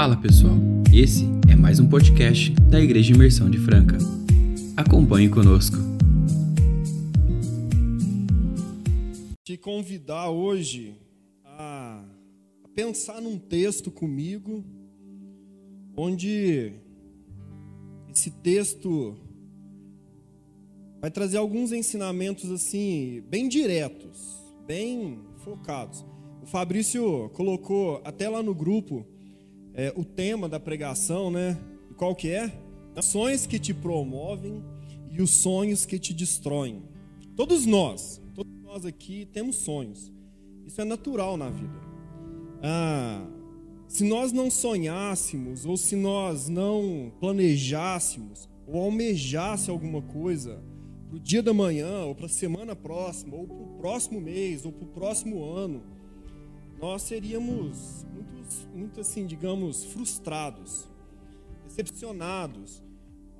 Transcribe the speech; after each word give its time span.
Fala 0.00 0.16
pessoal, 0.16 0.54
esse 0.94 1.26
é 1.52 1.54
mais 1.54 1.78
um 1.78 1.86
podcast 1.86 2.52
da 2.70 2.80
Igreja 2.80 3.12
Imersão 3.12 3.50
de 3.50 3.58
Franca. 3.58 3.98
Acompanhe 4.74 5.28
conosco. 5.28 5.76
Te 9.44 9.58
convidar 9.58 10.30
hoje 10.30 10.96
a 11.44 12.02
pensar 12.74 13.20
num 13.20 13.36
texto 13.38 13.90
comigo, 13.90 14.64
onde 15.94 16.72
esse 18.10 18.30
texto 18.30 19.18
vai 20.98 21.10
trazer 21.10 21.36
alguns 21.36 21.72
ensinamentos 21.72 22.50
assim, 22.50 23.22
bem 23.28 23.50
diretos, 23.50 24.18
bem 24.66 25.18
focados. 25.44 26.06
O 26.42 26.46
Fabrício 26.46 27.28
colocou 27.34 28.00
até 28.02 28.30
lá 28.30 28.42
no 28.42 28.54
grupo 28.54 29.06
é, 29.74 29.92
o 29.96 30.04
tema 30.04 30.48
da 30.48 30.58
pregação, 30.58 31.30
né? 31.30 31.58
Qual 31.96 32.14
que 32.14 32.28
é? 32.28 32.52
Sonhos 33.02 33.46
que 33.46 33.58
te 33.58 33.72
promovem 33.72 34.62
e 35.10 35.22
os 35.22 35.30
sonhos 35.30 35.86
que 35.86 35.98
te 35.98 36.12
destroem. 36.12 36.82
Todos 37.34 37.64
nós, 37.64 38.20
todos 38.34 38.52
nós 38.62 38.84
aqui 38.84 39.26
temos 39.32 39.56
sonhos. 39.56 40.12
Isso 40.66 40.80
é 40.80 40.84
natural 40.84 41.36
na 41.36 41.48
vida. 41.48 41.80
Ah, 42.62 43.26
se 43.88 44.04
nós 44.04 44.32
não 44.32 44.50
sonhássemos, 44.50 45.64
ou 45.64 45.76
se 45.76 45.96
nós 45.96 46.48
não 46.48 47.12
planejássemos, 47.18 48.48
ou 48.66 48.80
almejasse 48.80 49.70
alguma 49.70 50.00
coisa 50.00 50.62
para 51.08 51.16
o 51.16 51.20
dia 51.20 51.42
da 51.42 51.52
manhã, 51.52 52.04
ou 52.04 52.14
para 52.14 52.26
a 52.26 52.28
semana 52.28 52.76
próxima, 52.76 53.34
ou 53.34 53.46
para 53.46 53.56
o 53.56 53.78
próximo 53.78 54.20
mês, 54.20 54.64
ou 54.64 54.70
para 54.70 54.84
o 54.84 54.88
próximo 54.88 55.42
ano, 55.42 55.82
nós 56.80 57.02
seríamos 57.02 58.06
muito, 58.14 58.29
muito 58.74 59.00
assim, 59.00 59.26
digamos, 59.26 59.84
frustrados, 59.84 60.88
decepcionados, 61.66 62.82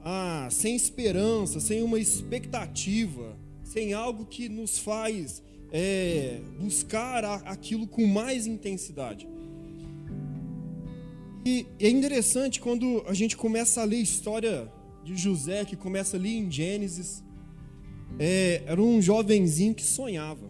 ah, 0.04 0.48
sem 0.50 0.74
esperança, 0.74 1.60
sem 1.60 1.82
uma 1.82 1.98
expectativa, 1.98 3.36
sem 3.62 3.92
algo 3.92 4.26
que 4.26 4.48
nos 4.48 4.78
faz 4.78 5.42
é, 5.72 6.40
buscar 6.58 7.24
aquilo 7.24 7.86
com 7.86 8.06
mais 8.06 8.46
intensidade. 8.46 9.28
E 11.44 11.66
é 11.78 11.88
interessante 11.88 12.60
quando 12.60 13.02
a 13.06 13.14
gente 13.14 13.36
começa 13.36 13.80
a 13.80 13.84
ler 13.84 13.96
a 13.96 14.00
história 14.00 14.72
de 15.04 15.16
José, 15.16 15.64
que 15.64 15.76
começa 15.76 16.16
ali 16.16 16.36
em 16.36 16.50
Gênesis. 16.50 17.22
É, 18.18 18.62
era 18.66 18.80
um 18.80 19.00
jovenzinho 19.00 19.74
que 19.74 19.84
sonhava. 19.84 20.49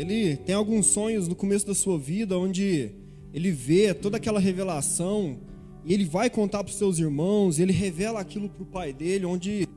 Ele 0.00 0.34
tem 0.34 0.54
alguns 0.54 0.86
sonhos 0.86 1.28
no 1.28 1.34
começo 1.34 1.66
da 1.66 1.74
sua 1.74 1.98
vida, 1.98 2.38
onde 2.38 2.90
ele 3.34 3.50
vê 3.50 3.92
toda 3.92 4.16
aquela 4.16 4.40
revelação 4.40 5.38
e 5.84 5.92
ele 5.92 6.06
vai 6.06 6.30
contar 6.30 6.64
para 6.64 6.70
os 6.70 6.78
seus 6.78 6.98
irmãos. 6.98 7.58
ele 7.58 7.70
revela 7.70 8.18
aquilo 8.18 8.48
para 8.48 8.62
o 8.62 8.66
pai 8.66 8.94
dele, 8.94 9.26
onde 9.26 9.68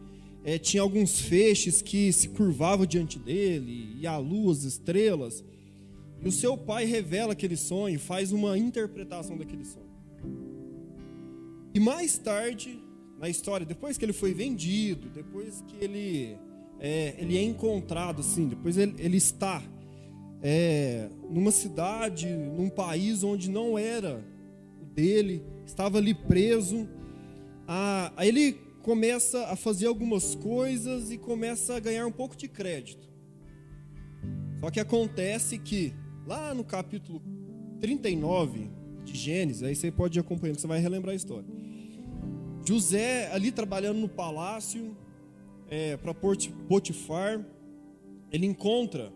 é, 0.45 0.57
tinha 0.57 0.81
alguns 0.81 1.19
feixes 1.19 1.81
que 1.81 2.09
se 2.13 2.29
curvavam 2.29 2.85
diante 2.85 3.19
dele, 3.19 3.97
e 3.99 4.07
a 4.07 4.15
as 4.15 4.63
estrelas. 4.63 5.43
E 6.21 6.25
o 6.25 6.31
seu 6.31 6.57
pai 6.57 6.85
revela 6.85 7.33
aquele 7.33 7.57
sonho, 7.57 7.99
faz 7.99 8.31
uma 8.31 8.57
interpretação 8.57 9.37
daquele 9.37 9.65
sonho. 9.65 9.91
E 11.73 11.81
mais 11.81 12.17
tarde, 12.17 12.79
na 13.19 13.27
história, 13.27 13.65
depois 13.65 13.97
que 13.97 14.05
ele 14.05 14.13
foi 14.13 14.33
vendido, 14.33 15.09
depois 15.09 15.61
que 15.67 15.83
ele 15.83 16.37
é, 16.79 17.13
ele 17.17 17.37
é 17.37 17.43
encontrado, 17.43 18.21
assim, 18.21 18.47
depois 18.47 18.77
ele, 18.77 18.95
ele 18.99 19.17
está 19.17 19.61
é, 20.43 21.09
numa 21.29 21.51
cidade, 21.51 22.27
num 22.27 22.69
país 22.69 23.23
onde 23.23 23.49
não 23.49 23.77
era 23.77 24.23
o 24.79 24.85
dele, 24.85 25.43
estava 25.65 25.97
ali 25.97 26.13
preso. 26.13 26.87
Ah, 27.67 28.13
aí 28.15 28.27
ele 28.27 28.53
começa 28.83 29.47
a 29.47 29.55
fazer 29.55 29.87
algumas 29.87 30.35
coisas 30.35 31.09
e 31.09 31.17
começa 31.17 31.75
a 31.75 31.79
ganhar 31.79 32.05
um 32.05 32.11
pouco 32.11 32.35
de 32.35 32.47
crédito. 32.47 33.07
Só 34.59 34.69
que 34.69 34.79
acontece 34.79 35.57
que 35.57 35.93
Lá 36.25 36.53
no 36.53 36.63
capítulo 36.63 37.21
39 37.81 38.69
de 39.03 39.13
Gênesis, 39.13 39.61
aí 39.61 39.75
você 39.75 39.91
pode 39.91 40.17
ir 40.17 40.21
acompanhando, 40.21 40.57
você 40.57 40.67
vai 40.67 40.79
relembrar 40.79 41.11
a 41.11 41.15
história. 41.15 41.45
José 42.65 43.29
ali 43.33 43.51
trabalhando 43.51 43.99
no 43.99 44.07
palácio 44.07 44.95
é, 45.67 45.97
para 45.97 46.13
Potifar, 46.13 47.45
ele 48.31 48.45
encontra 48.45 49.11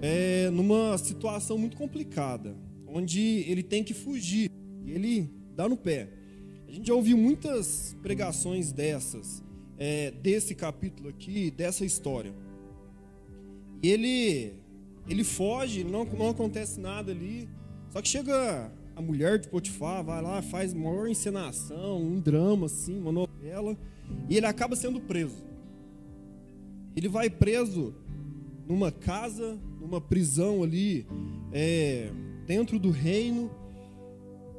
é, 0.00 0.50
numa 0.50 0.96
situação 0.98 1.58
muito 1.58 1.76
complicada, 1.76 2.56
onde 2.86 3.20
ele 3.48 3.62
tem 3.62 3.84
que 3.84 3.94
fugir 3.94 4.50
e 4.84 4.92
ele 4.92 5.30
dá 5.54 5.68
no 5.68 5.76
pé. 5.76 6.08
A 6.68 6.72
gente 6.72 6.88
já 6.88 6.94
ouviu 6.94 7.16
muitas 7.16 7.96
pregações 8.02 8.72
dessas, 8.72 9.42
é, 9.76 10.10
desse 10.10 10.54
capítulo 10.54 11.08
aqui, 11.08 11.50
dessa 11.50 11.84
história. 11.84 12.32
E 13.82 13.88
ele 13.88 14.60
ele 15.08 15.24
foge, 15.24 15.82
não, 15.82 16.04
não 16.04 16.30
acontece 16.30 16.78
nada 16.78 17.10
ali. 17.10 17.48
Só 17.90 18.00
que 18.00 18.08
chega 18.08 18.70
a 18.94 19.02
mulher 19.02 19.38
de 19.38 19.48
Potifar, 19.48 20.04
vai 20.04 20.22
lá, 20.22 20.40
faz 20.42 20.72
maior 20.72 21.08
encenação, 21.08 22.00
um 22.00 22.20
drama, 22.20 22.66
assim, 22.66 22.98
uma 22.98 23.10
novela, 23.10 23.76
e 24.28 24.36
ele 24.36 24.46
acaba 24.46 24.76
sendo 24.76 25.00
preso. 25.00 25.42
Ele 26.94 27.08
vai 27.08 27.28
preso 27.28 27.94
numa 28.70 28.92
casa, 28.92 29.58
numa 29.80 30.00
prisão 30.00 30.62
ali, 30.62 31.04
é, 31.52 32.08
dentro 32.46 32.78
do 32.78 32.90
reino, 32.90 33.50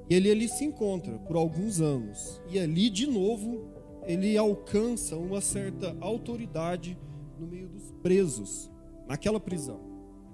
e 0.09 0.13
ele 0.13 0.29
ali 0.29 0.49
se 0.49 0.65
encontra 0.65 1.17
por 1.19 1.37
alguns 1.37 1.79
anos. 1.79 2.41
E 2.49 2.59
ali, 2.59 2.89
de 2.89 3.07
novo, 3.07 3.71
ele 4.05 4.37
alcança 4.37 5.15
uma 5.15 5.39
certa 5.39 5.95
autoridade 6.01 6.99
no 7.39 7.47
meio 7.47 7.69
dos 7.69 7.89
presos, 8.03 8.69
naquela 9.07 9.39
prisão. 9.39 9.79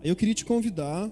Eu 0.03 0.15
queria 0.15 0.33
te 0.33 0.43
convidar 0.43 1.11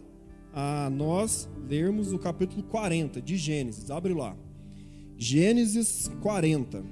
a 0.51 0.89
nós 0.89 1.47
lermos 1.69 2.13
o 2.13 2.17
capítulo 2.17 2.63
40 2.63 3.21
de 3.21 3.37
Gênesis. 3.37 3.91
Abre 3.91 4.15
lá. 4.15 4.35
Gênesis 5.15 6.09
40. 6.19 6.83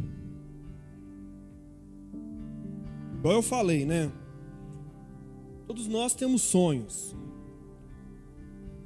Igual 3.17 3.33
eu 3.33 3.41
falei, 3.41 3.85
né? 3.87 4.11
Todos 5.65 5.87
nós 5.87 6.13
temos 6.13 6.41
sonhos. 6.41 7.15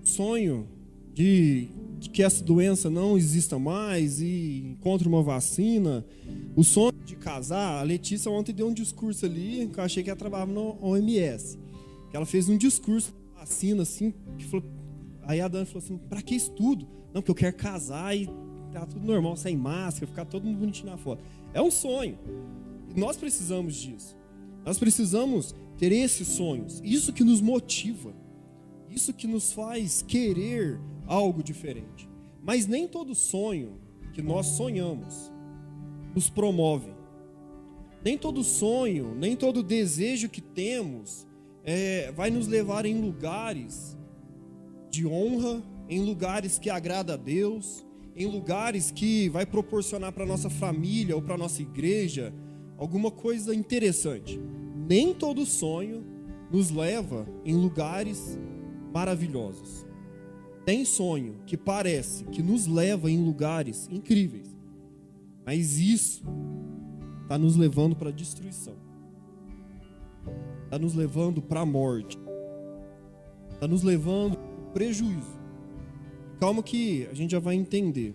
Sonho 0.04 0.68
de, 1.14 1.70
de, 2.00 2.10
que 2.10 2.24
essa 2.24 2.44
doença 2.44 2.90
não 2.90 3.18
exista 3.18 3.58
mais 3.58 4.22
e 4.22 4.64
encontre 4.72 5.08
uma 5.08 5.22
vacina. 5.22 6.06
O 6.56 6.64
sonho 6.64 6.94
de 7.06 7.16
casar. 7.16 7.80
A 7.80 7.84
Letícia 7.84 8.32
ontem 8.32 8.54
deu 8.54 8.68
um 8.68 8.74
discurso 8.74 9.26
ali 9.26 9.68
que 9.68 9.80
eu 9.80 9.84
achei 9.84 10.04
que 10.04 10.10
ela 10.10 10.18
trabalhava 10.18 10.52
no 10.52 10.78
OMS 10.82 11.58
ela 12.18 12.26
fez 12.26 12.50
um 12.50 12.58
discurso 12.58 13.14
vacina 13.36 13.84
assim, 13.84 14.14
que 14.38 14.46
falou, 14.46 14.66
aí 15.24 15.40
a 15.40 15.48
Dani 15.48 15.66
falou 15.66 15.84
assim, 15.84 15.98
para 15.98 16.22
que 16.22 16.36
isso 16.36 16.52
tudo? 16.52 16.88
Não, 17.14 17.22
porque 17.22 17.32
eu 17.32 17.36
quero 17.36 17.56
casar 17.56 18.16
e 18.16 18.28
tá 18.72 18.86
tudo 18.86 19.06
normal, 19.06 19.38
sem 19.38 19.56
máscara, 19.56 20.08
ficar 20.08 20.26
todo 20.26 20.44
mundo 20.44 20.58
bonitinho 20.58 20.90
na 20.90 20.98
foto. 20.98 21.24
É 21.54 21.62
um 21.62 21.72
sonho. 21.72 22.18
Nós 22.96 23.16
precisamos 23.16 23.76
disso. 23.76 24.18
Nós 24.66 24.78
precisamos 24.80 25.56
ter 25.78 25.92
esses 25.92 26.28
sonhos. 26.28 26.82
Isso 26.84 27.14
que 27.14 27.24
nos 27.24 27.42
motiva. 27.42 28.14
Isso 28.90 29.14
que 29.14 29.28
nos 29.28 29.54
faz 29.54 30.02
querer 30.02 30.80
algo 31.06 31.44
diferente. 31.44 32.10
Mas 32.44 32.66
nem 32.66 32.88
todo 32.88 33.14
sonho 33.14 33.80
que 34.14 34.22
nós 34.22 34.48
sonhamos 34.48 35.32
nos 36.16 36.30
promove. 36.30 36.92
Nem 38.04 38.18
todo 38.18 38.44
sonho, 38.44 39.14
nem 39.16 39.36
todo 39.36 39.62
desejo 39.62 40.30
que 40.30 40.42
temos 40.42 41.28
é, 41.64 42.12
vai 42.14 42.30
nos 42.30 42.48
levar 42.48 42.86
em 42.86 43.00
lugares 43.00 43.98
de 44.90 45.06
honra, 45.06 45.62
em 45.90 46.02
lugares 46.02 46.58
que 46.58 46.70
agrada 46.70 47.14
a 47.14 47.18
Deus, 47.18 47.86
em 48.16 48.26
lugares 48.26 48.90
que 48.90 49.30
vai 49.30 49.46
proporcionar 49.46 50.12
para 50.12 50.26
nossa 50.26 50.50
família 50.50 51.16
ou 51.16 51.22
para 51.22 51.38
nossa 51.38 51.62
igreja 51.62 52.34
alguma 52.78 53.12
coisa 53.12 53.54
interessante. 53.54 54.40
Nem 54.88 55.14
todo 55.14 55.46
sonho 55.46 56.04
nos 56.52 56.72
leva 56.72 57.28
em 57.44 57.56
lugares 57.56 58.40
maravilhosos. 58.94 59.86
Tem 60.66 60.86
sonho 60.86 61.36
que 61.46 61.58
parece 61.58 62.24
que 62.26 62.42
nos 62.42 62.68
leva 62.68 63.10
em 63.10 63.24
lugares 63.24 63.88
incríveis, 63.92 64.56
mas 65.46 65.78
isso 65.78 66.24
está 67.24 67.38
nos 67.38 67.56
levando 67.56 67.96
para 67.96 68.12
destruição 68.12 68.88
está 70.68 70.78
nos 70.78 70.94
levando 70.94 71.42
para 71.42 71.62
a 71.62 71.66
morte, 71.66 72.20
está 73.54 73.68
nos 73.68 73.84
levando 73.84 74.38
para 74.38 74.72
prejuízo. 74.74 75.38
Calma 76.40 76.62
que 76.62 77.08
a 77.10 77.14
gente 77.14 77.32
já 77.32 77.40
vai 77.40 77.56
entender. 77.56 78.14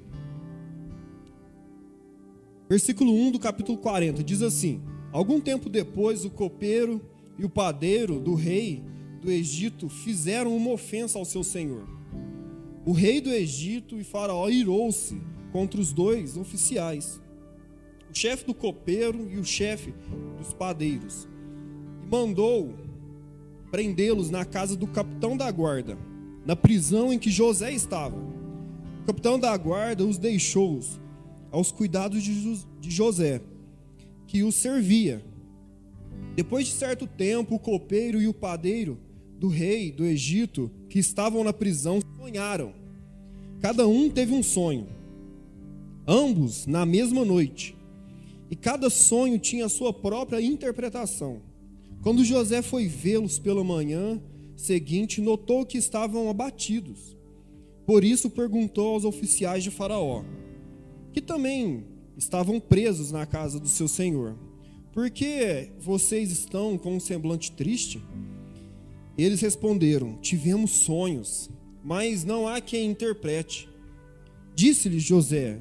Versículo 2.68 3.12
1 3.12 3.32
do 3.32 3.40
capítulo 3.40 3.78
40 3.78 4.22
diz 4.22 4.42
assim: 4.42 4.80
Algum 5.12 5.41
tempo 5.41 5.69
depois, 5.69 6.25
o 6.25 6.31
copeiro 6.31 7.00
e 7.38 7.44
o 7.44 7.49
padeiro 7.49 8.19
do 8.19 8.35
rei 8.35 8.82
do 9.20 9.31
Egito 9.31 9.88
fizeram 9.88 10.56
uma 10.56 10.70
ofensa 10.70 11.19
ao 11.19 11.25
seu 11.25 11.44
senhor. 11.44 11.87
o 12.85 12.93
rei 12.93 13.20
do 13.20 13.31
Egito 13.31 13.99
e 13.99 14.05
Faraó 14.05 14.49
irou-se 14.49 15.20
contra 15.53 15.81
os 15.81 15.93
dois 15.93 16.37
oficiais, 16.37 17.20
o 18.11 18.14
chefe 18.14 18.44
do 18.44 18.55
copeiro 18.55 19.31
e 19.31 19.38
o 19.38 19.44
chefe 19.44 19.94
dos 20.38 20.53
padeiros, 20.53 21.29
e 22.03 22.06
mandou 22.11 22.75
prendê-los 23.70 24.31
na 24.31 24.44
casa 24.44 24.76
do 24.76 24.87
capitão 24.87 25.37
da 25.37 25.50
guarda, 25.50 25.97
na 26.44 26.56
prisão 26.56 27.12
em 27.12 27.19
que 27.19 27.31
José 27.31 27.73
estava. 27.73 28.17
O 29.03 29.06
capitão 29.06 29.38
da 29.38 29.56
guarda 29.56 30.05
os 30.05 30.19
deixou 30.19 30.81
aos 31.50 31.70
cuidados 31.70 32.23
de 32.23 32.91
José, 32.91 33.41
que 34.32 34.43
os 34.43 34.55
servia. 34.55 35.23
Depois 36.34 36.67
de 36.67 36.73
certo 36.73 37.06
tempo, 37.06 37.56
o 37.56 37.58
copeiro 37.58 38.19
e 38.19 38.26
o 38.26 38.32
padeiro 38.32 38.99
do 39.38 39.46
rei 39.46 39.93
do 39.93 40.06
Egito, 40.06 40.70
que 40.88 40.99
estavam 40.99 41.44
na 41.44 41.52
prisão, 41.52 42.00
sonharam. 42.17 42.73
Cada 43.61 43.87
um 43.87 44.08
teve 44.08 44.32
um 44.32 44.43
sonho, 44.43 44.87
ambos 46.08 46.67
na 46.67 46.87
mesma 46.87 47.26
noite. 47.26 47.76
E 48.50 48.56
cada 48.56 48.88
sonho 48.88 49.38
tinha 49.38 49.67
a 49.67 49.69
sua 49.69 49.93
própria 49.93 50.40
interpretação. 50.40 51.43
Quando 52.00 52.25
José 52.25 52.62
foi 52.62 52.87
vê-los 52.87 53.38
pela 53.38 53.62
manhã 53.62 54.19
seguinte, 54.56 55.20
notou 55.20 55.67
que 55.67 55.76
estavam 55.76 56.31
abatidos. 56.31 57.14
Por 57.85 58.02
isso 58.02 58.31
perguntou 58.31 58.94
aos 58.94 59.05
oficiais 59.05 59.62
de 59.62 59.70
Faraó, 59.70 60.25
que 61.12 61.20
também 61.20 61.91
estavam 62.17 62.61
presos 62.61 63.11
na 63.11 63.26
casa 63.26 63.59
do 63.59 63.69
seu 63.69 63.88
senhor: 63.88 64.37
Por 64.93 65.11
que 65.11 65.70
vocês 65.79 66.31
estão 66.31 66.76
com 66.79 66.97
um 66.97 67.00
semblante 67.00 67.53
triste? 67.53 68.03
Eles 69.17 69.41
responderam: 69.41 70.19
Tivemos 70.20 70.70
sonhos, 70.70 71.50
mas 71.82 72.25
não 72.25 72.49
há 72.49 72.61
quem 72.61 72.91
interprete. 72.91 73.69
Disse-lhe 74.55 74.99
José: 74.99 75.59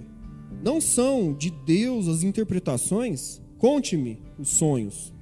Não 0.63 0.80
são 0.80 1.33
de 1.33 1.50
Deus 1.50 2.07
as 2.07 2.24
interpretações? 2.24 3.42
Conte-me 3.57 4.21
os 4.39 4.50
sonhos. 4.50 5.13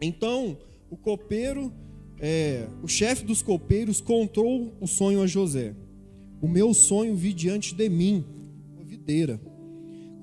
Então 0.00 0.58
o 0.90 0.96
copeiro, 0.96 1.72
é, 2.18 2.68
o 2.82 2.88
chefe 2.88 3.24
dos 3.24 3.42
copeiros, 3.42 4.00
contou 4.00 4.74
o 4.80 4.86
sonho 4.86 5.22
a 5.22 5.26
José. 5.26 5.74
O 6.40 6.48
meu 6.48 6.74
sonho 6.74 7.16
vi 7.16 7.32
diante 7.32 7.74
de 7.74 7.88
mim, 7.88 8.24
uma 8.74 8.84
videira, 8.84 9.40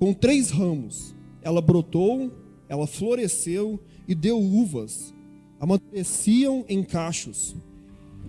com 0.04 0.12
três 0.12 0.50
ramos. 0.50 1.14
Ela 1.40 1.62
brotou, 1.62 2.30
ela 2.68 2.86
floresceu 2.86 3.80
e 4.06 4.14
deu 4.14 4.38
uvas. 4.38 5.14
Amadureciam 5.58 6.62
em 6.68 6.84
cachos. 6.84 7.56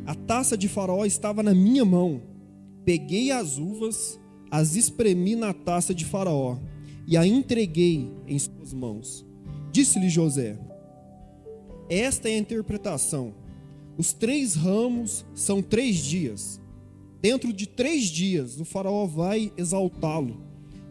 A 0.06 0.16
taça 0.16 0.58
de 0.58 0.70
faraó 0.70 1.04
estava 1.04 1.44
na 1.44 1.54
minha 1.54 1.84
mão. 1.84 2.22
Peguei 2.86 3.30
as 3.30 3.58
uvas, 3.58 4.18
as 4.50 4.78
espremi 4.78 5.36
na 5.36 5.54
taça 5.54 5.94
de 5.94 6.06
faraó 6.06 6.58
e 7.06 7.18
a 7.18 7.28
entreguei 7.28 8.10
em 8.26 8.40
suas 8.40 8.74
mãos. 8.74 9.26
Disse-lhe 9.70 10.08
José: 10.08 10.58
esta 11.90 12.30
é 12.30 12.36
a 12.36 12.40
interpretação. 12.40 13.34
Os 13.98 14.14
três 14.14 14.56
ramos 14.56 15.26
são 15.34 15.62
três 15.62 15.98
dias. 15.98 16.62
Dentro 17.22 17.52
de 17.52 17.68
três 17.68 18.06
dias, 18.06 18.62
o 18.62 18.64
faraó 18.64 19.06
vai 19.06 19.52
exaltá-lo 19.58 20.45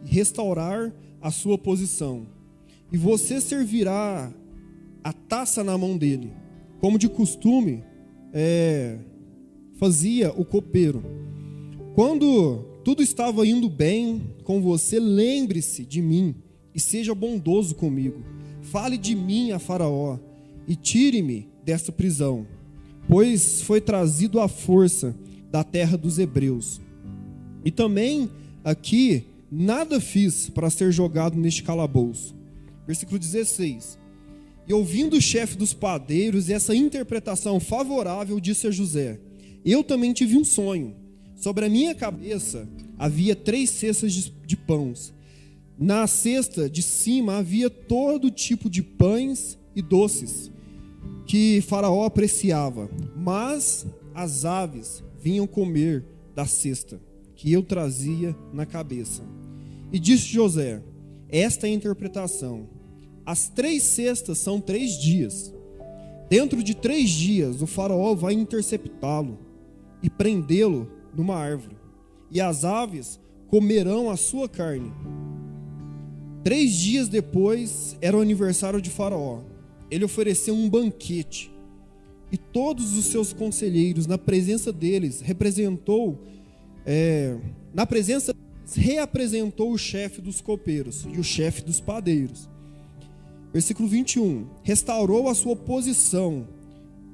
restaurar 0.05 0.93
a 1.21 1.31
sua 1.31 1.56
posição. 1.56 2.27
E 2.93 2.97
você 2.97 3.41
servirá 3.41 4.33
a 5.03 5.12
taça 5.12 5.65
na 5.65 5.77
mão 5.77 5.97
dele, 5.97 6.33
como 6.81 6.99
de 6.99 7.09
costume 7.09 7.83
é, 8.33 8.99
fazia 9.79 10.33
o 10.33 10.45
copeiro. 10.45 11.03
Quando 11.95 12.65
tudo 12.85 13.03
estava 13.03 13.47
indo 13.47 13.69
bem 13.69 14.23
com 14.45 14.61
você, 14.61 14.99
lembre-se 14.99 15.85
de 15.85 16.03
mim 16.03 16.35
e 16.75 16.81
seja 16.81 17.15
bondoso 17.15 17.75
comigo. 17.75 18.23
Fale 18.61 18.99
de 18.99 19.15
mim 19.15 19.53
a 19.53 19.59
Faraó 19.59 20.19
e 20.67 20.75
tire-me 20.75 21.49
desta 21.65 21.93
prisão, 21.93 22.47
pois 23.09 23.62
foi 23.62 23.81
trazido 23.81 24.41
à 24.41 24.49
força 24.49 25.15
da 25.51 25.62
terra 25.62 25.97
dos 25.97 26.19
hebreus. 26.19 26.81
E 27.65 27.71
também 27.71 28.29
aqui 28.65 29.25
nada 29.56 30.01
fiz 30.01 30.49
para 30.49 30.69
ser 30.69 30.91
jogado 30.91 31.39
neste 31.39 31.62
calabouço. 31.62 32.35
Versículo 32.87 33.19
16. 33.19 33.99
E 34.67 34.75
ouvindo 34.75 35.17
o 35.17 35.23
chefe 35.23 35.56
dos 35.56 35.73
padeiros 35.73 36.51
essa 36.51 36.75
interpretação 36.75 37.61
favorável, 37.61 38.41
disse 38.41 38.67
a 38.67 38.71
José: 38.71 39.21
Eu 39.65 39.85
também 39.85 40.12
tive 40.12 40.37
um 40.37 40.45
sonho. 40.45 40.97
Sobre 41.37 41.67
a 41.67 41.69
minha 41.69 41.95
cabeça 41.95 42.69
havia 42.99 43.37
três 43.37 43.71
cestas 43.71 44.12
de, 44.12 44.33
de 44.45 44.56
pães. 44.56 45.12
Na 45.79 46.06
cesta 46.06 46.69
de 46.69 46.83
cima 46.83 47.37
havia 47.37 47.69
todo 47.69 48.31
tipo 48.31 48.71
de 48.71 48.83
pães 48.83 49.59
e 49.75 49.83
doces 49.83 50.51
que 51.27 51.61
Faraó 51.62 52.05
apreciava, 52.05 52.89
mas 53.17 53.87
as 54.15 54.45
aves 54.45 55.03
vinham 55.21 55.47
comer 55.47 56.05
da 56.35 56.47
cesta 56.47 57.01
que 57.35 57.53
eu 57.53 57.62
trazia 57.62 58.37
na 58.53 58.65
cabeça. 58.65 59.23
E 59.94 59.99
disse 59.99 60.26
José: 60.26 60.82
Esta 61.29 61.67
é 61.67 61.70
a 61.70 61.75
interpretação. 61.75 62.69
As 63.25 63.49
três 63.49 63.82
cestas 63.85 64.37
são 64.37 64.61
três 64.61 64.99
dias. 64.99 65.55
Dentro 66.29 66.62
de 66.62 66.75
três 66.75 67.08
dias, 67.08 67.62
o 67.62 67.67
Faraó 67.67 68.14
vai 68.14 68.35
interceptá-lo 68.35 69.38
e 70.02 70.11
prendê-lo 70.11 70.91
numa 71.17 71.37
árvore, 71.37 71.76
e 72.31 72.41
as 72.41 72.64
aves 72.64 73.19
comerão 73.49 74.11
a 74.11 74.17
sua 74.17 74.49
carne. 74.49 74.93
Três 76.43 76.73
dias 76.73 77.08
depois 77.08 77.96
era 78.02 78.19
o 78.19 78.20
aniversário 78.20 78.82
de 78.82 78.91
Faraó 78.91 79.43
ele 79.94 80.05
ofereceu 80.05 80.55
um 80.55 80.69
banquete. 80.69 81.52
E 82.32 82.37
todos 82.37 82.96
os 82.96 83.06
seus 83.06 83.32
conselheiros, 83.32 84.06
na 84.06 84.19
presença 84.19 84.73
deles, 84.73 85.20
representou, 85.20 86.19
é, 86.85 87.37
na 87.73 87.87
presença 87.87 88.33
reapresentou 88.72 89.72
o 89.72 89.78
chefe 89.78 90.20
dos 90.20 90.40
copeiros 90.40 91.06
e 91.12 91.19
o 91.19 91.25
chefe 91.25 91.62
dos 91.62 91.81
padeiros. 91.81 92.49
Versículo 93.52 93.88
21. 93.88 94.46
Restaurou 94.62 95.28
a 95.28 95.34
sua 95.34 95.55
posição 95.55 96.49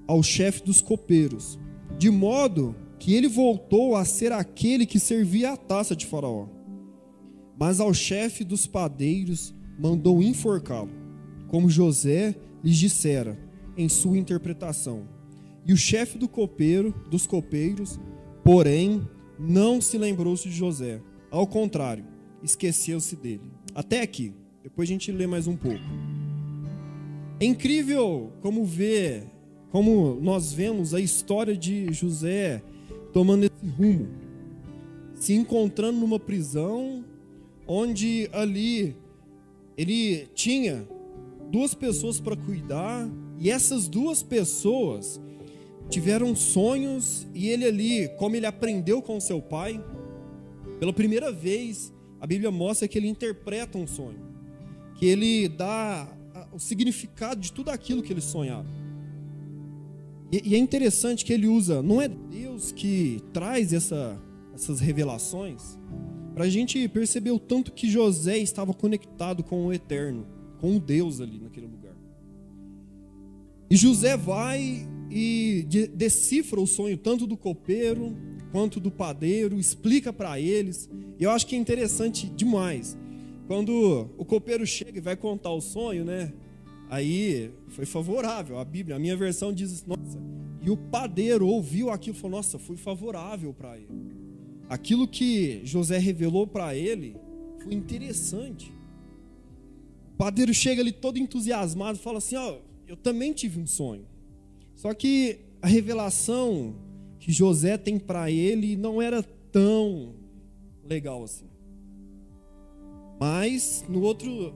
ao 0.07 0.23
chefe 0.23 0.63
dos 0.65 0.81
copeiros, 0.81 1.59
de 1.99 2.11
modo 2.11 2.75
que 2.99 3.15
ele 3.15 3.29
voltou 3.29 3.95
a 3.95 4.05
ser 4.05 4.33
aquele 4.33 4.87
que 4.87 4.99
servia 4.99 5.53
a 5.53 5.57
taça 5.57 5.95
de 5.95 6.07
Faraó. 6.07 6.49
Mas 7.59 7.81
ao 7.81 7.93
chefe 7.93 8.43
dos 8.43 8.67
padeiros 8.67 9.55
mandou 9.79 10.23
enforcá-lo, 10.23 10.91
como 11.49 11.69
José 11.69 12.35
lhes 12.63 12.77
dissera 12.77 13.39
em 13.77 13.89
sua 13.89 14.19
interpretação. 14.19 15.09
E 15.67 15.73
o 15.73 15.77
chefe 15.77 16.19
do 16.19 16.29
copeiro, 16.29 16.95
dos 17.11 17.27
copeiros, 17.27 18.01
porém, 18.43 19.07
não 19.39 19.81
se 19.81 19.97
lembrou-se 19.99 20.49
de 20.49 20.55
José. 20.55 21.01
Ao 21.31 21.47
contrário, 21.47 22.05
esqueceu-se 22.43 23.15
dele. 23.17 23.43
Até 23.75 24.03
aqui. 24.03 24.35
Depois 24.63 24.89
a 24.89 24.93
gente 24.93 25.11
lê 25.13 25.27
mais 25.27 25.47
um 25.47 25.57
pouco. 25.57 25.81
É 27.39 27.45
incrível 27.45 28.33
como 28.43 28.65
ver, 28.65 29.25
como 29.71 30.19
nós 30.21 30.53
vemos 30.53 30.93
a 30.93 31.01
história 31.01 31.57
de 31.57 31.93
José 31.93 32.63
tomando 33.13 33.45
esse 33.45 33.67
rumo, 33.79 34.09
se 35.15 35.33
encontrando 35.33 35.99
numa 35.99 36.19
prisão 36.19 37.05
onde 37.67 38.29
ali 38.33 38.97
ele 39.77 40.27
tinha 40.35 40.87
duas 41.51 41.75
pessoas 41.75 42.21
para 42.21 42.37
cuidar, 42.37 43.09
e 43.39 43.51
essas 43.51 43.89
duas 43.89 44.23
pessoas 44.23 45.21
tiveram 45.89 46.37
sonhos, 46.37 47.27
e 47.35 47.49
ele 47.49 47.65
ali, 47.65 48.09
como 48.19 48.37
ele 48.37 48.47
aprendeu 48.47 49.01
com 49.01 49.19
seu 49.19 49.41
pai, 49.41 49.83
pela 50.81 50.95
primeira 50.95 51.31
vez, 51.31 51.93
a 52.19 52.27
Bíblia 52.27 52.51
mostra 52.51 52.89
que 52.89 52.97
ele 52.97 53.07
interpreta 53.07 53.77
um 53.77 53.87
sonho, 53.87 54.19
que 54.95 55.05
ele 55.05 55.47
dá 55.47 56.09
o 56.53 56.59
significado 56.59 57.39
de 57.39 57.53
tudo 57.53 57.69
aquilo 57.69 58.03
que 58.03 58.11
ele 58.11 58.23
sonhava. 58.23 58.67
E, 60.33 60.55
é 60.55 60.59
interessante 60.59 61.23
que 61.23 61.35
ele 61.35 61.47
usa, 61.47 61.83
não 61.83 62.01
é 62.01 62.09
Deus 62.09 62.73
que 62.73 63.23
traz 63.31 63.75
essa, 63.75 64.19
essas 64.55 64.81
revelações, 64.81 65.79
para 66.35 66.45
a 66.45 66.49
gente 66.49 66.89
perceber 66.89 67.31
o 67.31 67.39
tanto 67.39 67.73
que 67.73 67.91
José 67.91 68.39
estava 68.39 68.73
conectado 68.73 69.45
com 69.45 69.67
o 69.67 69.73
eterno 69.75 70.27
com 70.59 70.79
Deus 70.79 71.21
ali 71.21 71.39
naquele 71.39 71.67
lugar. 71.67 71.95
E 73.69 73.77
José 73.77 74.17
vai 74.17 74.89
e 75.11 75.67
decifra 75.95 76.59
o 76.59 76.67
sonho 76.67 76.97
tanto 76.97 77.27
do 77.27 77.37
copeiro 77.37 78.17
quanto 78.53 78.81
do 78.81 78.91
padeiro, 78.91 79.59
explica 79.59 80.13
para 80.13 80.41
eles. 80.41 80.89
Eu 81.19 81.31
acho 81.31 81.47
que 81.47 81.55
é 81.55 81.59
interessante 81.59 82.29
demais. 82.29 82.97
Quando 83.47 84.09
o 84.17 84.25
copeiro 84.25 84.67
chega 84.67 84.99
e 84.99 85.01
vai 85.01 85.17
contar 85.17 85.51
o 85.51 85.61
sonho, 85.61 86.05
né? 86.05 86.33
Aí 86.89 87.51
foi 87.69 87.85
favorável. 87.85 88.59
A 88.59 88.65
Bíblia, 88.65 88.97
a 88.97 88.99
minha 88.99 89.17
versão 89.17 89.53
diz, 89.53 89.85
nossa, 89.85 90.19
e 90.63 90.71
o 90.71 90.77
padeiro 90.77 91.47
ouviu 91.47 91.91
aquilo 91.91 92.17
e 92.17 92.21
falou: 92.21 92.37
Nossa, 92.37 92.59
foi 92.59 92.77
favorável 92.77 93.53
para 93.53 93.77
ele. 93.77 93.89
aquilo 94.69 95.09
que 95.09 95.63
José 95.65 95.99
revelou 95.99 96.47
para 96.47 96.75
ele 96.75 97.17
foi 97.63 97.75
interessante. 97.75 98.73
O 100.15 100.17
padeiro 100.17 100.53
chega 100.53 100.83
ali 100.83 100.93
todo 100.93 101.19
entusiasmado 101.19 101.99
fala 101.99 102.19
assim: 102.19 102.37
Ó, 102.37 102.59
eu 102.87 102.97
também 102.97 103.33
tive 103.33 103.59
um 103.59 103.67
sonho. 103.67 104.05
Só 104.75 104.93
que 104.93 105.41
a 105.63 105.67
revelação 105.67 106.75
que 107.21 107.31
José 107.31 107.77
tem 107.77 107.99
para 107.99 108.31
ele 108.31 108.75
não 108.77 109.01
era 109.01 109.23
tão 109.23 110.15
legal 110.83 111.23
assim. 111.23 111.45
Mas 113.21 113.85
no 113.87 114.01
outro, 114.01 114.55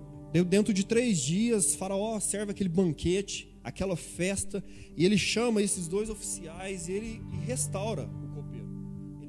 dentro 0.49 0.73
de 0.73 0.85
três 0.85 1.19
dias, 1.19 1.75
Faraó 1.75 2.19
serve 2.19 2.53
aquele 2.53 2.71
banquete, 2.71 3.55
aquela 3.63 3.95
festa, 3.95 4.65
e 4.97 5.05
ele 5.05 5.19
chama 5.19 5.63
esses 5.63 5.87
dois 5.87 6.09
oficiais 6.09 6.89
e 6.89 6.93
ele 6.93 7.23
restaura 7.47 8.09
o 8.09 8.35
copeiro. 8.35 8.69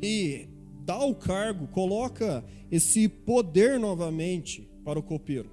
Ele 0.01 0.49
dá 0.85 1.03
o 1.03 1.13
cargo, 1.13 1.67
coloca 1.67 2.43
esse 2.71 3.09
poder 3.09 3.77
novamente 3.77 4.69
para 4.85 4.97
o 4.97 5.03
copeiro. 5.03 5.49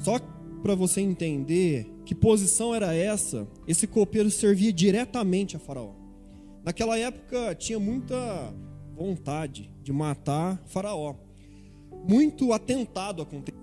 Só 0.00 0.18
para 0.62 0.74
você 0.74 1.00
entender 1.00 1.86
que 2.04 2.14
posição 2.14 2.74
era 2.74 2.92
essa, 2.92 3.46
esse 3.68 3.86
copeiro 3.86 4.30
servia 4.30 4.72
diretamente 4.72 5.56
a 5.56 5.60
Faraó. 5.60 6.01
Naquela 6.64 6.96
época 6.96 7.54
tinha 7.56 7.78
muita 7.78 8.54
vontade 8.94 9.68
de 9.82 9.92
matar 9.92 10.62
Faraó. 10.66 11.16
Muito 12.08 12.52
atentado 12.52 13.20
acontecia. 13.20 13.60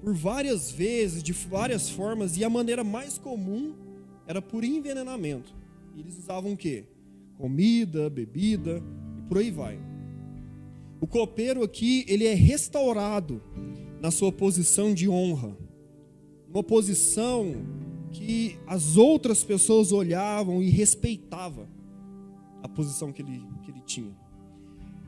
Por 0.00 0.12
várias 0.12 0.70
vezes, 0.70 1.22
de 1.22 1.32
várias 1.32 1.88
formas, 1.88 2.36
e 2.36 2.44
a 2.44 2.50
maneira 2.50 2.82
mais 2.82 3.16
comum 3.16 3.74
era 4.26 4.42
por 4.42 4.64
envenenamento. 4.64 5.54
Eles 5.96 6.18
usavam 6.18 6.52
o 6.52 6.56
quê? 6.56 6.84
Comida, 7.38 8.10
bebida 8.10 8.82
e 9.18 9.22
por 9.22 9.38
aí 9.38 9.50
vai. 9.50 9.78
O 11.00 11.06
copeiro 11.06 11.62
aqui, 11.62 12.04
ele 12.08 12.26
é 12.26 12.34
restaurado 12.34 13.40
na 14.00 14.10
sua 14.10 14.32
posição 14.32 14.92
de 14.92 15.08
honra. 15.08 15.56
Uma 16.48 16.62
posição 16.62 17.54
que 18.12 18.58
as 18.66 18.96
outras 18.96 19.44
pessoas 19.44 19.92
olhavam 19.92 20.62
e 20.62 20.70
respeitavam 20.70 21.75
a 22.66 22.68
posição 22.68 23.12
que 23.12 23.22
ele, 23.22 23.42
que 23.62 23.70
ele 23.70 23.80
tinha. 23.80 24.14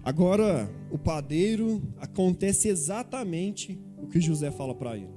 Agora, 0.02 0.70
o 0.90 0.98
padeiro 0.98 1.82
acontece 1.98 2.68
exatamente 2.68 3.78
o 4.00 4.06
que 4.06 4.20
José 4.20 4.50
fala 4.50 4.74
para 4.74 4.96
ele. 4.96 5.12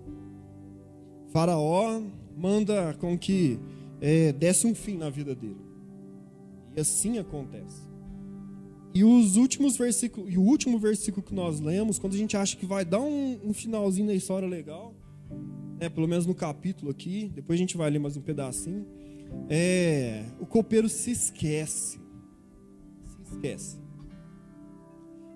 Faraó 1.31 2.01
manda 2.35 2.93
com 2.95 3.17
que 3.17 3.59
é, 4.01 4.33
desse 4.33 4.67
um 4.67 4.75
fim 4.75 4.97
na 4.97 5.09
vida 5.09 5.33
dele. 5.33 5.61
E 6.75 6.81
assim 6.81 7.17
acontece. 7.17 7.81
E 8.93 9.03
os 9.03 9.37
últimos 9.37 9.77
versículos, 9.77 10.33
e 10.33 10.37
o 10.37 10.41
último 10.41 10.77
versículo 10.77 11.23
que 11.23 11.33
nós 11.33 11.61
lemos, 11.61 11.97
quando 11.97 12.13
a 12.13 12.17
gente 12.17 12.35
acha 12.35 12.57
que 12.57 12.65
vai 12.65 12.83
dar 12.83 12.99
um, 12.99 13.39
um 13.45 13.53
finalzinho 13.53 14.07
da 14.07 14.13
história 14.13 14.47
legal, 14.47 14.93
né, 15.79 15.87
pelo 15.87 16.07
menos 16.07 16.25
no 16.25 16.35
capítulo 16.35 16.91
aqui, 16.91 17.31
depois 17.33 17.57
a 17.57 17.61
gente 17.61 17.77
vai 17.77 17.89
ler 17.89 17.99
mais 17.99 18.17
um 18.17 18.21
pedacinho, 18.21 18.85
é, 19.49 20.25
o 20.39 20.45
copeiro 20.45 20.89
se 20.89 21.11
esquece. 21.11 22.00
Esquece. 23.31 23.79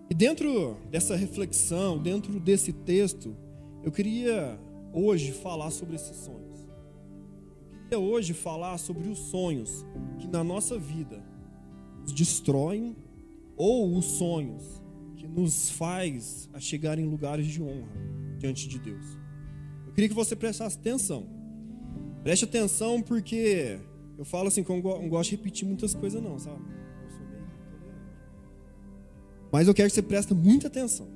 E 0.10 0.14
dentro 0.14 0.78
dessa 0.92 1.16
reflexão, 1.16 1.98
dentro 1.98 2.40
desse 2.40 2.72
texto, 2.72 3.36
eu 3.84 3.92
queria 3.92 4.60
hoje 4.94 5.32
falar 5.32 5.72
sobre 5.72 5.96
esses 5.96 6.18
sonhos. 6.18 6.68
Eu 7.72 7.84
queria 7.84 8.00
hoje 8.00 8.34
falar 8.34 8.78
sobre 8.78 9.08
os 9.10 9.18
sonhos 9.18 9.86
que 10.20 10.28
na 10.28 10.44
nossa 10.44 10.78
vida 10.78 11.24
nos 12.02 12.12
destroem 12.12 12.96
ou 13.58 13.98
os 13.98 14.06
sonhos 14.06 14.82
que 15.16 15.28
nos 15.28 15.70
faz 15.72 16.50
a 16.54 16.60
chegar 16.60 17.00
em 17.00 17.06
lugares 17.06 17.48
de 17.48 17.62
honra 17.62 17.92
diante 18.38 18.68
de 18.68 18.78
Deus. 18.78 19.06
Eu 19.88 19.94
queria 19.94 20.10
que 20.10 20.16
você 20.16 20.36
prestasse 20.36 20.78
atenção. 20.78 21.28
Preste 22.24 22.46
atenção 22.46 23.02
porque 23.02 23.80
eu 24.18 24.26
falo 24.26 24.48
assim 24.48 24.64
que 24.64 24.70
eu 24.70 24.82
não 24.82 25.10
gosto 25.10 25.32
de 25.32 25.36
repetir 25.36 25.68
muitas 25.68 25.94
coisas 25.94 26.22
não, 26.22 26.38
sabe? 26.38 26.62
Mas 29.56 29.70
eu 29.70 29.74
quero 29.74 29.88
que 29.88 29.96
você 29.96 30.02
preste 30.02 30.34
muita 30.34 30.68
atenção. 30.68 31.08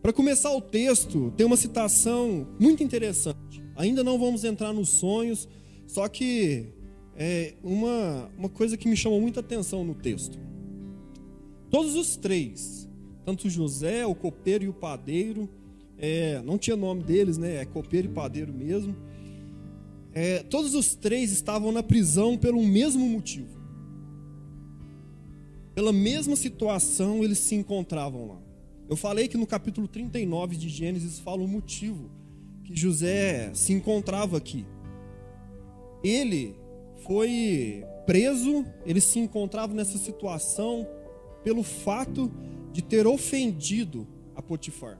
Para 0.00 0.12
começar 0.12 0.54
o 0.54 0.60
texto, 0.60 1.32
tem 1.36 1.44
uma 1.44 1.56
citação 1.56 2.46
muito 2.60 2.80
interessante. 2.80 3.60
Ainda 3.74 4.04
não 4.04 4.20
vamos 4.20 4.44
entrar 4.44 4.72
nos 4.72 4.88
sonhos, 4.88 5.48
só 5.84 6.06
que 6.06 6.66
é 7.16 7.54
uma, 7.64 8.30
uma 8.38 8.48
coisa 8.48 8.76
que 8.76 8.88
me 8.88 8.96
chamou 8.96 9.20
muita 9.20 9.40
atenção 9.40 9.84
no 9.84 9.96
texto. 9.96 10.38
Todos 11.68 11.96
os 11.96 12.16
três, 12.16 12.88
tanto 13.24 13.50
José, 13.50 14.06
o 14.06 14.14
copeiro 14.14 14.62
e 14.62 14.68
o 14.68 14.72
padeiro, 14.72 15.48
é, 15.98 16.40
não 16.42 16.56
tinha 16.58 16.76
nome 16.76 17.02
deles, 17.02 17.36
né? 17.36 17.56
É 17.56 17.64
copeiro 17.64 18.06
e 18.06 18.12
padeiro 18.12 18.52
mesmo. 18.54 18.94
É, 20.14 20.38
todos 20.44 20.72
os 20.76 20.94
três 20.94 21.32
estavam 21.32 21.72
na 21.72 21.82
prisão 21.82 22.38
pelo 22.38 22.62
mesmo 22.64 23.04
motivo. 23.08 23.55
Pela 25.76 25.92
mesma 25.92 26.34
situação 26.36 27.22
eles 27.22 27.36
se 27.36 27.54
encontravam 27.54 28.26
lá. 28.28 28.38
Eu 28.88 28.96
falei 28.96 29.28
que 29.28 29.36
no 29.36 29.46
capítulo 29.46 29.86
39 29.86 30.56
de 30.56 30.70
Gênesis 30.70 31.18
fala 31.18 31.42
o 31.42 31.46
motivo 31.46 32.10
que 32.64 32.74
José 32.74 33.52
se 33.52 33.74
encontrava 33.74 34.38
aqui. 34.38 34.64
Ele 36.02 36.56
foi 37.06 37.84
preso, 38.06 38.64
ele 38.86 39.02
se 39.02 39.18
encontrava 39.18 39.74
nessa 39.74 39.98
situação 39.98 40.88
pelo 41.44 41.62
fato 41.62 42.32
de 42.72 42.80
ter 42.80 43.06
ofendido 43.06 44.08
a 44.34 44.40
Potifar. 44.40 44.98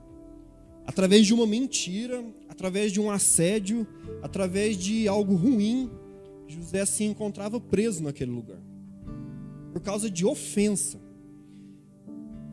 Através 0.85 1.25
de 1.25 1.33
uma 1.33 1.47
mentira, 1.47 2.23
através 2.47 2.91
de 2.91 3.01
um 3.01 3.09
assédio, 3.09 3.87
através 4.21 4.77
de 4.77 5.07
algo 5.07 5.33
ruim, 5.33 5.89
José 6.47 6.85
se 6.85 7.03
encontrava 7.03 7.59
preso 7.59 8.03
naquele 8.03 8.29
lugar. 8.29 8.66
Por 9.71 9.81
causa 9.81 10.09
de 10.09 10.25
ofensa. 10.25 10.99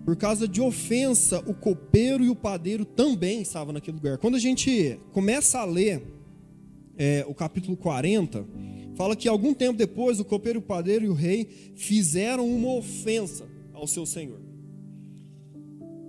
Por 0.04 0.16
causa 0.16 0.46
de 0.46 0.60
ofensa, 0.60 1.42
o 1.46 1.54
copeiro 1.54 2.22
e 2.22 2.28
o 2.28 2.36
padeiro 2.36 2.84
também 2.84 3.40
estavam 3.40 3.72
naquele 3.72 3.96
lugar. 3.96 4.18
Quando 4.18 4.34
a 4.34 4.38
gente 4.38 4.98
começa 5.12 5.58
a 5.58 5.64
ler 5.64 6.02
é, 6.96 7.24
o 7.26 7.34
capítulo 7.34 7.76
40, 7.76 8.46
fala 8.94 9.16
que 9.16 9.28
algum 9.28 9.54
tempo 9.54 9.78
depois 9.78 10.20
o 10.20 10.24
copeiro, 10.24 10.58
o 10.58 10.62
padeiro 10.62 11.06
e 11.06 11.08
o 11.08 11.14
rei 11.14 11.48
fizeram 11.74 12.46
uma 12.46 12.74
ofensa 12.74 13.46
ao 13.72 13.86
seu 13.86 14.04
Senhor. 14.04 14.40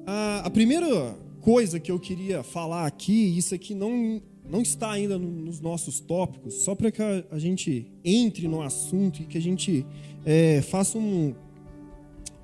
A, 0.05 0.41
a 0.45 0.49
primeira 0.49 1.17
coisa 1.41 1.79
que 1.79 1.91
eu 1.91 1.99
queria 1.99 2.43
falar 2.43 2.85
aqui, 2.85 3.37
isso 3.37 3.55
aqui 3.55 3.73
não, 3.73 4.21
não 4.49 4.61
está 4.61 4.91
ainda 4.91 5.17
nos 5.17 5.59
nossos 5.59 5.99
tópicos, 5.99 6.55
só 6.63 6.75
para 6.75 6.91
que 6.91 7.01
a, 7.01 7.39
gente 7.39 7.91
entre 8.03 8.47
no 8.47 8.61
assunto 8.61 9.21
e 9.21 9.25
que 9.25 9.37
a 9.37 9.41
gente 9.41 9.85
é, 10.25 10.61
faça 10.61 10.97
um, 10.97 11.33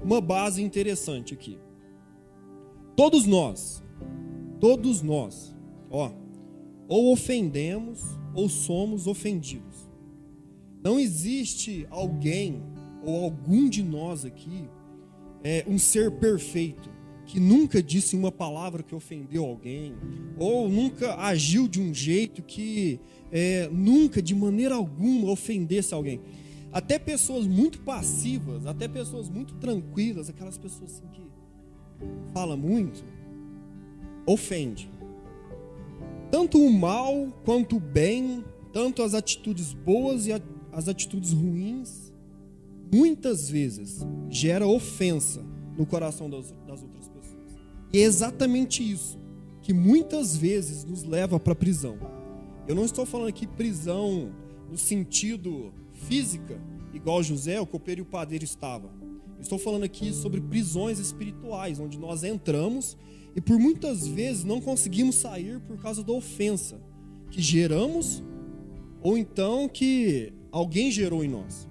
uma 0.03 0.20
base 0.20 0.62
interessante 0.62 1.34
aqui. 1.34 1.58
Todos 2.96 3.25
nós, 3.25 3.84
todos 4.60 5.01
nós, 5.01 5.55
ó, 5.89 6.12
ou 6.88 7.13
ofendemos 7.13 8.01
ou 8.34 8.50
somos 8.50 9.08
ofendidos. 9.08 9.89
Não 10.84 11.00
existe 11.00 11.86
alguém 11.89 12.62
ou 13.03 13.24
algum 13.24 13.70
de 13.70 13.84
nós 13.84 14.25
aqui 14.25 14.67
é, 15.43 15.63
um 15.67 15.77
ser 15.77 16.12
perfeito, 16.12 16.89
que 17.31 17.39
nunca 17.39 17.81
disse 17.81 18.13
uma 18.13 18.29
palavra 18.29 18.83
que 18.83 18.93
ofendeu 18.93 19.45
alguém, 19.45 19.95
ou 20.38 20.67
nunca 20.67 21.15
agiu 21.15 21.65
de 21.65 21.79
um 21.79 21.93
jeito 21.93 22.43
que 22.43 23.00
é, 23.31 23.69
nunca, 23.71 24.21
de 24.21 24.35
maneira 24.35 24.75
alguma, 24.75 25.31
ofendesse 25.31 25.93
alguém. 25.93 26.19
Até 26.73 27.00
pessoas 27.00 27.47
muito 27.47 27.79
passivas, 27.83 28.65
até 28.65 28.85
pessoas 28.85 29.29
muito 29.29 29.53
tranquilas, 29.55 30.29
aquelas 30.29 30.57
pessoas 30.57 30.91
assim 30.91 31.07
que 31.13 31.21
fala 32.33 32.57
muito, 32.57 33.01
ofende. 34.25 34.91
Tanto 36.29 36.61
o 36.61 36.69
mal 36.69 37.31
quanto 37.45 37.77
o 37.77 37.79
bem, 37.79 38.43
tanto 38.73 39.01
as 39.03 39.13
atitudes 39.13 39.71
boas 39.71 40.27
e 40.27 40.33
as 40.73 40.89
atitudes 40.89 41.31
ruins, 41.31 42.11
muitas 42.93 43.50
vezes 43.50 44.05
gera 44.29 44.67
ofensa 44.67 45.41
no 45.77 45.85
coração 45.85 46.29
das, 46.29 46.53
das. 46.67 46.90
E 47.93 48.00
é 48.00 48.01
exatamente 48.01 48.89
isso 48.89 49.19
que 49.62 49.74
muitas 49.74 50.36
vezes 50.36 50.83
nos 50.83 51.03
leva 51.03 51.39
para 51.39 51.53
prisão. 51.53 51.98
Eu 52.67 52.75
não 52.75 52.86
estou 52.86 53.05
falando 53.05 53.29
aqui 53.29 53.45
prisão 53.45 54.31
no 54.69 54.77
sentido 54.77 55.74
física, 55.91 56.60
igual 56.93 57.21
José, 57.21 57.60
o 57.60 57.65
copeiro 57.65 58.01
e 58.01 58.03
o 58.03 58.05
padeiro 58.05 58.43
estavam. 58.43 58.91
estou 59.39 59.60
falando 59.60 59.83
aqui 59.83 60.13
sobre 60.13 60.39
prisões 60.39 61.00
espirituais, 61.00 61.79
onde 61.79 62.00
nós 62.00 62.24
entramos 62.24 62.98
e 63.36 63.41
por 63.41 63.60
muitas 63.60 64.07
vezes 64.07 64.43
não 64.43 64.62
conseguimos 64.62 65.15
sair 65.15 65.60
por 65.62 65.81
causa 65.81 66.03
da 66.03 66.13
ofensa 66.13 66.81
que 67.29 67.41
geramos 67.41 68.24
ou 69.01 69.17
então 69.17 69.69
que 69.69 70.33
alguém 70.51 70.91
gerou 70.91 71.24
em 71.24 71.29
nós 71.29 71.67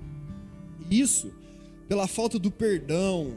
isso 0.91 1.33
pela 1.89 2.07
falta 2.07 2.39
do 2.39 2.51
perdão, 2.51 3.37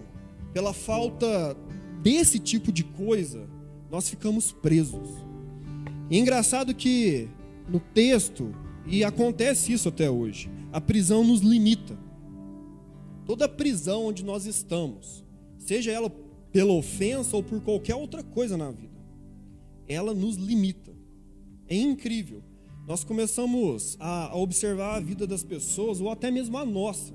pela 0.51 0.73
falta 0.73 1.55
desse 2.03 2.37
tipo 2.37 2.71
de 2.71 2.83
coisa, 2.83 3.47
nós 3.89 4.09
ficamos 4.09 4.51
presos. 4.51 5.09
E 6.11 6.17
é 6.17 6.19
engraçado 6.19 6.75
que 6.75 7.29
no 7.69 7.79
texto, 7.79 8.53
e 8.85 9.03
acontece 9.03 9.71
isso 9.71 9.87
até 9.87 10.11
hoje, 10.11 10.51
a 10.71 10.81
prisão 10.81 11.23
nos 11.23 11.39
limita. 11.39 11.97
Toda 13.25 13.47
prisão 13.47 14.07
onde 14.07 14.23
nós 14.23 14.45
estamos, 14.45 15.23
seja 15.57 15.91
ela 15.91 16.11
pela 16.51 16.73
ofensa 16.73 17.37
ou 17.37 17.41
por 17.41 17.61
qualquer 17.61 17.95
outra 17.95 18.21
coisa 18.21 18.57
na 18.57 18.69
vida, 18.69 18.99
ela 19.87 20.13
nos 20.13 20.35
limita. 20.35 20.91
É 21.69 21.75
incrível. 21.75 22.43
Nós 22.85 23.05
começamos 23.05 23.95
a 23.97 24.35
observar 24.35 24.97
a 24.97 24.99
vida 24.99 25.25
das 25.25 25.41
pessoas, 25.41 26.01
ou 26.01 26.09
até 26.09 26.29
mesmo 26.29 26.57
a 26.57 26.65
nossa. 26.65 27.13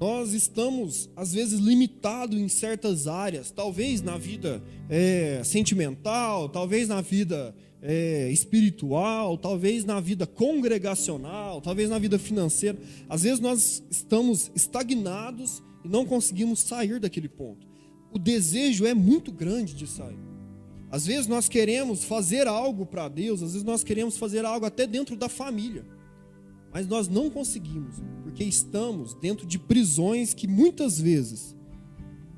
Nós 0.00 0.32
estamos, 0.32 1.10
às 1.16 1.32
vezes, 1.32 1.58
limitados 1.58 2.38
em 2.38 2.48
certas 2.48 3.08
áreas, 3.08 3.50
talvez 3.50 4.00
na 4.00 4.16
vida 4.16 4.62
é, 4.88 5.42
sentimental, 5.44 6.48
talvez 6.48 6.88
na 6.88 7.00
vida 7.00 7.52
é, 7.82 8.30
espiritual, 8.30 9.36
talvez 9.36 9.84
na 9.84 9.98
vida 9.98 10.26
congregacional, 10.26 11.60
talvez 11.60 11.90
na 11.90 11.98
vida 11.98 12.18
financeira. 12.18 12.78
Às 13.08 13.22
vezes 13.22 13.40
nós 13.40 13.82
estamos 13.90 14.52
estagnados 14.54 15.62
e 15.84 15.88
não 15.88 16.04
conseguimos 16.04 16.60
sair 16.60 17.00
daquele 17.00 17.28
ponto. 17.28 17.66
O 18.12 18.18
desejo 18.18 18.86
é 18.86 18.94
muito 18.94 19.32
grande 19.32 19.74
de 19.74 19.86
sair. 19.86 20.18
Às 20.90 21.06
vezes 21.06 21.26
nós 21.26 21.48
queremos 21.48 22.04
fazer 22.04 22.46
algo 22.46 22.86
para 22.86 23.08
Deus, 23.08 23.42
às 23.42 23.52
vezes 23.52 23.64
nós 23.64 23.84
queremos 23.84 24.16
fazer 24.16 24.44
algo 24.44 24.64
até 24.64 24.86
dentro 24.86 25.16
da 25.16 25.28
família. 25.28 25.84
Mas 26.72 26.86
nós 26.86 27.08
não 27.08 27.30
conseguimos, 27.30 27.96
porque 28.38 28.48
estamos 28.48 29.14
dentro 29.14 29.44
de 29.44 29.58
prisões 29.58 30.32
que 30.32 30.46
muitas 30.46 31.00
vezes 31.00 31.56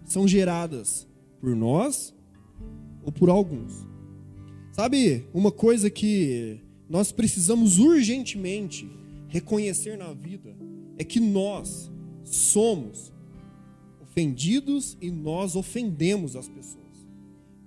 são 0.03 0.27
geradas 0.27 1.07
por 1.39 1.55
nós 1.55 2.15
ou 3.05 3.13
por 3.13 3.29
alguns. 3.29 3.87
Sabe, 4.73 5.27
uma 5.35 5.53
coisa 5.53 5.91
que 5.91 6.59
nós 6.89 7.13
precisamos 7.13 7.79
urgentemente 7.79 8.91
reconhecer 9.29 9.99
na 9.99 10.15
vida 10.15 10.57
é 10.97 11.05
que 11.05 11.21
nós 11.21 11.93
somos 12.25 13.13
ofendidos 14.01 14.97
e 15.03 15.11
nós 15.11 15.55
ofendemos 15.55 16.35
as 16.35 16.49
pessoas. 16.49 16.81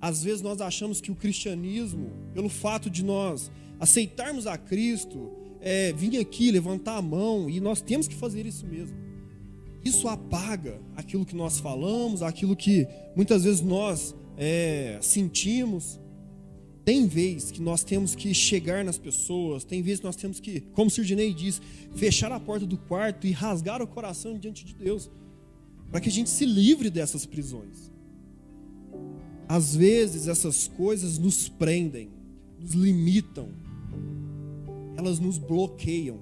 Às 0.02 0.24
vezes 0.24 0.42
nós 0.42 0.60
achamos 0.60 1.00
que 1.00 1.12
o 1.12 1.16
cristianismo, 1.16 2.10
pelo 2.34 2.50
fato 2.50 2.90
de 2.90 3.04
nós 3.04 3.52
aceitarmos 3.80 4.48
a 4.48 4.58
Cristo, 4.58 5.30
é, 5.64 5.94
vir 5.94 6.20
aqui, 6.20 6.52
levantar 6.52 6.98
a 6.98 7.02
mão, 7.02 7.50
e 7.50 7.60
nós 7.60 7.82
temos 7.82 8.08
que 8.08 8.16
fazer 8.16 8.46
isso 8.46 8.68
mesmo. 8.68 8.96
Isso 9.84 10.08
apaga 10.08 10.80
aquilo 10.96 11.26
que 11.26 11.36
nós 11.36 11.60
falamos, 11.60 12.22
aquilo 12.22 12.56
que 12.56 12.88
muitas 13.16 13.44
vezes 13.44 13.62
nós 13.62 14.14
é, 14.38 15.00
sentimos. 15.02 16.00
Tem 16.86 17.08
vez 17.08 17.50
que 17.50 17.62
nós 17.62 17.82
temos 17.82 18.14
que 18.14 18.34
chegar 18.34 18.84
nas 18.84 18.98
pessoas, 18.98 19.64
tem 19.64 19.82
vezes 19.82 20.02
que 20.02 20.06
nós 20.06 20.18
temos 20.18 20.42
que, 20.42 20.60
como 20.74 20.88
o 20.88 20.92
Sirnei 20.92 21.34
diz, 21.34 21.62
fechar 21.96 22.30
a 22.32 22.40
porta 22.40 22.66
do 22.66 22.78
quarto 22.78 23.26
e 23.26 23.32
rasgar 23.32 23.82
o 23.82 23.88
coração 23.88 24.38
diante 24.38 24.66
de 24.66 24.76
Deus, 24.76 25.10
para 25.90 26.02
que 26.02 26.10
a 26.10 26.12
gente 26.12 26.30
se 26.30 26.46
livre 26.46 26.90
dessas 26.90 27.26
prisões. 27.26 27.90
Às 29.48 29.74
vezes 29.74 30.28
essas 30.28 30.68
coisas 30.68 31.18
nos 31.18 31.48
prendem, 31.48 32.10
nos 32.60 32.74
limitam, 32.74 33.50
elas 34.98 35.20
nos 35.20 35.38
bloqueiam. 35.38 36.20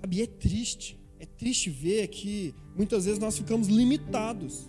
Sabe, 0.00 0.16
e 0.16 0.22
é 0.22 0.26
triste. 0.26 0.98
É 1.20 1.26
triste 1.26 1.68
ver 1.70 2.06
que 2.08 2.54
muitas 2.76 3.04
vezes 3.04 3.18
nós 3.18 3.36
ficamos 3.36 3.68
limitados. 3.68 4.68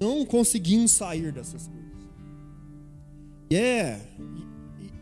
Não 0.00 0.24
conseguimos 0.24 0.92
sair 0.92 1.32
dessas 1.32 1.66
coisas. 1.66 1.88
É. 3.50 4.00
E, 4.18 4.84
e, 4.84 4.92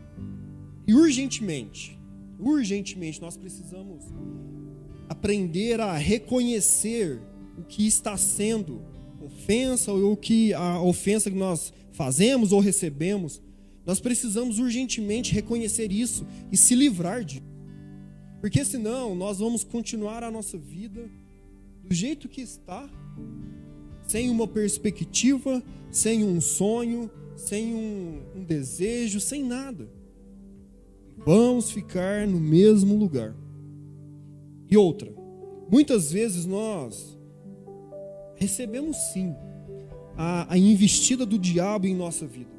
e 0.87 0.93
urgentemente, 0.93 1.99
urgentemente, 2.39 3.21
nós 3.21 3.35
precisamos 3.35 4.05
aprender 5.09 5.79
a 5.81 5.93
reconhecer 5.97 7.21
o 7.57 7.63
que 7.63 7.85
está 7.85 8.15
sendo 8.15 8.81
ofensa 9.21 9.91
ou 9.91 10.13
o 10.13 10.17
que 10.17 10.53
a 10.53 10.81
ofensa 10.81 11.29
que 11.29 11.37
nós 11.37 11.73
fazemos 11.91 12.51
ou 12.51 12.59
recebemos 12.59 13.41
nós 13.87 14.01
precisamos 14.01 14.59
urgentemente 14.59 15.33
reconhecer 15.33 15.93
isso 15.93 16.27
e 16.51 16.57
se 16.57 16.75
livrar 16.75 17.23
disso. 17.23 17.41
Porque 18.41 18.65
senão 18.65 19.15
nós 19.15 19.39
vamos 19.39 19.63
continuar 19.63 20.25
a 20.25 20.29
nossa 20.29 20.57
vida 20.57 21.09
do 21.85 21.95
jeito 21.95 22.27
que 22.27 22.41
está, 22.41 22.89
sem 24.05 24.29
uma 24.29 24.45
perspectiva, 24.45 25.63
sem 25.89 26.25
um 26.25 26.41
sonho, 26.41 27.09
sem 27.37 27.73
um, 27.73 28.21
um 28.35 28.43
desejo, 28.43 29.21
sem 29.21 29.41
nada. 29.41 29.89
Vamos 31.25 31.71
ficar 31.71 32.27
no 32.27 32.41
mesmo 32.41 32.93
lugar. 32.93 33.33
E 34.69 34.75
outra, 34.75 35.15
muitas 35.71 36.11
vezes 36.11 36.45
nós 36.45 37.17
recebemos 38.35 38.97
sim 39.13 39.33
a, 40.17 40.53
a 40.53 40.57
investida 40.57 41.25
do 41.25 41.39
diabo 41.39 41.87
em 41.87 41.95
nossa 41.95 42.27
vida. 42.27 42.56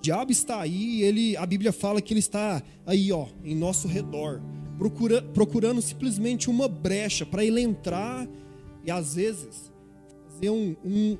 O 0.00 0.02
diabo 0.02 0.32
está 0.32 0.58
aí, 0.58 1.02
ele, 1.02 1.36
a 1.36 1.44
Bíblia 1.44 1.74
fala 1.74 2.00
que 2.00 2.14
ele 2.14 2.20
está 2.20 2.62
aí, 2.86 3.12
ó, 3.12 3.26
em 3.44 3.54
nosso 3.54 3.86
redor, 3.86 4.40
procura, 4.78 5.20
procurando 5.20 5.82
simplesmente 5.82 6.48
uma 6.48 6.66
brecha 6.66 7.26
para 7.26 7.44
ele 7.44 7.60
entrar 7.60 8.26
e 8.82 8.90
às 8.90 9.16
vezes 9.16 9.70
fazer 10.26 10.48
um, 10.48 10.74
um, 10.82 11.18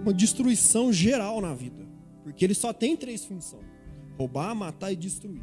uma 0.00 0.14
destruição 0.14 0.92
geral 0.92 1.40
na 1.40 1.52
vida, 1.52 1.88
porque 2.22 2.44
ele 2.44 2.54
só 2.54 2.72
tem 2.72 2.96
três 2.96 3.24
funções: 3.24 3.66
roubar, 4.16 4.54
matar 4.54 4.92
e 4.92 4.96
destruir. 4.96 5.42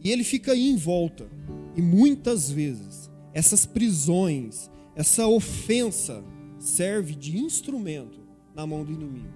E 0.00 0.12
ele 0.12 0.22
fica 0.22 0.52
aí 0.52 0.70
em 0.70 0.76
volta. 0.76 1.28
E 1.74 1.82
muitas 1.82 2.48
vezes 2.48 3.10
essas 3.34 3.66
prisões, 3.66 4.70
essa 4.94 5.26
ofensa 5.26 6.22
serve 6.60 7.16
de 7.16 7.36
instrumento 7.36 8.20
na 8.54 8.64
mão 8.64 8.84
do 8.84 8.92
inimigo. 8.92 9.26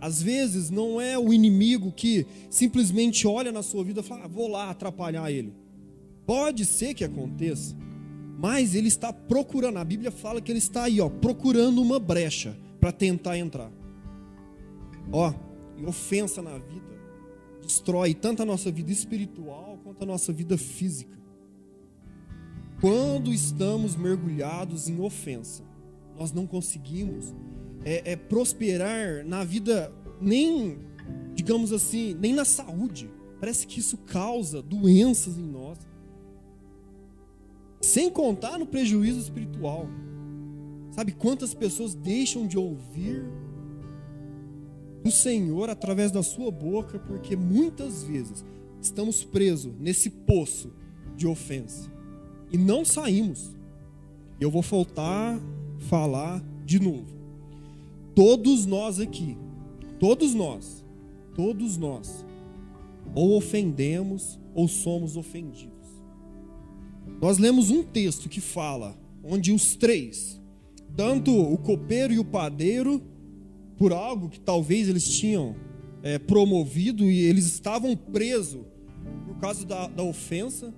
Às 0.00 0.22
vezes 0.22 0.70
não 0.70 1.00
é 1.00 1.18
o 1.18 1.32
inimigo 1.32 1.90
que 1.90 2.26
simplesmente 2.50 3.26
olha 3.26 3.50
na 3.50 3.62
sua 3.62 3.82
vida 3.82 4.00
e 4.00 4.04
fala, 4.04 4.24
ah, 4.24 4.28
vou 4.28 4.48
lá 4.48 4.70
atrapalhar 4.70 5.30
ele. 5.30 5.52
Pode 6.26 6.64
ser 6.64 6.92
que 6.94 7.04
aconteça, 7.04 7.74
mas 8.38 8.74
ele 8.74 8.88
está 8.88 9.12
procurando. 9.12 9.78
A 9.78 9.84
Bíblia 9.84 10.10
fala 10.10 10.40
que 10.40 10.52
ele 10.52 10.58
está 10.58 10.84
aí, 10.84 11.00
ó, 11.00 11.08
procurando 11.08 11.80
uma 11.80 11.98
brecha 11.98 12.56
para 12.80 12.92
tentar 12.92 13.38
entrar. 13.38 13.70
Ó, 15.12 15.32
e 15.78 15.84
ofensa 15.86 16.42
na 16.42 16.58
vida 16.58 16.96
destrói 17.66 18.14
tanto 18.14 18.42
a 18.42 18.46
nossa 18.46 18.70
vida 18.70 18.92
espiritual 18.92 19.78
quanto 19.82 20.02
a 20.02 20.06
nossa 20.06 20.32
vida 20.32 20.56
física. 20.56 21.18
Quando 22.80 23.32
estamos 23.32 23.96
mergulhados 23.96 24.88
em 24.88 25.00
ofensa, 25.00 25.64
nós 26.16 26.32
não 26.32 26.46
conseguimos 26.46 27.34
é, 27.86 28.12
é 28.12 28.16
prosperar 28.16 29.24
na 29.24 29.44
vida, 29.44 29.92
nem, 30.20 30.80
digamos 31.34 31.72
assim, 31.72 32.14
nem 32.14 32.34
na 32.34 32.44
saúde. 32.44 33.08
Parece 33.38 33.64
que 33.64 33.78
isso 33.78 33.96
causa 33.98 34.60
doenças 34.60 35.38
em 35.38 35.46
nós. 35.46 35.78
Sem 37.80 38.10
contar 38.10 38.58
no 38.58 38.66
prejuízo 38.66 39.20
espiritual. 39.20 39.88
Sabe 40.90 41.12
quantas 41.12 41.54
pessoas 41.54 41.94
deixam 41.94 42.48
de 42.48 42.58
ouvir 42.58 43.24
do 45.04 45.10
Senhor 45.12 45.70
através 45.70 46.10
da 46.10 46.24
sua 46.24 46.50
boca, 46.50 46.98
porque 46.98 47.36
muitas 47.36 48.02
vezes 48.02 48.44
estamos 48.82 49.22
presos 49.22 49.72
nesse 49.78 50.10
poço 50.10 50.72
de 51.14 51.28
ofensa 51.28 51.88
e 52.50 52.58
não 52.58 52.84
saímos. 52.84 53.54
Eu 54.40 54.50
vou 54.50 54.62
faltar 54.62 55.38
falar 55.78 56.42
de 56.64 56.80
novo. 56.80 57.15
Todos 58.16 58.64
nós 58.64 58.98
aqui, 58.98 59.36
todos 60.00 60.32
nós, 60.32 60.82
todos 61.34 61.76
nós, 61.76 62.24
ou 63.14 63.36
ofendemos 63.36 64.40
ou 64.54 64.66
somos 64.66 65.18
ofendidos. 65.18 65.76
Nós 67.20 67.36
lemos 67.36 67.70
um 67.70 67.82
texto 67.82 68.26
que 68.26 68.40
fala, 68.40 68.96
onde 69.22 69.52
os 69.52 69.76
três, 69.76 70.40
tanto 70.96 71.30
o 71.30 71.58
copeiro 71.58 72.14
e 72.14 72.18
o 72.18 72.24
padeiro, 72.24 73.02
por 73.76 73.92
algo 73.92 74.30
que 74.30 74.40
talvez 74.40 74.88
eles 74.88 75.06
tinham 75.06 75.54
é, 76.02 76.18
promovido 76.18 77.04
e 77.10 77.20
eles 77.20 77.44
estavam 77.44 77.94
presos 77.94 78.64
por 79.26 79.36
causa 79.38 79.66
da, 79.66 79.88
da 79.88 80.02
ofensa, 80.02 80.72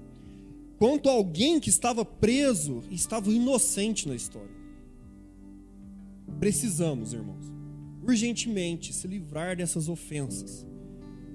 quanto 0.77 1.09
alguém 1.09 1.61
que 1.61 1.71
estava 1.71 2.05
preso 2.05 2.83
e 2.91 2.97
estava 2.97 3.31
inocente 3.31 4.09
na 4.09 4.17
história. 4.17 4.58
Precisamos, 6.39 7.13
irmãos, 7.13 7.53
urgentemente 8.03 8.93
se 8.93 9.09
livrar 9.09 9.57
dessas 9.57 9.89
ofensas. 9.89 10.67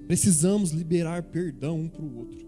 Precisamos 0.06 0.70
liberar 0.70 1.24
perdão 1.24 1.80
um 1.80 1.88
para 1.88 2.04
o 2.04 2.18
outro. 2.18 2.46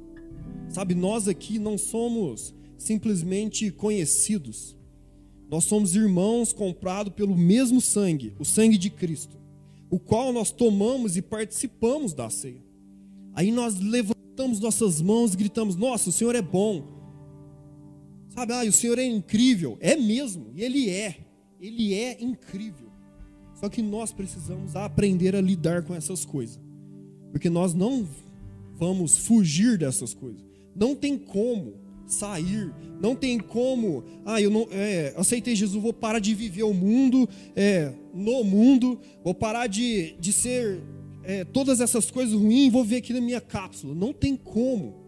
Sabe, 0.68 0.94
nós 0.94 1.28
aqui 1.28 1.58
não 1.58 1.78
somos 1.78 2.54
simplesmente 2.76 3.70
conhecidos. 3.70 4.76
Nós 5.48 5.64
somos 5.64 5.94
irmãos 5.94 6.52
comprados 6.52 7.12
pelo 7.14 7.36
mesmo 7.36 7.80
sangue, 7.80 8.34
o 8.38 8.44
sangue 8.44 8.76
de 8.76 8.90
Cristo, 8.90 9.38
o 9.88 9.98
qual 9.98 10.32
nós 10.32 10.50
tomamos 10.50 11.16
e 11.16 11.22
participamos 11.22 12.12
da 12.12 12.28
ceia. 12.28 12.64
Aí 13.32 13.52
nós 13.52 13.78
levantamos 13.78 14.58
nossas 14.60 15.00
mãos 15.00 15.34
e 15.34 15.36
gritamos: 15.36 15.76
Nossa, 15.76 16.08
o 16.08 16.12
Senhor 16.12 16.34
é 16.34 16.42
bom. 16.42 16.96
Sabe, 18.30 18.52
ah, 18.52 18.64
o 18.64 18.72
Senhor 18.72 18.98
é 18.98 19.04
incrível. 19.04 19.78
É 19.80 19.94
mesmo, 19.96 20.50
e 20.54 20.62
Ele 20.62 20.90
é. 20.90 21.25
Ele 21.60 21.94
é 21.94 22.22
incrível. 22.22 22.88
Só 23.54 23.68
que 23.68 23.80
nós 23.80 24.12
precisamos 24.12 24.76
aprender 24.76 25.34
a 25.34 25.40
lidar 25.40 25.82
com 25.82 25.94
essas 25.94 26.24
coisas. 26.24 26.60
Porque 27.30 27.48
nós 27.48 27.74
não 27.74 28.06
vamos 28.74 29.18
fugir 29.18 29.78
dessas 29.78 30.12
coisas. 30.12 30.44
Não 30.74 30.94
tem 30.94 31.16
como 31.16 31.74
sair, 32.06 32.72
não 33.00 33.16
tem 33.16 33.38
como, 33.38 34.04
ah, 34.24 34.40
eu 34.40 34.50
não 34.50 34.68
é, 34.70 35.12
aceitei 35.16 35.56
Jesus, 35.56 35.82
vou 35.82 35.92
parar 35.92 36.20
de 36.20 36.34
viver 36.34 36.62
o 36.62 36.72
mundo, 36.72 37.28
é, 37.56 37.92
no 38.14 38.44
mundo, 38.44 39.00
vou 39.24 39.34
parar 39.34 39.66
de, 39.66 40.14
de 40.20 40.32
ser 40.32 40.80
é, 41.24 41.44
todas 41.44 41.80
essas 41.80 42.10
coisas 42.10 42.34
ruins, 42.34 42.72
vou 42.72 42.84
ver 42.84 42.96
aqui 42.96 43.12
na 43.12 43.20
minha 43.20 43.40
cápsula. 43.40 43.94
Não 43.94 44.12
tem 44.12 44.36
como. 44.36 45.05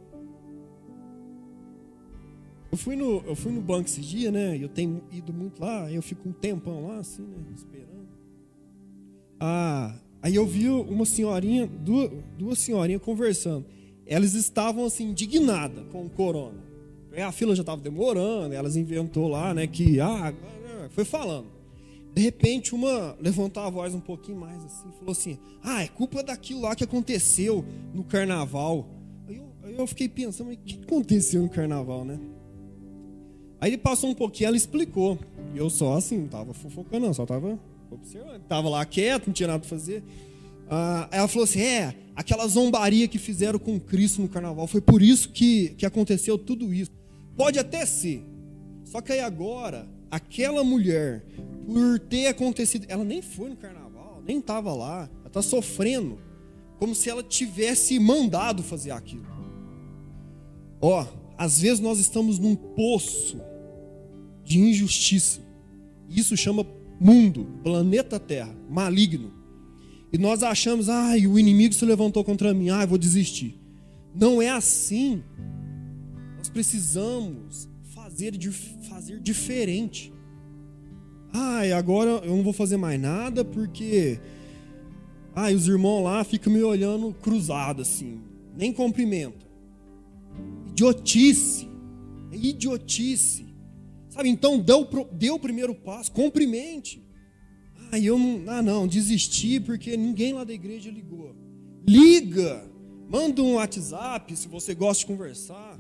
Eu 2.70 2.76
fui 2.76 2.96
no, 2.96 3.22
eu 3.26 3.34
fui 3.34 3.50
no 3.50 3.60
banco 3.60 3.88
esse 3.88 4.00
dia, 4.00 4.30
né? 4.30 4.56
Eu 4.60 4.68
tenho 4.68 5.02
ido 5.10 5.32
muito 5.32 5.60
lá, 5.60 5.90
eu 5.90 6.02
fico 6.02 6.28
um 6.28 6.32
tempão 6.32 6.86
lá, 6.86 6.98
assim, 6.98 7.22
né? 7.22 7.38
Esperando. 7.54 8.08
Ah, 9.40 9.94
aí 10.20 10.34
eu 10.34 10.46
vi 10.46 10.68
uma 10.68 11.06
senhorinha, 11.06 11.66
duas, 11.66 12.10
duas 12.36 12.58
senhorinhas 12.58 13.00
conversando. 13.00 13.64
Elas 14.06 14.34
estavam, 14.34 14.84
assim, 14.84 15.10
indignadas 15.10 15.84
com 15.90 16.04
o 16.04 16.10
corona. 16.10 16.68
A 17.16 17.32
fila 17.32 17.54
já 17.54 17.62
estava 17.62 17.80
demorando, 17.80 18.54
elas 18.54 18.76
inventou 18.76 19.28
lá, 19.28 19.54
né? 19.54 19.66
Que, 19.66 19.98
ah, 20.00 20.32
foi 20.90 21.04
falando. 21.04 21.46
De 22.14 22.22
repente, 22.22 22.74
uma 22.74 23.16
levantou 23.20 23.62
a 23.62 23.70
voz 23.70 23.94
um 23.94 24.00
pouquinho 24.00 24.38
mais 24.38 24.64
assim, 24.64 24.90
falou 24.98 25.12
assim: 25.12 25.38
Ah, 25.62 25.82
é 25.82 25.88
culpa 25.88 26.22
daquilo 26.22 26.62
lá 26.62 26.74
que 26.74 26.84
aconteceu 26.84 27.64
no 27.94 28.02
carnaval. 28.02 28.88
Aí 29.26 29.36
eu, 29.36 29.52
aí 29.62 29.78
eu 29.78 29.86
fiquei 29.86 30.08
pensando: 30.08 30.50
o 30.50 30.56
que 30.56 30.80
aconteceu 30.82 31.42
no 31.42 31.48
carnaval, 31.48 32.04
né? 32.04 32.18
Aí 33.60 33.70
ele 33.70 33.78
passou 33.78 34.10
um 34.10 34.14
pouquinho, 34.14 34.48
ela 34.48 34.56
explicou. 34.56 35.18
E 35.54 35.58
eu 35.58 35.68
só 35.68 35.96
assim, 35.96 36.18
não 36.18 36.28
tava 36.28 36.54
fofocando, 36.54 37.06
não, 37.06 37.14
só 37.14 37.26
tava 37.26 37.58
observando. 37.90 38.42
Tava 38.42 38.68
lá 38.68 38.84
quieto, 38.84 39.26
não 39.26 39.32
tinha 39.34 39.48
nada 39.48 39.60
para 39.60 39.68
fazer. 39.68 40.02
Ah, 40.70 41.08
ela 41.10 41.26
falou 41.26 41.44
assim: 41.44 41.60
é, 41.60 41.94
aquela 42.14 42.46
zombaria 42.46 43.08
que 43.08 43.18
fizeram 43.18 43.58
com 43.58 43.80
Cristo 43.80 44.22
no 44.22 44.28
carnaval, 44.28 44.66
foi 44.66 44.80
por 44.80 45.02
isso 45.02 45.30
que, 45.30 45.70
que 45.70 45.86
aconteceu 45.86 46.38
tudo 46.38 46.72
isso. 46.72 46.90
Pode 47.36 47.58
até 47.58 47.84
ser. 47.86 48.24
Só 48.84 49.00
que 49.00 49.12
aí 49.12 49.20
agora, 49.20 49.88
aquela 50.10 50.62
mulher, 50.62 51.24
por 51.66 51.98
ter 51.98 52.26
acontecido, 52.26 52.86
ela 52.88 53.04
nem 53.04 53.20
foi 53.20 53.50
no 53.50 53.56
carnaval, 53.56 54.22
nem 54.26 54.38
estava 54.38 54.72
lá, 54.72 55.08
ela 55.20 55.26
está 55.26 55.42
sofrendo, 55.42 56.18
como 56.78 56.94
se 56.94 57.10
ela 57.10 57.22
tivesse 57.22 57.98
mandado 57.98 58.62
fazer 58.62 58.90
aquilo. 58.90 59.26
Ó, 60.80 61.06
às 61.36 61.60
vezes 61.60 61.80
nós 61.80 61.98
estamos 61.98 62.38
num 62.38 62.54
poço 62.54 63.40
de 64.48 64.58
injustiça. 64.58 65.40
Isso 66.08 66.36
chama 66.36 66.66
mundo, 66.98 67.46
planeta 67.62 68.18
Terra, 68.18 68.56
maligno. 68.68 69.32
E 70.12 70.16
nós 70.16 70.42
achamos, 70.42 70.88
ai, 70.88 71.26
o 71.26 71.38
inimigo 71.38 71.74
se 71.74 71.84
levantou 71.84 72.24
contra 72.24 72.54
mim, 72.54 72.70
ai, 72.70 72.86
vou 72.86 72.96
desistir. 72.96 73.60
Não 74.14 74.40
é 74.40 74.48
assim. 74.48 75.22
Nós 76.38 76.48
precisamos 76.48 77.68
fazer, 77.94 78.32
fazer 78.88 79.20
diferente. 79.20 80.12
Ai, 81.32 81.72
agora 81.72 82.22
eu 82.24 82.34
não 82.34 82.42
vou 82.42 82.54
fazer 82.54 82.78
mais 82.78 82.98
nada 82.98 83.44
porque 83.44 84.18
ai, 85.34 85.54
os 85.54 85.68
irmãos 85.68 86.02
lá 86.02 86.24
ficam 86.24 86.50
me 86.50 86.62
olhando 86.62 87.14
cruzado 87.20 87.82
assim, 87.82 88.18
nem 88.56 88.72
cumprimenta. 88.72 89.46
Idiotice. 90.70 91.68
É 92.32 92.36
idiotice. 92.36 93.47
Sabe, 94.18 94.30
então 94.30 94.58
dê 94.58 94.72
o, 95.30 95.34
o 95.36 95.38
primeiro 95.38 95.72
passo, 95.76 96.10
cumprimente. 96.10 97.00
Ah, 97.92 98.00
eu 98.00 98.18
não, 98.18 98.42
ah, 98.52 98.60
não, 98.60 98.84
desisti 98.84 99.60
porque 99.60 99.96
ninguém 99.96 100.32
lá 100.32 100.42
da 100.42 100.52
igreja 100.52 100.90
ligou. 100.90 101.36
Liga, 101.88 102.68
manda 103.08 103.40
um 103.40 103.54
WhatsApp 103.54 104.36
se 104.36 104.48
você 104.48 104.74
gosta 104.74 105.02
de 105.02 105.06
conversar. 105.06 105.78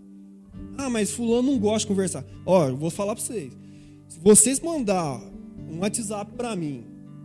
Ah, 0.76 0.88
mas 0.88 1.10
fulano 1.10 1.50
não 1.50 1.58
gosta 1.58 1.80
de 1.80 1.86
conversar. 1.88 2.24
Ó, 2.46 2.68
eu 2.68 2.76
vou 2.76 2.90
falar 2.90 3.16
para 3.16 3.24
vocês. 3.24 3.52
Se 4.06 4.20
vocês 4.20 4.60
mandar 4.60 5.20
um 5.68 5.80
WhatsApp 5.80 6.30
para 6.36 6.54
mim, 6.54 6.84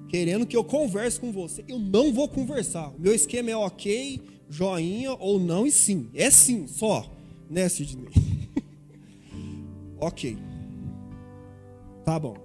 querendo 0.10 0.47
que 0.47 0.58
eu 0.58 0.63
converse 0.63 1.19
com 1.19 1.32
você, 1.32 1.63
eu 1.67 1.78
não 1.78 2.12
vou 2.12 2.28
conversar. 2.28 2.88
O 2.88 2.99
meu 2.99 3.13
esquema 3.13 3.52
é 3.52 3.56
ok, 3.56 4.19
joinha 4.49 5.13
ou 5.19 5.39
não 5.39 5.67
e 5.67 5.71
sim. 5.71 6.10
É 6.12 6.32
sim, 6.32 6.65
só. 6.65 7.08
Né, 7.52 7.69
Sidney? 7.69 8.10
ok. 10.02 10.52
Tá 12.03 12.19
bom. 12.19 12.35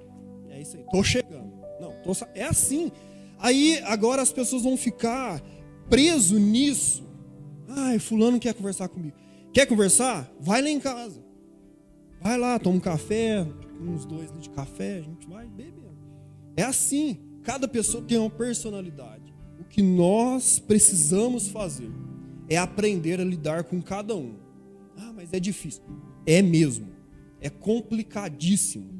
É 0.48 0.60
isso 0.60 0.76
aí. 0.76 0.84
Tô 0.90 1.02
chegando. 1.02 1.52
Não, 1.80 1.92
tô, 2.02 2.12
é 2.34 2.44
assim. 2.44 2.90
Aí 3.38 3.78
agora 3.84 4.22
as 4.22 4.32
pessoas 4.32 4.62
vão 4.62 4.76
ficar 4.76 5.42
preso 5.88 6.38
nisso. 6.38 7.06
Ai, 7.68 7.98
fulano 7.98 8.40
quer 8.40 8.54
conversar 8.54 8.88
comigo. 8.88 9.16
Quer 9.52 9.66
conversar? 9.66 10.30
Vai 10.40 10.62
lá 10.62 10.70
em 10.70 10.80
casa. 10.80 11.22
Vai 12.20 12.36
lá, 12.36 12.58
toma 12.58 12.76
um 12.76 12.80
café, 12.80 13.46
uns 13.80 14.04
dois 14.04 14.32
de 14.32 14.50
café, 14.50 14.98
a 14.98 15.02
gente 15.02 15.28
vai 15.28 15.46
beber. 15.46 15.92
É 16.56 16.62
assim. 16.62 17.18
Cada 17.44 17.68
pessoa 17.68 18.02
tem 18.02 18.18
uma 18.18 18.28
personalidade. 18.28 19.32
O 19.58 19.64
que 19.64 19.80
nós 19.80 20.58
precisamos 20.58 21.48
fazer 21.48 21.90
é 22.48 22.56
aprender 22.56 23.20
a 23.20 23.24
lidar 23.24 23.64
com 23.64 23.80
cada 23.80 24.14
um. 24.16 24.34
Ah, 24.96 25.12
mas 25.14 25.32
é 25.32 25.40
difícil. 25.40 25.82
É 26.26 26.42
mesmo. 26.42 26.88
É 27.40 27.48
complicadíssimo. 27.48 28.97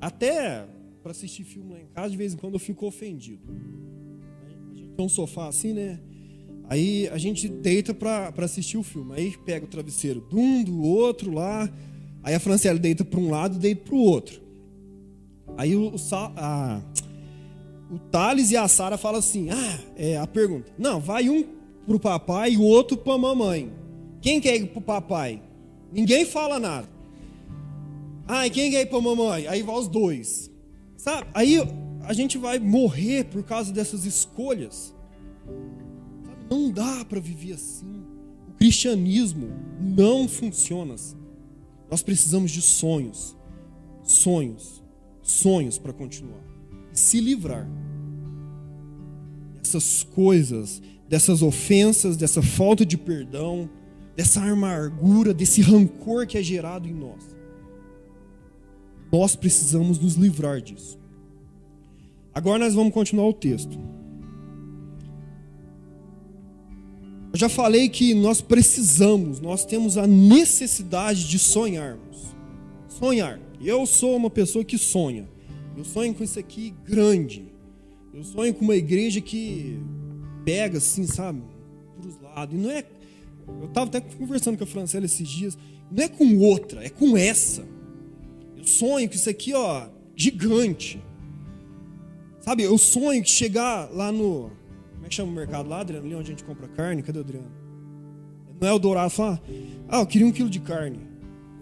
Até 0.00 0.66
para 1.02 1.12
assistir 1.12 1.44
filme 1.44 1.72
lá 1.72 1.80
em 1.80 1.86
casa, 1.86 2.10
de 2.10 2.16
vez 2.16 2.34
em 2.34 2.36
quando 2.36 2.54
eu 2.54 2.60
fico 2.60 2.86
ofendido. 2.86 3.42
A 4.44 4.74
gente 4.74 4.90
tem 4.90 5.06
um 5.06 5.08
sofá 5.08 5.48
assim, 5.48 5.72
né? 5.72 6.00
Aí 6.68 7.08
a 7.08 7.16
gente 7.16 7.48
deita 7.48 7.94
para 7.94 8.32
assistir 8.38 8.76
o 8.76 8.82
filme. 8.82 9.14
Aí 9.14 9.34
pega 9.44 9.64
o 9.64 9.68
travesseiro 9.68 10.26
de 10.28 10.36
um, 10.36 10.62
do 10.62 10.82
outro 10.82 11.32
lá. 11.32 11.68
Aí 12.22 12.34
a 12.34 12.40
Franciele 12.40 12.78
deita 12.78 13.04
para 13.04 13.18
um 13.18 13.30
lado 13.30 13.56
e 13.56 13.58
deita 13.58 13.84
para 13.84 13.94
o 13.94 14.00
outro. 14.00 14.40
Aí 15.56 15.74
o, 15.74 15.88
o, 15.88 15.96
a, 16.36 16.82
o 17.90 17.98
Thales 17.98 18.50
e 18.50 18.56
a 18.56 18.68
Sara 18.68 18.98
falam 18.98 19.18
assim: 19.18 19.48
ah, 19.50 19.80
é 19.96 20.18
a 20.18 20.26
pergunta. 20.26 20.70
Não, 20.78 21.00
vai 21.00 21.30
um 21.30 21.42
para 21.86 21.96
o 21.96 22.00
papai 22.00 22.52
e 22.52 22.56
o 22.58 22.62
outro 22.62 22.98
para 22.98 23.14
a 23.14 23.18
mamãe. 23.18 23.72
Quem 24.20 24.40
quer 24.40 24.56
ir 24.56 24.66
para 24.66 24.78
o 24.78 24.82
papai? 24.82 25.42
Ninguém 25.90 26.26
fala 26.26 26.60
nada. 26.60 26.97
E 28.28 28.50
quem 28.50 28.70
quer 28.70 28.82
ir 28.82 28.86
para 28.86 28.98
a 28.98 29.02
mamãe? 29.02 29.46
Aí 29.46 29.62
vai 29.62 29.74
os 29.76 29.88
dois. 29.88 30.50
Sabe? 30.96 31.26
Aí 31.32 31.56
a 32.02 32.12
gente 32.12 32.36
vai 32.36 32.58
morrer 32.58 33.24
por 33.24 33.42
causa 33.42 33.72
dessas 33.72 34.04
escolhas. 34.04 34.94
Não 36.50 36.70
dá 36.70 37.04
para 37.04 37.20
viver 37.20 37.54
assim. 37.54 38.04
O 38.48 38.52
cristianismo 38.52 39.48
não 39.80 40.28
funciona 40.28 40.94
assim. 40.94 41.16
Nós 41.90 42.02
precisamos 42.02 42.50
de 42.50 42.60
sonhos, 42.60 43.36
sonhos, 44.02 44.82
sonhos 45.22 45.78
para 45.78 45.92
continuar. 45.92 46.42
Se 46.92 47.20
livrar 47.20 47.66
dessas 49.56 50.02
coisas, 50.02 50.82
dessas 51.08 51.42
ofensas, 51.42 52.16
dessa 52.16 52.42
falta 52.42 52.84
de 52.84 52.96
perdão, 52.98 53.70
dessa 54.16 54.42
amargura, 54.42 55.32
desse 55.32 55.62
rancor 55.62 56.26
que 56.26 56.36
é 56.36 56.42
gerado 56.42 56.88
em 56.88 56.94
nós. 56.94 57.27
Nós 59.12 59.34
precisamos 59.34 59.98
nos 59.98 60.14
livrar 60.14 60.60
disso. 60.60 60.98
Agora 62.34 62.58
nós 62.58 62.74
vamos 62.74 62.92
continuar 62.92 63.26
o 63.26 63.32
texto. 63.32 63.78
Eu 67.32 67.38
já 67.38 67.48
falei 67.48 67.88
que 67.88 68.14
nós 68.14 68.40
precisamos, 68.40 69.40
nós 69.40 69.64
temos 69.64 69.98
a 69.98 70.06
necessidade 70.06 71.28
de 71.28 71.38
sonharmos. 71.38 72.34
Sonhar. 72.88 73.40
Eu 73.60 73.84
sou 73.86 74.16
uma 74.16 74.30
pessoa 74.30 74.64
que 74.64 74.78
sonha. 74.78 75.28
Eu 75.76 75.84
sonho 75.84 76.14
com 76.14 76.24
isso 76.24 76.38
aqui 76.38 76.74
grande. 76.84 77.44
Eu 78.14 78.24
sonho 78.24 78.54
com 78.54 78.64
uma 78.64 78.76
igreja 78.76 79.20
que 79.20 79.78
pega 80.44 80.78
assim, 80.78 81.06
sabe, 81.06 81.42
para 82.00 82.08
os 82.08 82.20
lados. 82.20 82.54
E 82.54 82.58
não 82.58 82.70
é. 82.70 82.84
Eu 83.60 83.66
estava 83.66 83.86
até 83.86 84.00
conversando 84.00 84.56
com 84.56 84.64
a 84.64 84.66
Francela 84.66 85.04
esses 85.04 85.28
dias. 85.28 85.58
Não 85.90 86.04
é 86.04 86.08
com 86.08 86.38
outra, 86.38 86.84
é 86.84 86.88
com 86.88 87.16
essa. 87.16 87.64
Eu 88.58 88.66
sonho 88.66 89.08
com 89.08 89.14
isso 89.14 89.30
aqui, 89.30 89.54
ó, 89.54 89.88
gigante. 90.14 91.00
Sabe, 92.40 92.64
eu 92.64 92.76
sonho 92.76 93.22
que 93.22 93.30
chegar 93.30 93.88
lá 93.92 94.10
no 94.10 94.50
é 95.08 95.08
que 95.08 95.14
chama 95.14 95.32
o 95.32 95.34
mercado 95.34 95.68
lá, 95.70 95.80
Adriano? 95.80 96.04
Ali 96.04 96.14
onde 96.14 96.26
a 96.26 96.30
gente 96.32 96.44
compra 96.44 96.68
carne? 96.68 97.02
Cadê 97.02 97.18
o 97.18 97.22
Adriano? 97.22 97.50
Não 98.60 98.68
é 98.68 98.72
o 98.72 98.78
Dourado 98.78 99.10
falar, 99.10 99.40
ah, 99.88 100.00
eu 100.00 100.06
queria 100.06 100.26
um 100.26 100.32
quilo 100.32 100.50
de 100.50 100.60
carne. 100.60 100.98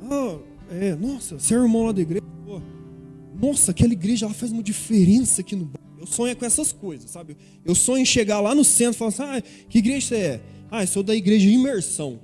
Ah, 0.02 0.36
é, 0.70 0.96
nossa, 0.96 1.38
você 1.38 1.54
é 1.54 1.58
irmão 1.58 1.86
lá 1.86 1.92
da 1.92 2.00
igreja. 2.00 2.24
Pô, 2.44 2.60
nossa, 3.40 3.70
aquela 3.70 3.92
igreja 3.92 4.26
ela 4.26 4.34
faz 4.34 4.50
uma 4.50 4.62
diferença 4.62 5.42
aqui 5.42 5.54
no 5.54 5.70
Eu 5.98 6.06
sonho 6.06 6.34
com 6.34 6.44
essas 6.44 6.72
coisas, 6.72 7.08
sabe? 7.08 7.36
Eu 7.64 7.74
sonho 7.74 8.02
em 8.02 8.06
chegar 8.06 8.40
lá 8.40 8.54
no 8.54 8.64
centro 8.64 8.96
e 8.96 8.98
falar 8.98 9.10
assim: 9.10 9.22
ah, 9.22 9.42
que 9.68 9.78
igreja 9.78 10.08
você 10.08 10.16
é? 10.16 10.40
Ah, 10.70 10.82
eu 10.82 10.88
sou 10.88 11.02
da 11.02 11.14
igreja 11.14 11.48
Imersão. 11.48 12.18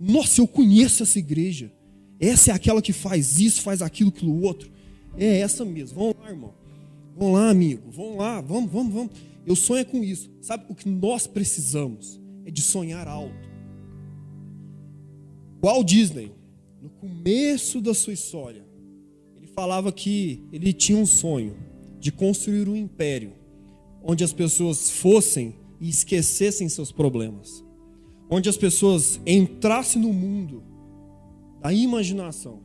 Nossa, 0.00 0.40
eu 0.40 0.48
conheço 0.48 1.04
essa 1.04 1.18
igreja. 1.18 1.70
Essa 2.24 2.52
é 2.52 2.54
aquela 2.54 2.80
que 2.80 2.92
faz 2.92 3.38
isso, 3.38 3.60
faz 3.60 3.82
aquilo, 3.82 4.08
aquilo 4.08 4.42
outro. 4.42 4.70
É 5.14 5.40
essa 5.40 5.62
mesmo. 5.62 5.98
Vamos 5.98 6.16
lá, 6.18 6.30
irmão. 6.30 6.54
Vamos 7.14 7.34
lá, 7.34 7.50
amigo. 7.50 7.90
Vamos 7.90 8.16
lá, 8.16 8.40
vamos, 8.40 8.72
vamos, 8.72 8.94
vamos. 8.94 9.12
Eu 9.44 9.54
sonho 9.54 9.84
com 9.84 10.02
isso. 10.02 10.30
Sabe 10.40 10.64
o 10.70 10.74
que 10.74 10.88
nós 10.88 11.26
precisamos? 11.26 12.18
É 12.46 12.50
de 12.50 12.62
sonhar 12.62 13.06
alto. 13.06 13.34
Walt 15.62 15.86
Disney, 15.86 16.32
no 16.80 16.88
começo 16.88 17.78
da 17.82 17.92
sua 17.92 18.14
história, 18.14 18.64
ele 19.36 19.46
falava 19.46 19.92
que 19.92 20.42
ele 20.50 20.72
tinha 20.72 20.96
um 20.96 21.06
sonho 21.06 21.54
de 22.00 22.10
construir 22.10 22.66
um 22.68 22.76
império 22.76 23.32
onde 24.02 24.24
as 24.24 24.32
pessoas 24.32 24.90
fossem 24.90 25.54
e 25.78 25.90
esquecessem 25.90 26.70
seus 26.70 26.90
problemas, 26.90 27.62
onde 28.30 28.48
as 28.48 28.56
pessoas 28.56 29.20
entrassem 29.26 30.00
no 30.00 30.12
mundo 30.12 30.73
da 31.64 31.72
imaginação 31.72 32.60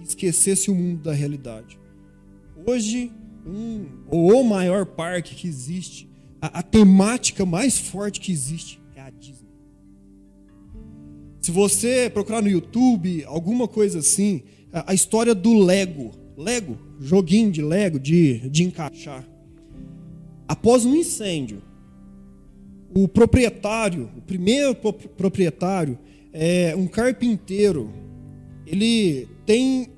e 0.00 0.02
esquecessem 0.02 0.72
o 0.72 0.76
mundo 0.76 1.02
da 1.02 1.12
realidade. 1.12 1.78
Hoje, 2.66 3.12
um 3.46 3.86
o 4.10 4.42
maior 4.42 4.86
parque 4.86 5.34
que 5.34 5.46
existe, 5.46 6.08
a, 6.40 6.60
a 6.60 6.62
temática 6.62 7.44
mais 7.44 7.76
forte 7.76 8.18
que 8.20 8.32
existe 8.32 8.80
é 8.96 9.02
a 9.02 9.10
Disney. 9.10 9.50
Se 11.42 11.50
você 11.50 12.08
procurar 12.08 12.40
no 12.40 12.48
YouTube, 12.48 13.22
alguma 13.26 13.68
coisa 13.68 13.98
assim, 13.98 14.42
a, 14.72 14.92
a 14.92 14.94
história 14.94 15.34
do 15.34 15.62
Lego, 15.62 16.12
Lego, 16.34 16.78
joguinho 16.98 17.52
de 17.52 17.60
Lego, 17.60 18.00
de, 18.00 18.48
de 18.48 18.64
encaixar. 18.64 19.28
Após 20.48 20.86
um 20.86 20.96
incêndio, 20.96 21.62
o 22.88 23.06
proprietário, 23.06 24.08
o 24.16 24.22
primeiro 24.22 24.74
proprietário, 24.74 25.98
é 26.32 26.74
um 26.74 26.86
carpinteiro, 26.86 28.03
ele 28.66 29.28
tem 29.44 29.90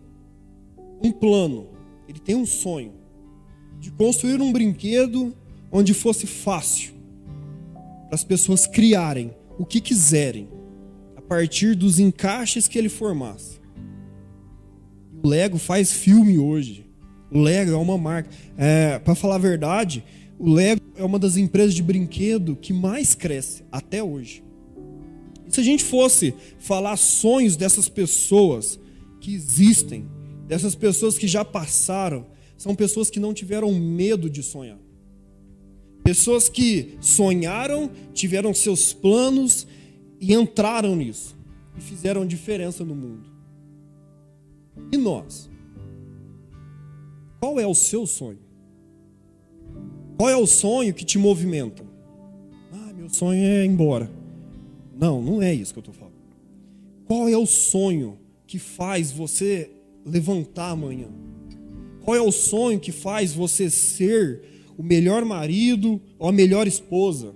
um 1.02 1.12
plano, 1.12 1.68
ele 2.08 2.18
tem 2.18 2.34
um 2.34 2.46
sonho 2.46 2.92
de 3.78 3.90
construir 3.90 4.40
um 4.40 4.52
brinquedo 4.52 5.34
onde 5.70 5.92
fosse 5.94 6.26
fácil 6.26 6.94
para 8.06 8.14
as 8.14 8.24
pessoas 8.24 8.66
criarem 8.66 9.32
o 9.58 9.64
que 9.64 9.80
quiserem 9.80 10.48
a 11.16 11.20
partir 11.20 11.74
dos 11.74 11.98
encaixes 11.98 12.68
que 12.68 12.78
ele 12.78 12.88
formasse. 12.88 13.60
O 15.22 15.28
Lego 15.28 15.58
faz 15.58 15.92
filme 15.92 16.38
hoje. 16.38 16.86
O 17.30 17.40
Lego 17.40 17.72
é 17.72 17.76
uma 17.76 17.98
marca. 17.98 18.30
É, 18.56 18.98
para 18.98 19.14
falar 19.14 19.36
a 19.36 19.38
verdade, 19.38 20.04
o 20.38 20.52
Lego 20.52 20.80
é 20.96 21.04
uma 21.04 21.18
das 21.18 21.36
empresas 21.36 21.74
de 21.74 21.82
brinquedo 21.82 22.56
que 22.56 22.72
mais 22.72 23.14
cresce 23.14 23.64
até 23.72 24.02
hoje. 24.02 24.45
E 25.46 25.52
se 25.52 25.60
a 25.60 25.64
gente 25.64 25.84
fosse 25.84 26.34
falar 26.58 26.96
sonhos 26.96 27.56
dessas 27.56 27.88
pessoas 27.88 28.78
que 29.20 29.34
existem, 29.34 30.08
dessas 30.46 30.74
pessoas 30.74 31.16
que 31.16 31.28
já 31.28 31.44
passaram, 31.44 32.26
são 32.56 32.74
pessoas 32.74 33.10
que 33.10 33.20
não 33.20 33.34
tiveram 33.34 33.72
medo 33.72 34.28
de 34.28 34.42
sonhar. 34.42 34.78
Pessoas 36.02 36.48
que 36.48 36.96
sonharam, 37.00 37.90
tiveram 38.14 38.54
seus 38.54 38.92
planos 38.92 39.66
e 40.20 40.32
entraram 40.32 40.94
nisso 40.96 41.36
e 41.76 41.80
fizeram 41.80 42.26
diferença 42.26 42.84
no 42.84 42.94
mundo. 42.94 43.28
E 44.92 44.96
nós? 44.96 45.50
Qual 47.40 47.60
é 47.60 47.66
o 47.66 47.74
seu 47.74 48.06
sonho? 48.06 48.38
Qual 50.16 50.28
é 50.30 50.36
o 50.36 50.46
sonho 50.46 50.94
que 50.94 51.04
te 51.04 51.18
movimenta? 51.18 51.84
Ah, 52.72 52.92
meu 52.94 53.10
sonho 53.10 53.42
é 53.42 53.64
ir 53.64 53.68
embora. 53.68 54.10
Não, 54.98 55.20
não 55.20 55.42
é 55.42 55.52
isso 55.52 55.72
que 55.72 55.78
eu 55.78 55.82
estou 55.82 55.94
falando. 55.94 56.16
Qual 57.06 57.28
é 57.28 57.36
o 57.36 57.46
sonho 57.46 58.18
que 58.46 58.58
faz 58.58 59.12
você 59.12 59.70
levantar 60.04 60.70
amanhã? 60.70 61.08
Qual 62.02 62.16
é 62.16 62.20
o 62.20 62.32
sonho 62.32 62.80
que 62.80 62.92
faz 62.92 63.34
você 63.34 63.68
ser 63.68 64.42
o 64.78 64.82
melhor 64.82 65.24
marido 65.24 66.00
ou 66.18 66.28
a 66.28 66.32
melhor 66.32 66.66
esposa? 66.66 67.34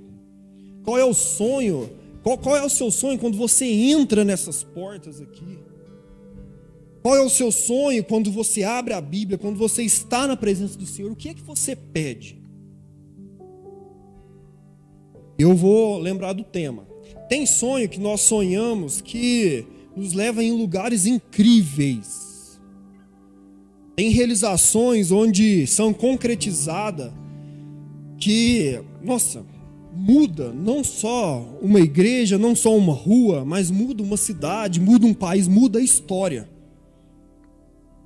Qual 0.85 0.97
é 0.99 1.05
o 1.05 1.13
sonho? 1.13 1.91
Qual, 2.23 2.39
qual 2.39 2.57
é 2.57 2.65
o 2.65 2.69
seu 2.69 2.91
sonho 2.91 3.19
quando 3.19 3.37
você 3.37 3.67
entra 3.67 4.25
nessas 4.25 4.63
portas 4.63 5.21
aqui? 5.21 5.59
Qual 7.03 7.17
é 7.17 7.21
o 7.21 7.31
seu 7.31 7.51
sonho 7.51 8.05
quando 8.05 8.31
você 8.31 8.63
abre 8.63 8.93
a 8.93 9.01
Bíblia, 9.01 9.39
quando 9.39 9.57
você 9.57 9.83
está 9.83 10.27
na 10.27 10.37
presença 10.37 10.79
do 10.79 10.87
Senhor? 10.87 11.11
O 11.11 11.17
que 11.17 11.31
é 11.31 11.35
que 11.35 11.43
você 11.43 11.75
pede? 11.75 12.39
Eu 15.39 15.55
vou 15.55 15.99
lembrar 15.99 16.35
do 16.35 16.45
tema. 16.45 16.90
Tem 17.31 17.47
sonho 17.47 17.89
que 17.89 18.01
nós 18.01 18.23
sonhamos 18.23 19.01
que 19.01 19.65
nos 19.95 20.15
leva 20.15 20.43
em 20.43 20.51
lugares 20.51 21.07
incríveis. 21.07 22.61
Tem 23.95 24.11
realizações 24.11 25.13
onde 25.13 25.65
são 25.65 25.93
concretizadas 25.95 27.13
que, 28.19 28.83
nossa, 29.01 29.47
muda 29.95 30.53
não 30.53 30.83
só 30.83 31.57
uma 31.63 31.79
igreja, 31.79 32.37
não 32.37 32.57
só 32.57 32.77
uma 32.77 32.93
rua, 32.93 33.45
mas 33.45 33.71
muda 33.71 34.03
uma 34.03 34.17
cidade, 34.17 34.81
muda 34.81 35.07
um 35.07 35.15
país, 35.15 35.47
muda 35.47 35.79
a 35.79 35.83
história. 35.83 36.51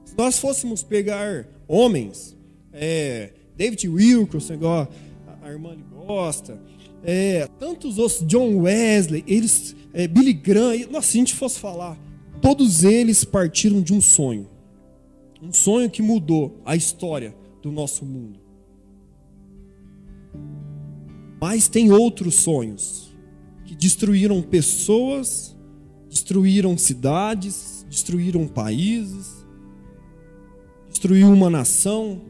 Se 0.04 0.14
nós 0.18 0.38
fôssemos 0.38 0.82
pegar 0.82 1.48
homens, 1.66 2.36
é, 2.70 3.32
David 3.56 3.88
Wilkerson, 3.88 4.52
igual 4.52 4.86
a 5.42 5.48
irmã 5.48 5.74
gosta, 6.06 6.60
é, 7.04 7.46
tantos 7.58 7.98
outros, 7.98 8.26
John 8.26 8.56
Wesley, 8.62 9.22
eles, 9.26 9.76
é, 9.92 10.08
Billy 10.08 10.32
Graham, 10.32 10.90
nossa, 10.90 11.08
se 11.08 11.18
a 11.18 11.20
gente 11.20 11.34
fosse 11.34 11.60
falar, 11.60 11.98
todos 12.40 12.82
eles 12.82 13.24
partiram 13.24 13.82
de 13.82 13.92
um 13.92 14.00
sonho. 14.00 14.48
Um 15.42 15.52
sonho 15.52 15.90
que 15.90 16.00
mudou 16.00 16.58
a 16.64 16.74
história 16.74 17.36
do 17.62 17.70
nosso 17.70 18.06
mundo. 18.06 18.40
Mas 21.40 21.68
tem 21.68 21.92
outros 21.92 22.36
sonhos 22.36 23.14
que 23.66 23.74
destruíram 23.74 24.40
pessoas, 24.40 25.54
destruíram 26.08 26.78
cidades, 26.78 27.84
destruíram 27.88 28.48
países, 28.48 29.44
destruiu 30.88 31.28
uma 31.28 31.50
nação. 31.50 32.22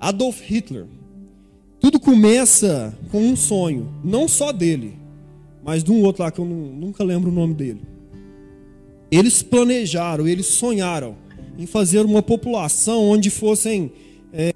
Adolf 0.00 0.40
Hitler. 0.40 0.86
Tudo 1.80 2.00
começa 2.00 2.96
com 3.10 3.20
um 3.20 3.36
sonho, 3.36 3.92
não 4.04 4.26
só 4.26 4.52
dele, 4.52 4.98
mas 5.64 5.84
de 5.84 5.92
um 5.92 6.02
outro 6.02 6.22
lá 6.22 6.30
que 6.30 6.40
eu 6.40 6.44
nunca 6.44 7.04
lembro 7.04 7.30
o 7.30 7.34
nome 7.34 7.54
dele. 7.54 7.82
Eles 9.10 9.42
planejaram, 9.42 10.26
eles 10.26 10.46
sonharam 10.46 11.16
em 11.56 11.66
fazer 11.66 12.04
uma 12.04 12.22
população 12.22 13.04
onde 13.04 13.30
fossem, 13.30 13.92
é, 14.32 14.52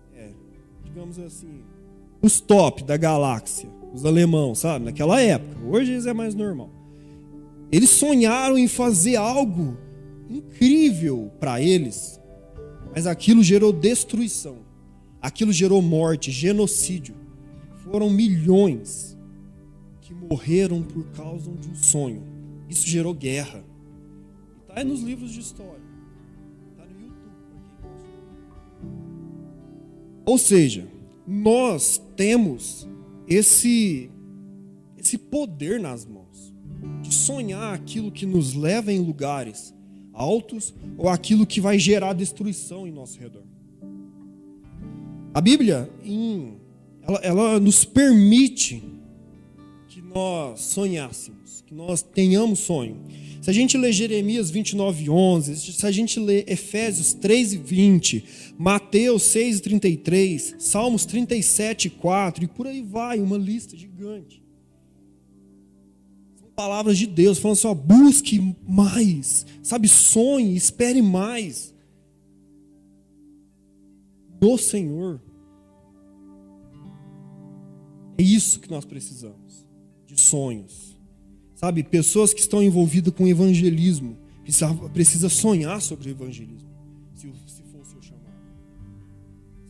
digamos 0.85 1.19
assim, 1.19 1.63
os 2.21 2.41
top 2.41 2.83
da 2.83 2.97
galáxia 2.97 3.69
os 3.93 4.07
alemãos, 4.07 4.61
sabe? 4.61 4.85
Naquela 4.87 5.21
época. 5.21 5.61
Hoje 5.67 5.95
isso 5.95 6.09
é 6.09 6.15
mais 6.15 6.35
normal. 6.35 6.71
Eles 7.71 7.91
sonharam 7.91 8.59
em 8.59 8.69
fazer 8.69 9.17
algo 9.17 9.77
incrível 10.29 11.31
para 11.39 11.61
eles, 11.61 12.21
mas 12.95 13.07
aquilo 13.07 13.43
gerou 13.43 13.73
destruição. 13.73 14.57
Aquilo 15.23 15.53
gerou 15.53 15.81
morte, 15.81 16.33
genocídio. 16.33 17.15
Foram 17.85 18.11
milhões 18.11 19.17
que 20.01 20.13
morreram 20.13 20.83
por 20.83 21.05
causa 21.13 21.51
de 21.53 21.69
um 21.69 21.75
sonho. 21.77 22.25
Isso 22.69 22.87
gerou 22.87 23.15
guerra. 23.15 23.65
Está 24.63 24.81
aí 24.81 24.85
nos 24.85 25.01
livros 25.01 25.31
de 25.31 25.41
história. 25.41 25.81
Está 26.73 26.85
no 26.87 27.01
YouTube. 27.01 27.31
Ou 30.27 30.39
seja, 30.39 30.89
nós 31.27 32.03
temos 32.17 32.89
esse 33.29 34.11
esse 34.97 35.19
poder 35.19 35.81
nas 35.81 36.05
mãos 36.05 36.55
de 37.03 37.13
sonhar 37.13 37.75
aquilo 37.75 38.11
que 38.11 38.25
nos 38.25 38.55
leva 38.55 38.93
em 38.93 39.01
lugares 39.01 39.75
altos 40.13 40.75
ou 40.97 41.09
aquilo 41.09 41.47
que 41.47 41.61
vai 41.61 41.79
gerar 41.79 42.13
destruição 42.13 42.87
em 42.87 42.93
nosso 42.93 43.19
redor. 43.19 43.52
A 45.35 45.41
Bíblia, 45.41 45.89
ela, 47.03 47.21
ela 47.23 47.61
nos 47.61 47.87
permite 47.87 48.83
que 49.89 50.03
nós 50.03 50.61
sonhássemos, 50.61 51.65
que 51.67 51.75
nós 51.75 52.03
tenhamos 52.03 52.59
sonho. 52.59 52.99
Se 53.41 53.49
a 53.49 53.53
gente 53.53 53.79
ler 53.79 53.93
Jeremias 53.93 54.51
29, 54.51 55.09
11, 55.09 55.73
se 55.73 55.87
a 55.87 55.91
gente 55.91 56.21
ler 56.21 56.45
Efésios 56.47 57.15
3 57.15 57.55
e 57.55 57.57
20, 57.57 58.25
Mateus 58.59 59.23
6 59.23 59.59
e 59.59 59.63
33, 59.63 60.55
Salmos 60.59 61.07
37 61.07 61.87
e 61.87 61.91
4, 61.91 62.45
e 62.45 62.47
por 62.47 62.67
aí 62.67 62.83
vai, 62.83 63.19
uma 63.19 63.39
lista 63.39 63.75
gigante. 63.75 64.43
São 66.39 66.51
palavras 66.55 66.99
de 66.99 67.07
Deus, 67.07 67.39
falando 67.39 67.57
assim: 67.57 67.69
ó, 67.69 67.75
busque 67.75 68.55
mais, 68.69 69.47
sabe, 69.63 69.89
sonhe, 69.89 70.55
espere 70.55 71.01
mais 71.01 71.72
do 74.43 74.59
Senhor. 74.59 75.23
É 78.19 78.23
isso 78.23 78.59
que 78.59 78.69
nós 78.69 78.85
precisamos, 78.85 79.65
de 80.05 80.21
sonhos. 80.21 80.99
Sabe, 81.55 81.85
pessoas 81.85 82.35
que 82.35 82.41
estão 82.41 82.61
envolvidas 82.61 83.15
com 83.15 83.29
evangelismo, 83.29 84.19
precisa, 84.43 84.75
precisa 84.93 85.29
sonhar 85.29 85.81
sobre 85.81 86.09
o 86.09 86.11
evangelismo, 86.11 86.69
se, 87.15 87.33
se 87.47 87.63
for 87.71 87.83
o 87.83 87.85
seu 87.85 88.03
chamado. 88.03 88.35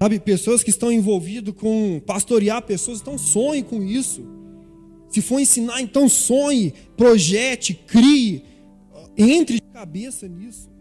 Sabe, 0.01 0.19
pessoas 0.19 0.65
que 0.65 0.71
estão 0.71 0.91
envolvidas 0.91 1.55
com 1.55 2.01
pastorear 2.07 2.63
pessoas, 2.63 3.03
então 3.03 3.19
sonhe 3.19 3.63
com 3.63 3.83
isso. 3.83 4.25
Se 5.11 5.21
for 5.21 5.39
ensinar, 5.39 5.83
então 5.83 6.09
sonhe, 6.09 6.73
projete, 6.97 7.75
crie, 7.75 8.43
entre 9.19 9.57
de 9.57 9.67
cabeça 9.71 10.27
nisso. 10.27 10.72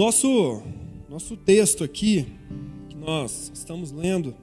Nosso, 0.00 0.62
nosso 1.10 1.36
texto 1.36 1.84
aqui, 1.84 2.26
que 2.88 2.96
nós 2.96 3.52
estamos 3.52 3.92
lendo, 3.92 4.34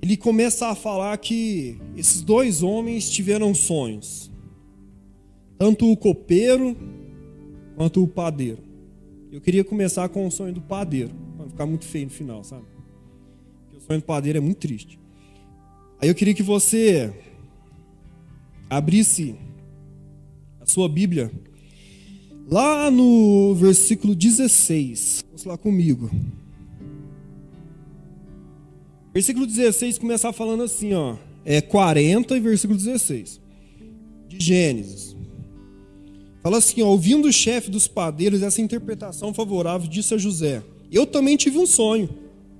ele 0.00 0.16
começa 0.16 0.68
a 0.68 0.76
falar 0.76 1.18
que 1.18 1.76
esses 1.96 2.22
dois 2.22 2.62
homens 2.62 3.10
tiveram 3.10 3.52
sonhos, 3.52 4.30
tanto 5.58 5.90
o 5.90 5.96
copeiro 5.96 6.76
quanto 7.74 8.00
o 8.00 8.06
padeiro. 8.06 8.62
Eu 9.32 9.40
queria 9.40 9.64
começar 9.64 10.08
com 10.08 10.24
o 10.24 10.30
sonho 10.30 10.54
do 10.54 10.60
padeiro, 10.60 11.10
para 11.34 11.46
não 11.46 11.50
ficar 11.50 11.66
muito 11.66 11.84
feio 11.84 12.04
no 12.04 12.12
final, 12.12 12.44
sabe? 12.44 12.64
Porque 13.64 13.78
o 13.78 13.80
sonho 13.80 13.98
do 13.98 14.06
padeiro 14.06 14.38
é 14.38 14.40
muito 14.40 14.58
triste. 14.58 15.00
Aí 16.00 16.08
eu 16.08 16.14
queria 16.14 16.32
que 16.32 16.44
você 16.44 17.12
abrisse 18.70 19.34
a 20.60 20.66
sua 20.66 20.88
Bíblia 20.88 21.32
lá 22.50 22.90
no 22.90 23.54
versículo 23.54 24.14
16. 24.14 25.24
Vamos 25.28 25.44
lá 25.44 25.56
comigo. 25.56 26.10
Versículo 29.14 29.46
16 29.46 29.98
começar 29.98 30.32
falando 30.32 30.64
assim, 30.64 30.92
ó. 30.92 31.16
É 31.44 31.60
40 31.60 32.36
e 32.36 32.40
versículo 32.40 32.78
16. 32.78 33.40
De 34.28 34.44
Gênesis. 34.44 35.16
Fala 36.42 36.58
assim, 36.58 36.82
ó, 36.82 36.88
ouvindo 36.88 37.28
o 37.28 37.32
chefe 37.32 37.70
dos 37.70 37.86
padeiros 37.86 38.42
essa 38.42 38.60
interpretação 38.60 39.32
favorável, 39.32 39.88
disse 39.88 40.14
a 40.14 40.18
José: 40.18 40.62
Eu 40.90 41.06
também 41.06 41.36
tive 41.36 41.58
um 41.58 41.66
sonho. 41.66 42.08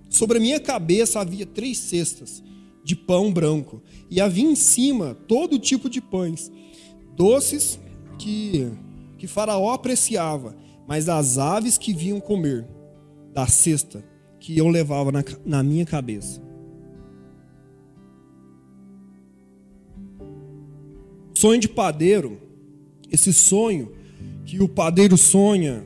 Sobre 0.08 0.38
a 0.38 0.40
minha 0.40 0.60
cabeça 0.60 1.20
havia 1.20 1.46
três 1.46 1.78
cestas 1.78 2.42
de 2.82 2.96
pão 2.96 3.32
branco, 3.32 3.82
e 4.10 4.20
havia 4.20 4.44
em 4.44 4.56
cima 4.56 5.16
todo 5.28 5.58
tipo 5.58 5.88
de 5.88 6.00
pães, 6.00 6.50
doces 7.14 7.78
que, 8.18 8.68
que 9.20 9.26
Faraó 9.26 9.70
apreciava, 9.74 10.56
mas 10.88 11.06
as 11.06 11.36
aves 11.36 11.76
que 11.76 11.92
vinham 11.92 12.18
comer 12.18 12.66
da 13.34 13.46
cesta 13.46 14.02
que 14.38 14.56
eu 14.56 14.66
levava 14.66 15.12
na, 15.12 15.22
na 15.44 15.62
minha 15.62 15.84
cabeça. 15.84 16.42
Sonho 21.34 21.60
de 21.60 21.68
padeiro 21.68 22.40
esse 23.10 23.30
sonho 23.32 23.92
que 24.46 24.62
o 24.62 24.68
padeiro 24.68 25.18
sonha, 25.18 25.84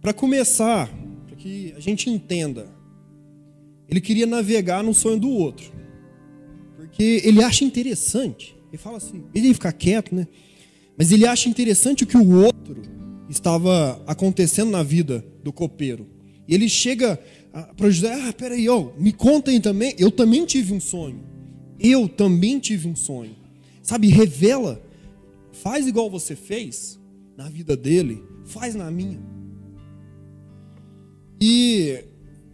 para 0.00 0.12
começar, 0.12 0.92
para 1.26 1.36
que 1.36 1.72
a 1.76 1.80
gente 1.80 2.10
entenda, 2.10 2.66
ele 3.88 4.00
queria 4.00 4.26
navegar 4.26 4.82
no 4.82 4.92
sonho 4.92 5.20
do 5.20 5.30
outro, 5.30 5.72
porque 6.76 7.22
ele 7.24 7.44
acha 7.44 7.64
interessante. 7.64 8.56
Ele 8.68 8.78
fala 8.78 8.96
assim, 8.96 9.24
ele 9.34 9.48
ia 9.48 9.54
ficar 9.54 9.72
quieto, 9.72 10.14
né? 10.14 10.26
Mas 10.96 11.10
ele 11.10 11.26
acha 11.26 11.48
interessante 11.48 12.04
o 12.04 12.06
que 12.06 12.16
o 12.16 12.42
outro 12.42 12.82
estava 13.28 14.02
acontecendo 14.06 14.70
na 14.70 14.82
vida 14.82 15.24
do 15.42 15.52
copeiro. 15.52 16.06
E 16.46 16.54
ele 16.54 16.68
chega 16.68 17.18
para 17.76 17.90
José, 17.90 18.12
ah, 18.12 18.32
peraí, 18.32 18.68
ó, 18.68 18.90
me 18.98 19.12
contem 19.12 19.60
também, 19.60 19.94
eu 19.98 20.10
também 20.10 20.44
tive 20.44 20.72
um 20.72 20.80
sonho. 20.80 21.22
Eu 21.78 22.08
também 22.08 22.58
tive 22.58 22.88
um 22.88 22.96
sonho. 22.96 23.34
Sabe, 23.82 24.08
revela 24.08 24.80
Faz 25.52 25.86
igual 25.86 26.10
você 26.10 26.34
fez 26.34 26.98
na 27.36 27.48
vida 27.48 27.76
dele, 27.76 28.24
faz 28.44 28.74
na 28.74 28.90
minha. 28.90 29.20
E, 31.40 32.04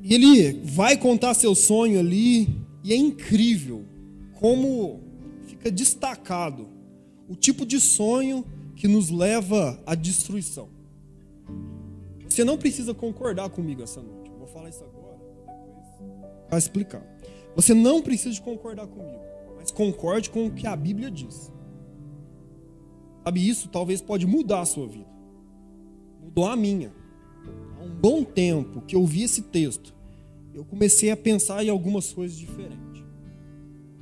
e 0.03 0.15
ele 0.15 0.61
vai 0.65 0.97
contar 0.97 1.35
seu 1.35 1.55
sonho 1.55 2.01
ali, 2.01 2.49
e 2.83 2.93
é 2.93 2.97
incrível 2.97 3.85
como 4.35 5.01
fica 5.47 5.71
destacado 5.71 6.69
o 7.29 7.37
tipo 7.37 7.67
de 7.67 7.79
sonho 7.79 8.45
que 8.75 8.89
nos 8.89 9.11
leva 9.11 9.81
à 9.85 9.95
destruição. 9.95 10.69
Você 12.29 12.45
não 12.45 12.57
precisa 12.57 12.95
concordar 12.95 13.51
comigo 13.51 13.83
essa 13.83 14.01
noite. 14.01 14.31
vou 14.39 14.47
falar 14.47 14.69
isso 14.71 14.85
agora, 14.85 15.19
depois 15.19 16.49
vai 16.49 16.59
explicar. 16.59 17.03
Você 17.55 17.75
não 17.75 18.01
precisa 18.01 18.41
concordar 18.41 18.87
comigo, 18.87 19.21
mas 19.57 19.71
concorde 19.71 20.31
com 20.31 20.47
o 20.47 20.51
que 20.51 20.67
a 20.67 20.77
Bíblia 20.77 21.11
diz. 21.11 21.53
Sabe, 23.25 23.47
isso 23.47 23.69
talvez 23.69 24.01
pode 24.01 24.27
mudar 24.27 24.61
a 24.61 24.65
sua 24.65 24.87
vida. 24.87 25.11
Mudou 26.23 26.47
a 26.47 26.57
minha. 26.57 26.93
Há 27.79 27.83
um 27.83 27.91
bom 27.91 28.25
tempo 28.25 28.81
que 28.83 28.97
eu 28.97 29.05
vi 29.05 29.25
esse 29.25 29.43
texto, 29.43 29.95
eu 30.55 30.65
comecei 30.65 31.11
a 31.11 31.17
pensar 31.17 31.65
em 31.65 31.69
algumas 31.69 32.13
coisas 32.13 32.39
diferentes. 32.39 33.05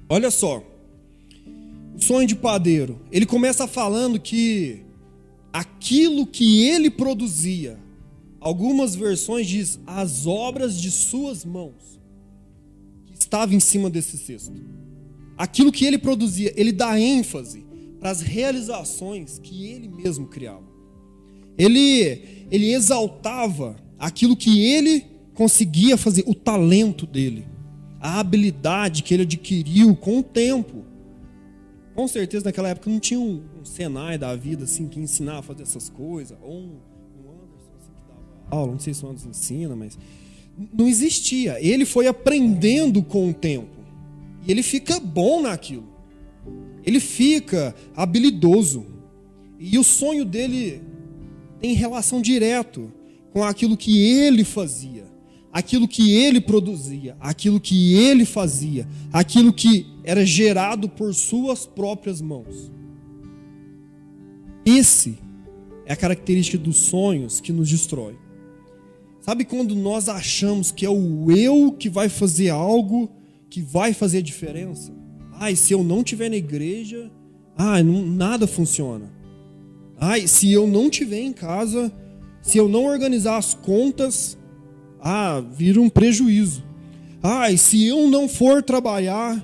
Olha 0.09 0.31
só. 0.31 0.63
Sonho 1.99 2.27
de 2.27 2.35
padeiro. 2.35 3.01
Ele 3.11 3.27
começa 3.27 3.67
falando 3.67 4.21
que 4.21 4.83
aquilo 5.53 6.27
que 6.27 6.65
ele 6.65 6.91
produzia, 6.91 7.79
algumas 8.41 8.95
versões 8.95 9.47
diz 9.47 9.81
as 9.87 10.27
obras 10.27 10.81
de 10.81 10.91
suas 10.91 11.45
mãos, 11.45 12.01
que 13.07 13.15
estava 13.15 13.55
em 13.55 13.61
cima 13.61 13.89
desse 13.89 14.19
cesto. 14.19 14.53
Aquilo 15.37 15.73
que 15.73 15.85
ele 15.85 15.99
produzia, 15.99 16.53
ele 16.57 16.73
dá 16.73 16.99
ênfase 16.99 17.65
para 17.99 18.11
as 18.11 18.21
realizações 18.21 19.39
que 19.39 19.67
ele 19.67 19.89
mesmo 19.89 20.27
criava. 20.27 20.65
Ele, 21.59 22.47
ele 22.51 22.73
exaltava 22.73 23.77
aquilo 23.99 24.37
que 24.37 24.61
ele 24.61 25.05
conseguia 25.35 25.97
fazer, 25.97 26.25
o 26.27 26.35
talento 26.35 27.07
dele, 27.07 27.47
a 28.01 28.21
habilidade 28.21 29.03
que 29.03 29.13
ele 29.13 29.25
adquiriu 29.25 29.95
com 29.95 30.19
o 30.19 30.23
tempo. 30.23 30.85
Com 31.97 32.07
certeza 32.07 32.45
naquela 32.45 32.69
época 32.69 32.89
não 32.89 33.01
tinha 33.01 33.19
um, 33.19 33.43
um 33.61 33.65
Senai 33.65 34.17
da 34.17 34.37
vida 34.37 34.65
assim 34.65 34.87
que 34.87 35.01
ensinava 35.01 35.41
a 35.41 35.43
fazer 35.43 35.65
essas 35.65 35.89
coisas, 35.89 36.39
ou 36.41 36.53
um, 36.53 36.79
um 37.19 37.31
Anderson 37.31 37.73
assim, 37.81 37.91
que 37.97 38.03
dava 38.07 38.23
aula, 38.51 38.73
não 38.73 38.79
sei 38.79 38.95
se 38.95 39.05
o 39.05 39.09
Anderson 39.09 39.31
ensina, 39.31 39.75
mas 39.75 39.99
não 40.73 40.87
existia. 40.87 41.61
Ele 41.61 41.85
foi 41.85 42.07
aprendendo 42.07 43.03
com 43.03 43.29
o 43.29 43.35
tempo. 43.35 43.75
E 44.47 44.51
ele 44.53 44.63
fica 44.63 45.01
bom 45.01 45.43
naquilo 45.43 45.97
ele 46.87 47.01
fica 47.01 47.75
habilidoso. 47.97 48.87
E 49.59 49.77
o 49.77 49.83
sonho 49.83 50.25
dele 50.25 50.81
tem 51.61 51.75
relação 51.75 52.23
direto 52.23 52.93
com 53.33 53.43
aquilo 53.43 53.77
que 53.77 54.01
ele 54.01 54.45
fazia, 54.45 55.06
aquilo 55.57 55.89
que 55.89 56.13
ele 56.13 56.39
produzia, 56.39 57.17
aquilo 57.19 57.59
que 57.59 57.95
ele 57.95 58.27
fazia, 58.27 58.87
aquilo 59.11 59.55
que 59.55 59.87
era 60.05 60.23
gerado 60.23 60.87
por 60.87 61.15
suas 61.15 61.65
próprias 61.65 62.21
mãos. 62.21 62.71
Esse 64.67 65.17
é 65.87 65.95
a 65.95 65.97
característica 65.97 66.59
dos 66.59 66.77
sonhos 66.77 67.41
que 67.41 67.55
nos 67.55 67.71
destrói. 67.71 68.19
Sabe 69.23 69.47
quando 69.47 69.75
nós 69.75 70.11
achamos 70.11 70.71
que 70.71 70.85
é 70.85 70.91
o 70.91 71.31
eu 71.31 71.73
que 71.73 71.89
vai 71.89 72.11
fazer 72.11 72.51
algo 72.51 73.11
que 73.49 73.63
vai 73.63 73.95
fazer 73.95 74.21
diferença? 74.21 74.93
Ai, 75.33 75.57
se 75.57 75.73
eu 75.73 75.83
não 75.83 76.05
tiver 76.05 76.29
na 76.29 76.37
igreja, 76.37 77.11
ai, 77.57 77.83
não, 77.83 78.05
nada 78.05 78.47
funciona. 78.47 79.11
Ai, 79.99 80.27
se 80.27 80.53
eu 80.53 80.67
não 80.67 80.91
tiver 80.91 81.21
em 81.21 81.33
casa, 81.33 81.91
se 82.43 82.59
eu 82.59 82.69
não 82.69 82.85
organizar 82.85 83.39
as 83.39 83.55
contas, 83.55 84.37
ah, 85.09 85.41
vira 85.41 85.81
um 85.81 85.89
prejuízo. 85.89 86.65
Ai, 87.23 87.57
se 87.57 87.87
eu 87.87 88.11
não 88.11 88.29
for 88.29 88.61
trabalhar, 88.61 89.41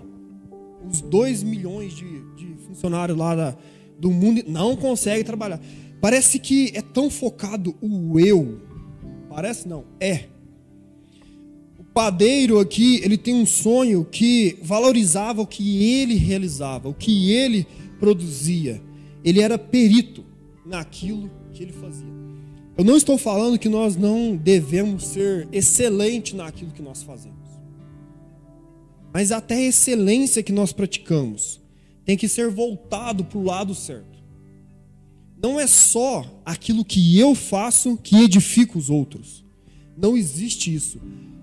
os 0.90 1.00
2 1.00 1.44
milhões 1.44 1.94
de, 1.94 2.04
de 2.34 2.56
funcionários 2.66 3.16
lá 3.16 3.36
da, 3.36 3.56
do 3.96 4.10
mundo 4.10 4.42
não 4.48 4.74
conseguem 4.74 5.22
trabalhar. 5.22 5.60
Parece 6.00 6.40
que 6.40 6.72
é 6.74 6.82
tão 6.82 7.08
focado 7.08 7.76
o 7.80 8.18
eu. 8.18 8.60
Parece 9.28 9.68
não, 9.68 9.84
é 10.00 10.24
padeiro 11.94 12.58
aqui, 12.58 13.00
ele 13.04 13.16
tem 13.18 13.34
um 13.34 13.46
sonho 13.46 14.04
que 14.04 14.58
valorizava 14.62 15.42
o 15.42 15.46
que 15.46 15.84
ele 15.84 16.14
realizava, 16.14 16.88
o 16.88 16.94
que 16.94 17.30
ele 17.30 17.66
produzia. 18.00 18.82
Ele 19.22 19.40
era 19.40 19.58
perito 19.58 20.24
naquilo 20.66 21.30
que 21.52 21.62
ele 21.62 21.72
fazia. 21.72 22.31
Eu 22.76 22.84
não 22.84 22.96
estou 22.96 23.18
falando 23.18 23.58
que 23.58 23.68
nós 23.68 23.96
não 23.96 24.34
devemos 24.34 25.04
ser 25.06 25.48
excelente 25.52 26.34
naquilo 26.34 26.72
que 26.72 26.82
nós 26.82 27.02
fazemos. 27.02 27.38
Mas 29.12 29.30
até 29.30 29.56
a 29.56 29.68
excelência 29.68 30.42
que 30.42 30.52
nós 30.52 30.72
praticamos 30.72 31.60
tem 32.04 32.16
que 32.16 32.28
ser 32.28 32.50
voltado 32.50 33.24
para 33.24 33.38
o 33.38 33.44
lado 33.44 33.74
certo. 33.74 34.22
Não 35.42 35.60
é 35.60 35.66
só 35.66 36.24
aquilo 36.44 36.84
que 36.84 37.18
eu 37.18 37.34
faço 37.34 37.98
que 37.98 38.16
edifica 38.16 38.78
os 38.78 38.88
outros. 38.88 39.44
Não 39.96 40.16
existe 40.16 40.74
isso. 40.74 41.00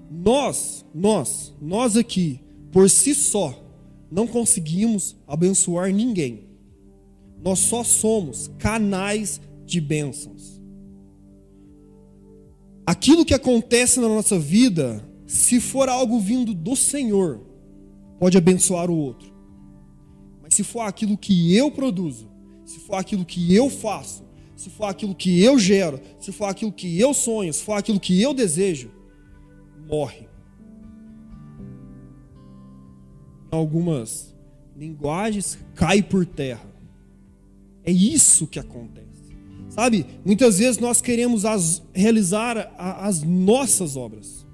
Nós, 0.10 0.84
nós, 0.96 1.54
nós 1.62 1.96
aqui, 1.96 2.40
por 2.72 2.90
si 2.90 3.14
só, 3.14 3.64
não 4.12 4.26
conseguimos 4.26 5.16
abençoar 5.28 5.94
ninguém. 5.94 6.46
Nós 7.44 7.60
só 7.60 7.84
somos 7.84 8.50
canais 8.58 9.40
de 9.66 9.80
bênçãos. 9.80 10.59
Aquilo 12.90 13.24
que 13.24 13.36
acontece 13.36 14.00
na 14.00 14.08
nossa 14.08 14.40
vida, 14.40 15.08
se 15.28 15.62
for 15.62 15.88
algo 15.88 16.20
vindo 16.20 16.56
do 16.56 16.76
Senhor, 16.76 17.40
pode 18.18 18.36
abençoar 18.36 18.90
o 18.90 18.98
outro. 18.98 19.32
Mas 20.42 20.56
se 20.56 20.64
for 20.64 20.82
aquilo 20.82 21.16
que 21.16 21.56
eu 21.56 21.70
produzo, 21.70 22.32
se 22.66 22.80
for 22.80 22.96
aquilo 22.96 23.24
que 23.24 23.54
eu 23.54 23.70
faço, 23.70 24.26
se 24.56 24.72
for 24.72 24.86
aquilo 24.86 25.14
que 25.14 25.40
eu 25.40 25.60
gero, 25.60 26.02
se 26.20 26.32
for 26.32 26.46
aquilo 26.46 26.72
que 26.72 27.00
eu 27.00 27.14
sonho, 27.14 27.54
se 27.54 27.62
for 27.62 27.74
aquilo 27.74 28.00
que 28.00 28.20
eu 28.20 28.34
desejo, 28.34 28.90
morre. 29.88 30.28
Em 33.54 33.56
algumas 33.56 34.36
linguagens, 34.76 35.60
cai 35.76 36.02
por 36.02 36.26
terra. 36.26 36.68
É 37.84 37.92
isso 37.92 38.48
que 38.48 38.58
acontece. 38.58 39.09
Sabe, 39.80 40.06
muitas 40.26 40.60
vezes 40.60 40.78
nós 40.78 41.02
queremos 41.02 41.46
as, 41.46 41.82
realizar 41.94 42.70
a, 42.78 43.08
as 43.08 43.24
nossas 43.24 43.96
obras. 43.96 44.46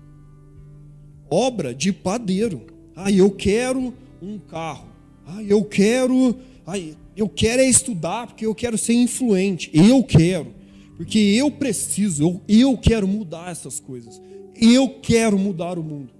Obra 1.28 1.74
de 1.74 1.92
padeiro. 1.92 2.62
Ah, 2.96 3.12
eu 3.12 3.32
quero 3.32 3.92
um 4.22 4.38
carro. 4.38 4.86
Ah, 5.26 5.42
eu 5.42 5.66
quero. 5.66 6.38
Ah, 6.64 6.76
eu 7.18 7.28
quero 7.28 7.64
é 7.64 7.68
estudar 7.68 8.28
porque 8.28 8.46
eu 8.46 8.54
quero 8.54 8.78
ser 8.78 8.94
influente. 8.94 9.72
Eu 9.74 10.04
quero. 10.04 10.54
Porque 10.96 11.18
eu 11.18 11.50
preciso, 11.50 12.22
eu, 12.22 12.42
eu 12.48 12.78
quero 12.78 13.08
mudar 13.08 13.50
essas 13.50 13.80
coisas. 13.80 14.22
Eu 14.56 15.00
quero 15.02 15.40
mudar 15.40 15.80
o 15.80 15.84
mundo. 15.84 16.14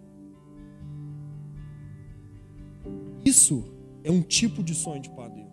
Isso 3.24 3.66
é 4.04 4.10
um 4.10 4.24
tipo 4.24 4.64
de 4.64 4.74
sonho 4.74 5.00
de 5.00 5.12
padeiro. 5.12 5.52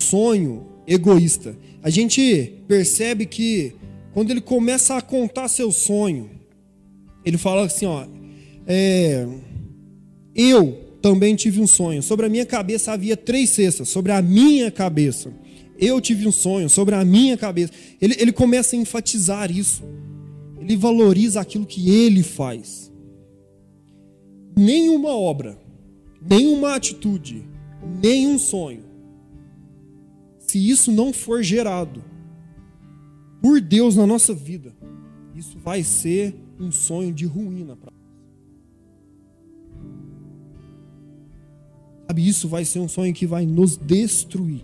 Sonho 0.00 0.71
egoísta. 0.86 1.56
A 1.82 1.90
gente 1.90 2.54
percebe 2.68 3.26
que 3.26 3.74
quando 4.12 4.30
ele 4.30 4.40
começa 4.40 4.96
a 4.96 5.02
contar 5.02 5.48
seu 5.48 5.72
sonho, 5.72 6.30
ele 7.24 7.38
fala 7.38 7.64
assim, 7.64 7.86
ó, 7.86 8.06
é, 8.66 9.26
eu 10.34 10.78
também 11.00 11.34
tive 11.34 11.60
um 11.60 11.66
sonho. 11.66 12.02
Sobre 12.02 12.26
a 12.26 12.28
minha 12.28 12.46
cabeça 12.46 12.92
havia 12.92 13.16
três 13.16 13.50
cestas, 13.50 13.88
sobre 13.88 14.12
a 14.12 14.22
minha 14.22 14.70
cabeça. 14.70 15.32
Eu 15.78 16.00
tive 16.00 16.28
um 16.28 16.32
sonho 16.32 16.68
sobre 16.70 16.94
a 16.94 17.04
minha 17.04 17.36
cabeça. 17.36 17.72
Ele, 18.00 18.14
ele 18.18 18.32
começa 18.32 18.76
a 18.76 18.78
enfatizar 18.78 19.50
isso. 19.50 19.82
Ele 20.60 20.76
valoriza 20.76 21.40
aquilo 21.40 21.66
que 21.66 21.90
ele 21.90 22.22
faz. 22.22 22.92
Nenhuma 24.56 25.08
obra, 25.08 25.58
nenhuma 26.20 26.76
atitude, 26.76 27.42
nenhum 28.00 28.38
sonho, 28.38 28.84
se 30.52 30.58
isso 30.68 30.92
não 30.92 31.14
for 31.14 31.42
gerado 31.42 32.04
por 33.40 33.58
Deus 33.58 33.96
na 33.96 34.06
nossa 34.06 34.34
vida, 34.34 34.74
isso 35.34 35.58
vai 35.58 35.82
ser 35.82 36.34
um 36.60 36.70
sonho 36.70 37.10
de 37.10 37.24
ruína 37.24 37.74
para. 37.74 37.90
Sabe, 42.06 42.28
isso 42.28 42.48
vai 42.48 42.66
ser 42.66 42.80
um 42.80 42.88
sonho 42.88 43.14
que 43.14 43.26
vai 43.26 43.46
nos 43.46 43.78
destruir. 43.78 44.62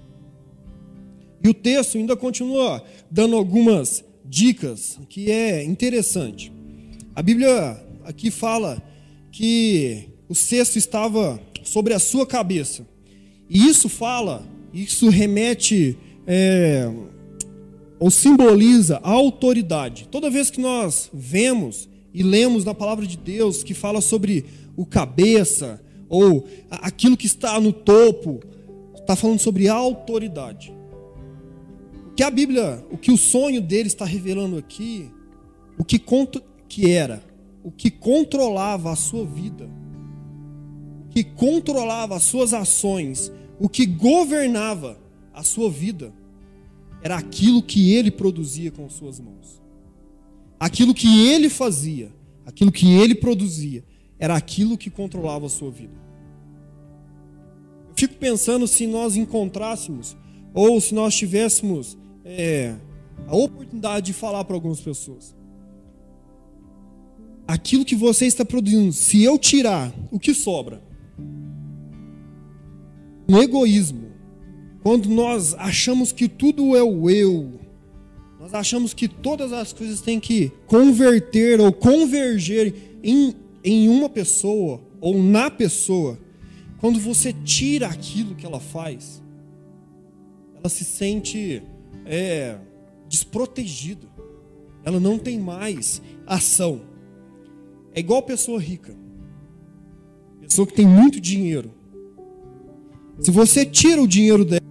E 1.42 1.48
o 1.48 1.54
texto 1.54 1.96
ainda 1.96 2.14
continua 2.14 2.84
dando 3.10 3.34
algumas 3.34 4.04
dicas 4.26 5.00
que 5.08 5.30
é 5.30 5.64
interessante. 5.64 6.52
A 7.16 7.22
Bíblia 7.22 7.82
aqui 8.04 8.30
fala 8.30 8.82
que 9.32 10.10
o 10.28 10.34
cesto 10.34 10.76
estava 10.76 11.40
sobre 11.64 11.94
a 11.94 11.98
sua 11.98 12.26
cabeça. 12.26 12.86
E 13.48 13.66
isso 13.66 13.88
fala, 13.88 14.46
isso 14.72 15.08
remete 15.08 15.96
é, 16.26 16.90
ou 17.98 18.10
simboliza 18.10 19.00
a 19.02 19.10
autoridade. 19.10 20.08
Toda 20.10 20.30
vez 20.30 20.50
que 20.50 20.60
nós 20.60 21.10
vemos 21.12 21.88
e 22.12 22.22
lemos 22.22 22.64
na 22.64 22.74
palavra 22.74 23.06
de 23.06 23.16
Deus 23.16 23.62
que 23.62 23.74
fala 23.74 24.00
sobre 24.00 24.44
o 24.76 24.86
cabeça 24.86 25.80
ou 26.08 26.46
aquilo 26.70 27.16
que 27.16 27.26
está 27.26 27.60
no 27.60 27.72
topo, 27.72 28.40
está 28.96 29.14
falando 29.14 29.40
sobre 29.40 29.68
autoridade 29.68 30.78
que 32.18 32.24
a 32.24 32.30
Bíblia, 32.32 32.84
o 32.90 32.98
que 32.98 33.12
o 33.12 33.16
sonho 33.16 33.62
dele 33.62 33.86
está 33.86 34.04
revelando 34.04 34.58
aqui, 34.58 35.08
o 35.78 35.84
que, 35.84 36.02
que 36.68 36.90
era, 36.90 37.22
o 37.62 37.70
que 37.70 37.92
controlava 37.92 38.90
a 38.90 38.96
sua 38.96 39.24
vida, 39.24 39.70
o 41.04 41.08
que 41.10 41.22
controlava 41.22 42.16
as 42.16 42.24
suas 42.24 42.52
ações, 42.52 43.30
o 43.58 43.68
que 43.68 43.86
governava 43.86 44.98
a 45.32 45.42
sua 45.42 45.70
vida, 45.70 46.12
era 47.02 47.16
aquilo 47.16 47.62
que 47.62 47.92
ele 47.94 48.10
produzia 48.10 48.70
com 48.70 48.88
suas 48.88 49.20
mãos. 49.20 49.62
Aquilo 50.58 50.92
que 50.92 51.28
ele 51.28 51.48
fazia, 51.48 52.12
aquilo 52.44 52.72
que 52.72 52.92
ele 52.92 53.14
produzia, 53.14 53.84
era 54.18 54.34
aquilo 54.34 54.76
que 54.76 54.90
controlava 54.90 55.46
a 55.46 55.48
sua 55.48 55.70
vida. 55.70 55.94
Eu 57.88 57.94
fico 57.94 58.14
pensando 58.14 58.66
se 58.66 58.86
nós 58.86 59.16
encontrássemos, 59.16 60.16
ou 60.52 60.80
se 60.80 60.94
nós 60.94 61.14
tivéssemos 61.14 61.96
é, 62.24 62.74
a 63.26 63.36
oportunidade 63.36 64.06
de 64.06 64.12
falar 64.12 64.44
para 64.44 64.56
algumas 64.56 64.80
pessoas. 64.80 65.36
Aquilo 67.46 67.84
que 67.84 67.94
você 67.94 68.26
está 68.26 68.44
produzindo, 68.44 68.92
se 68.92 69.22
eu 69.22 69.38
tirar 69.38 69.92
o 70.10 70.18
que 70.18 70.34
sobra, 70.34 70.82
um 73.28 73.38
egoísmo, 73.38 74.08
quando 74.82 75.08
nós 75.08 75.54
achamos 75.54 76.12
que 76.12 76.28
tudo 76.28 76.74
é 76.74 76.82
o 76.82 77.10
eu, 77.10 77.60
nós 78.40 78.54
achamos 78.54 78.94
que 78.94 79.06
todas 79.06 79.52
as 79.52 79.72
coisas 79.72 80.00
têm 80.00 80.18
que 80.18 80.50
converter 80.66 81.60
ou 81.60 81.72
converger 81.72 82.74
em, 83.02 83.34
em 83.62 83.88
uma 83.88 84.08
pessoa 84.08 84.80
ou 85.00 85.20
na 85.22 85.50
pessoa, 85.50 86.18
quando 86.78 86.98
você 86.98 87.32
tira 87.32 87.88
aquilo 87.88 88.34
que 88.34 88.46
ela 88.46 88.60
faz, 88.60 89.22
ela 90.56 90.68
se 90.68 90.84
sente 90.84 91.62
é, 92.06 92.58
desprotegida. 93.08 94.06
Ela 94.84 94.98
não 94.98 95.18
tem 95.18 95.38
mais 95.38 96.00
ação. 96.26 96.80
É 97.94 98.00
igual 98.00 98.22
pessoa 98.22 98.60
rica. 98.60 98.96
Pessoa 100.40 100.66
que 100.66 100.74
tem 100.74 100.86
muito 100.86 101.20
dinheiro. 101.20 101.77
Se 103.20 103.30
você 103.30 103.66
tira 103.66 104.00
o 104.00 104.06
dinheiro 104.06 104.44
dela, 104.44 104.62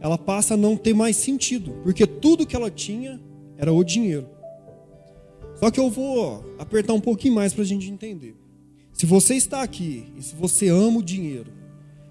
ela 0.00 0.16
passa 0.16 0.54
a 0.54 0.56
não 0.56 0.76
ter 0.76 0.94
mais 0.94 1.16
sentido, 1.16 1.72
porque 1.82 2.06
tudo 2.06 2.46
que 2.46 2.56
ela 2.56 2.70
tinha 2.70 3.20
era 3.56 3.72
o 3.72 3.84
dinheiro. 3.84 4.26
Só 5.58 5.70
que 5.70 5.80
eu 5.80 5.90
vou 5.90 6.44
apertar 6.58 6.94
um 6.94 7.00
pouquinho 7.00 7.34
mais 7.34 7.52
para 7.52 7.62
a 7.62 7.66
gente 7.66 7.90
entender. 7.90 8.36
Se 8.92 9.04
você 9.04 9.34
está 9.34 9.62
aqui 9.62 10.06
e 10.16 10.22
se 10.22 10.34
você 10.34 10.68
ama 10.68 10.98
o 10.98 11.02
dinheiro, 11.02 11.52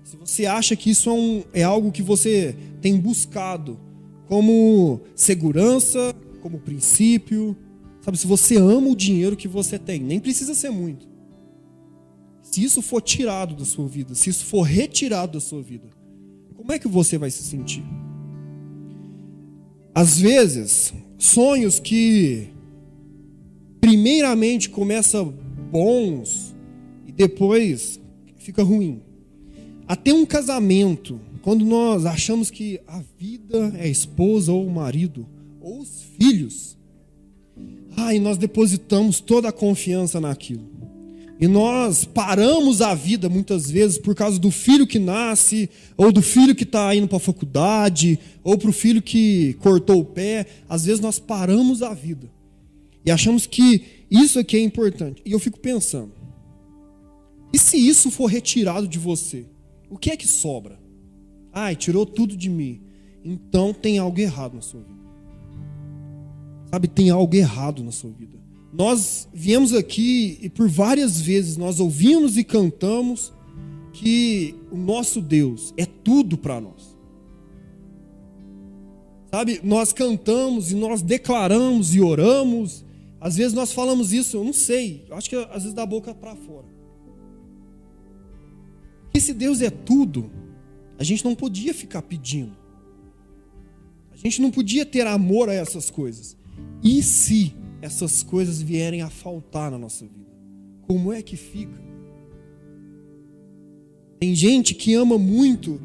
se 0.04 0.16
você 0.16 0.46
acha 0.46 0.76
que 0.76 0.90
isso 0.90 1.10
é, 1.10 1.14
um, 1.14 1.44
é 1.54 1.64
algo 1.64 1.92
que 1.92 2.02
você 2.02 2.56
tem 2.82 2.98
buscado 2.98 3.80
como 4.28 5.02
segurança, 5.16 6.16
como 6.42 6.60
princípio. 6.60 7.58
Sabe, 8.02 8.18
se 8.18 8.28
você 8.28 8.58
ama 8.58 8.90
o 8.90 8.96
dinheiro 8.96 9.36
que 9.36 9.48
você 9.48 9.78
tem, 9.78 10.00
nem 10.00 10.20
precisa 10.20 10.54
ser 10.54 10.70
muito. 10.70 11.08
Se 12.58 12.64
isso 12.64 12.82
for 12.82 13.02
tirado 13.02 13.54
da 13.54 13.64
sua 13.64 13.88
vida, 13.88 14.16
se 14.16 14.32
isso 14.32 14.44
for 14.44 14.64
retirado 14.64 15.34
da 15.34 15.40
sua 15.40 15.62
vida, 15.62 15.88
como 16.56 16.72
é 16.72 16.80
que 16.80 16.88
você 16.88 17.16
vai 17.16 17.30
se 17.30 17.44
sentir? 17.44 17.84
Às 19.94 20.20
vezes, 20.20 20.92
sonhos 21.20 21.80
que 21.80 22.48
primeiramente 23.80 24.72
começam 24.72 25.36
bons 25.72 26.56
e 27.06 27.12
depois 27.12 28.00
fica 28.40 28.64
ruim. 28.64 29.04
Até 29.88 30.12
um 30.12 30.26
casamento 30.26 31.22
quando 31.44 31.64
nós 31.64 32.08
achamos 32.08 32.50
que 32.50 32.82
a 32.88 33.04
vida 33.20 33.72
é 33.78 33.84
a 33.84 33.88
esposa 33.88 34.52
ou 34.52 34.66
o 34.66 34.72
marido, 34.72 35.28
ou 35.62 35.82
os 35.82 36.02
filhos, 36.18 36.76
ah, 37.96 38.16
e 38.16 38.20
nós 38.20 38.36
depositamos 38.36 39.20
toda 39.20 39.50
a 39.50 39.52
confiança 39.52 40.20
naquilo. 40.20 40.77
E 41.40 41.48
nós 41.48 42.04
paramos 42.04 42.82
a 42.82 42.96
vida 42.96 43.30
muitas 43.30 43.70
vezes 43.70 43.98
por 43.98 44.16
causa 44.16 44.40
do 44.40 44.50
filho 44.50 44.88
que 44.88 44.98
nasce, 44.98 45.70
ou 45.96 46.12
do 46.12 46.22
filho 46.22 46.56
que 46.56 46.64
está 46.64 46.96
indo 46.96 47.08
para 47.08 47.18
a 47.18 47.20
faculdade, 47.20 48.20
ou 48.44 48.58
para 48.58 48.70
o 48.70 48.74
filho 48.74 49.02
que 49.02 49.54
cortou 49.60 50.00
o 50.00 50.06
pé. 50.06 50.48
Às 50.68 50.86
vezes 50.86 51.00
nós 51.00 51.20
paramos 51.20 51.84
a 51.84 51.94
vida 51.94 52.30
e 53.08 53.12
achamos 53.12 53.48
que 53.48 53.86
isso 54.12 54.38
aqui 54.38 54.58
é 54.58 54.60
importante. 54.60 55.22
E 55.26 55.32
eu 55.32 55.40
fico 55.40 55.58
pensando: 55.58 56.12
e 57.54 57.58
se 57.58 57.78
isso 57.78 58.12
for 58.12 58.26
retirado 58.26 58.86
de 58.86 59.00
você? 59.00 59.46
O 59.90 59.98
que 59.98 60.12
é 60.12 60.18
que 60.18 60.28
sobra? 60.28 60.78
Ai, 61.54 61.74
tirou 61.74 62.06
tudo 62.06 62.36
de 62.36 62.50
mim. 62.50 62.82
Então 63.24 63.74
tem 63.74 63.98
algo 63.98 64.20
errado 64.20 64.56
na 64.56 64.62
sua 64.62 64.82
vida. 64.82 65.08
Sabe, 66.70 66.90
tem 66.90 67.10
algo 67.10 67.34
errado 67.34 67.82
na 67.82 67.94
sua 67.94 68.12
vida. 68.12 68.38
Nós 68.72 69.28
viemos 69.34 69.74
aqui 69.74 70.38
e 70.42 70.50
por 70.50 70.68
várias 70.68 71.20
vezes 71.20 71.58
nós 71.58 71.80
ouvimos 71.80 72.38
e 72.38 72.44
cantamos 72.44 73.34
que 73.94 74.56
o 74.72 74.78
nosso 74.78 75.22
Deus 75.22 75.74
é 75.78 75.86
tudo 75.86 76.38
para 76.38 76.62
nós. 76.62 76.98
Sabe, 79.32 79.60
nós 79.64 79.92
cantamos 79.92 80.72
e 80.72 80.76
nós 80.76 81.02
declaramos 81.02 81.96
e 81.96 82.02
oramos. 82.02 82.86
Às 83.20 83.36
vezes 83.36 83.54
nós 83.54 83.74
falamos 83.74 84.14
isso, 84.14 84.38
eu 84.38 84.44
não 84.44 84.54
sei, 84.54 85.06
acho 85.12 85.30
que 85.30 85.36
às 85.36 85.64
vezes 85.64 85.74
da 85.74 85.86
boca 85.86 86.14
para 86.14 86.36
fora. 86.36 86.68
E 89.14 89.20
se 89.20 89.34
Deus 89.34 89.62
é 89.62 89.70
tudo, 89.72 90.30
a 91.00 91.04
gente 91.04 91.26
não 91.26 91.34
podia 91.34 91.74
ficar 91.74 92.04
pedindo. 92.04 92.56
A 94.12 94.18
gente 94.18 94.42
não 94.42 94.52
podia 94.52 94.86
ter 94.86 95.06
amor 95.08 95.50
a 95.50 95.54
essas 95.54 95.90
coisas. 95.90 96.38
E 96.84 97.02
se 97.02 97.54
essas 97.82 98.24
coisas 98.24 98.62
vierem 98.62 99.02
a 99.02 99.10
faltar 99.10 99.72
na 99.72 99.78
nossa 99.78 100.06
vida? 100.06 100.32
Como 100.82 101.12
é 101.12 101.22
que 101.22 101.36
fica? 101.36 101.82
Tem 104.20 104.34
gente 104.34 104.74
que 104.74 104.94
ama 104.94 105.18
muito 105.18 105.80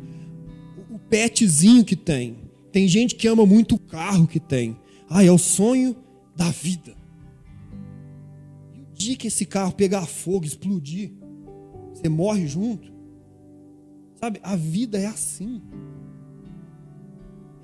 o 0.90 0.98
petzinho 0.98 1.84
que 1.84 1.96
tem. 1.96 2.36
Tem 2.70 2.88
gente 2.88 3.14
que 3.14 3.28
ama 3.28 3.44
muito 3.44 3.74
o 3.74 3.78
carro 3.78 4.26
que 4.26 4.40
tem. 4.40 4.76
Ah, 5.08 5.22
é 5.22 5.30
o 5.30 5.36
sonho 5.36 5.94
da 6.34 6.50
vida. 6.50 6.96
E 8.74 8.80
o 8.80 8.86
dia 8.94 9.16
que 9.16 9.26
esse 9.26 9.44
carro 9.44 9.72
pegar 9.72 10.06
fogo, 10.06 10.46
explodir, 10.46 11.12
você 11.92 12.08
morre 12.08 12.46
junto. 12.46 12.90
Sabe, 14.14 14.40
a 14.42 14.56
vida 14.56 14.98
é 14.98 15.06
assim. 15.06 15.60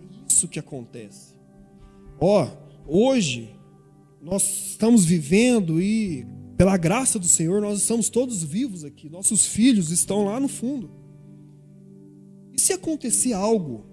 É 0.03 0.27
isso 0.29 0.49
que 0.49 0.59
acontece. 0.59 1.35
Ó, 2.21 2.49
hoje 2.87 3.58
nós 4.21 4.71
estamos 4.71 5.05
vivendo 5.05 5.81
e, 5.81 6.27
pela 6.57 6.77
graça 6.77 7.19
do 7.19 7.27
Senhor, 7.27 7.61
nós 7.61 7.81
estamos 7.81 8.09
todos 8.09 8.43
vivos 8.43 8.85
aqui. 8.85 9.09
Nossos 9.09 9.47
filhos 9.47 9.91
estão 9.91 10.25
lá 10.25 10.41
no 10.41 10.49
fundo. 10.49 10.91
E 12.53 12.61
se 12.61 12.73
acontecer 12.73 13.33
algo 13.33 13.87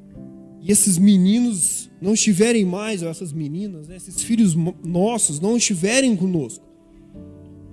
e 0.66 0.72
esses 0.72 0.98
meninos 0.98 1.92
não 2.02 2.16
estiverem 2.16 2.66
mais, 2.66 3.04
ou 3.04 3.10
essas 3.10 3.32
meninas, 3.32 3.88
né, 3.88 3.98
esses 3.98 4.24
filhos 4.24 4.56
nossos 4.84 5.40
não 5.40 5.56
estiverem 5.56 6.16
conosco, 6.16 6.66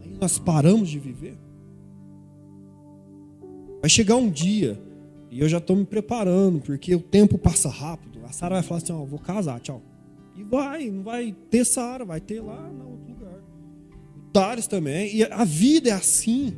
aí 0.03 0.14
nós 0.20 0.38
paramos 0.38 0.90
de 0.90 0.98
viver. 0.98 1.38
Vai 3.80 3.88
chegar 3.88 4.16
um 4.16 4.30
dia, 4.30 4.78
e 5.30 5.40
eu 5.40 5.48
já 5.48 5.57
estou 5.57 5.74
me 5.74 5.86
preparando, 5.86 6.61
porque 6.61 6.94
o 6.94 7.00
tempo 7.00 7.38
passa 7.38 7.70
rápido. 7.70 8.20
A 8.26 8.32
Sara 8.32 8.57
vai 8.57 8.62
falar 8.62 8.82
assim: 8.82 8.92
Ó, 8.92 9.00
oh, 9.03 9.07
vou 9.07 9.18
casar, 9.18 9.59
tchau. 9.59 9.82
E 10.43 10.45
vai, 10.45 10.90
não 10.90 11.05
vai 11.05 11.34
ter 11.51 11.64
Sara, 11.64 12.05
vai 12.05 12.20
ter 12.20 12.40
lá 12.40 12.68
no 12.68 12.90
outro 12.90 13.12
lugar. 13.12 13.40
Tares 14.32 14.66
também. 14.66 15.14
E 15.14 15.22
a 15.22 15.45
vida 15.45 15.90
é 15.90 15.93
assim. 15.93 16.57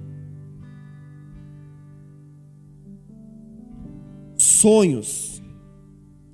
Sonhos 4.39 5.43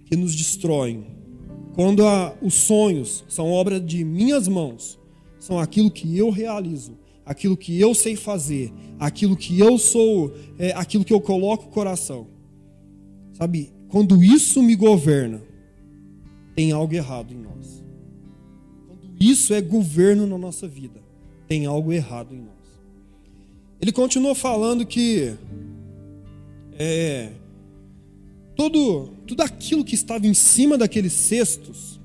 que 0.07 0.17
nos 0.17 0.35
destroem. 0.35 1.07
Quando 1.75 2.07
a, 2.07 2.35
os 2.41 2.55
sonhos 2.55 3.25
são 3.29 3.51
obra 3.51 3.81
de 3.81 4.05
minhas 4.05 4.47
mãos, 4.47 4.99
são 5.39 5.59
aquilo 5.59 5.91
que 5.91 6.17
eu 6.17 6.31
realizo, 6.31 6.97
aquilo 7.25 7.57
que 7.57 7.81
eu 7.81 7.95
sei 7.95 8.15
fazer, 8.15 8.73
aquilo 8.99 9.37
que 9.37 9.59
eu 9.59 9.77
sou, 9.77 10.33
é, 10.59 10.73
aquilo 10.73 11.05
que 11.05 11.13
eu 11.13 11.21
coloco 11.21 11.67
o 11.67 11.71
coração. 11.71 12.29
Sabe, 13.33 13.73
quando 13.89 14.23
isso 14.23 14.63
me 14.63 14.77
governa, 14.77 15.43
tem 16.55 16.73
algo 16.73 16.95
errado 16.95 17.33
em 17.33 17.39
nós. 17.39 17.85
Quando 18.87 19.09
isso 19.21 19.55
é 19.55 19.61
governo 19.61 20.27
na 20.27 20.39
nossa 20.39 20.67
vida, 20.67 21.01
tem 21.47 21.67
algo 21.67 21.93
errado 21.93 22.35
em 22.35 22.39
nós. 22.39 22.51
Ele 23.81 23.93
continuou 23.93 24.35
falando 24.35 24.85
que 24.85 25.35
é, 26.79 27.31
todo, 28.55 29.09
tudo 29.27 29.43
aquilo 29.43 29.85
que 29.85 29.95
estava 29.95 30.27
em 30.27 30.35
cima 30.35 30.77
daqueles 30.77 31.13
cestos, 31.13 31.99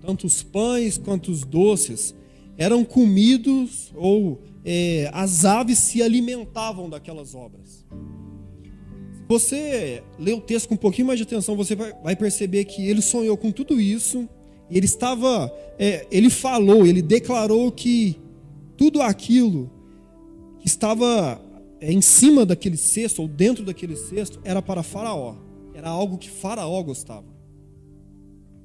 tanto 0.00 0.26
os 0.26 0.42
pães 0.42 0.98
quanto 0.98 1.30
os 1.30 1.44
doces, 1.44 2.14
eram 2.56 2.84
comidos 2.84 3.92
ou 3.94 4.42
é, 4.64 5.10
as 5.12 5.44
aves 5.44 5.78
se 5.78 6.02
alimentavam 6.02 6.90
daquelas 6.90 7.34
obras. 7.34 7.86
Você 9.32 10.02
lê 10.18 10.34
o 10.34 10.42
texto 10.42 10.68
com 10.68 10.74
um 10.74 10.76
pouquinho 10.78 11.06
mais 11.06 11.18
de 11.18 11.22
atenção, 11.22 11.56
você 11.56 11.74
vai, 11.74 12.14
perceber 12.14 12.66
que 12.66 12.86
ele 12.86 13.00
sonhou 13.00 13.34
com 13.34 13.50
tudo 13.50 13.80
isso. 13.80 14.28
Ele 14.70 14.84
estava, 14.84 15.50
é, 15.78 16.06
ele 16.10 16.28
falou, 16.28 16.86
ele 16.86 17.00
declarou 17.00 17.72
que 17.72 18.20
tudo 18.76 19.00
aquilo 19.00 19.70
que 20.58 20.66
estava 20.66 21.40
é, 21.80 21.90
em 21.90 22.02
cima 22.02 22.44
daquele 22.44 22.76
cesto 22.76 23.22
ou 23.22 23.28
dentro 23.28 23.64
daquele 23.64 23.96
cesto 23.96 24.38
era 24.44 24.60
para 24.60 24.82
Faraó. 24.82 25.36
Era 25.72 25.88
algo 25.88 26.18
que 26.18 26.28
Faraó 26.28 26.82
gostava. 26.82 27.32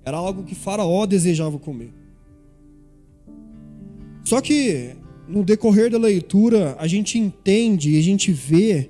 Era 0.03 0.17
algo 0.17 0.43
que 0.43 0.53
Faraó 0.53 1.05
desejava 1.05 1.57
comer. 1.57 1.93
Só 4.25 4.41
que 4.41 4.97
no 5.29 5.45
decorrer 5.45 5.89
da 5.89 5.97
leitura, 5.97 6.75
a 6.77 6.87
gente 6.87 7.17
entende 7.17 7.97
a 7.97 8.01
gente 8.01 8.33
vê 8.33 8.89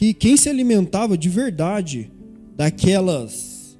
que 0.00 0.14
quem 0.14 0.34
se 0.34 0.48
alimentava 0.48 1.14
de 1.18 1.28
verdade 1.28 2.10
daquelas 2.56 3.78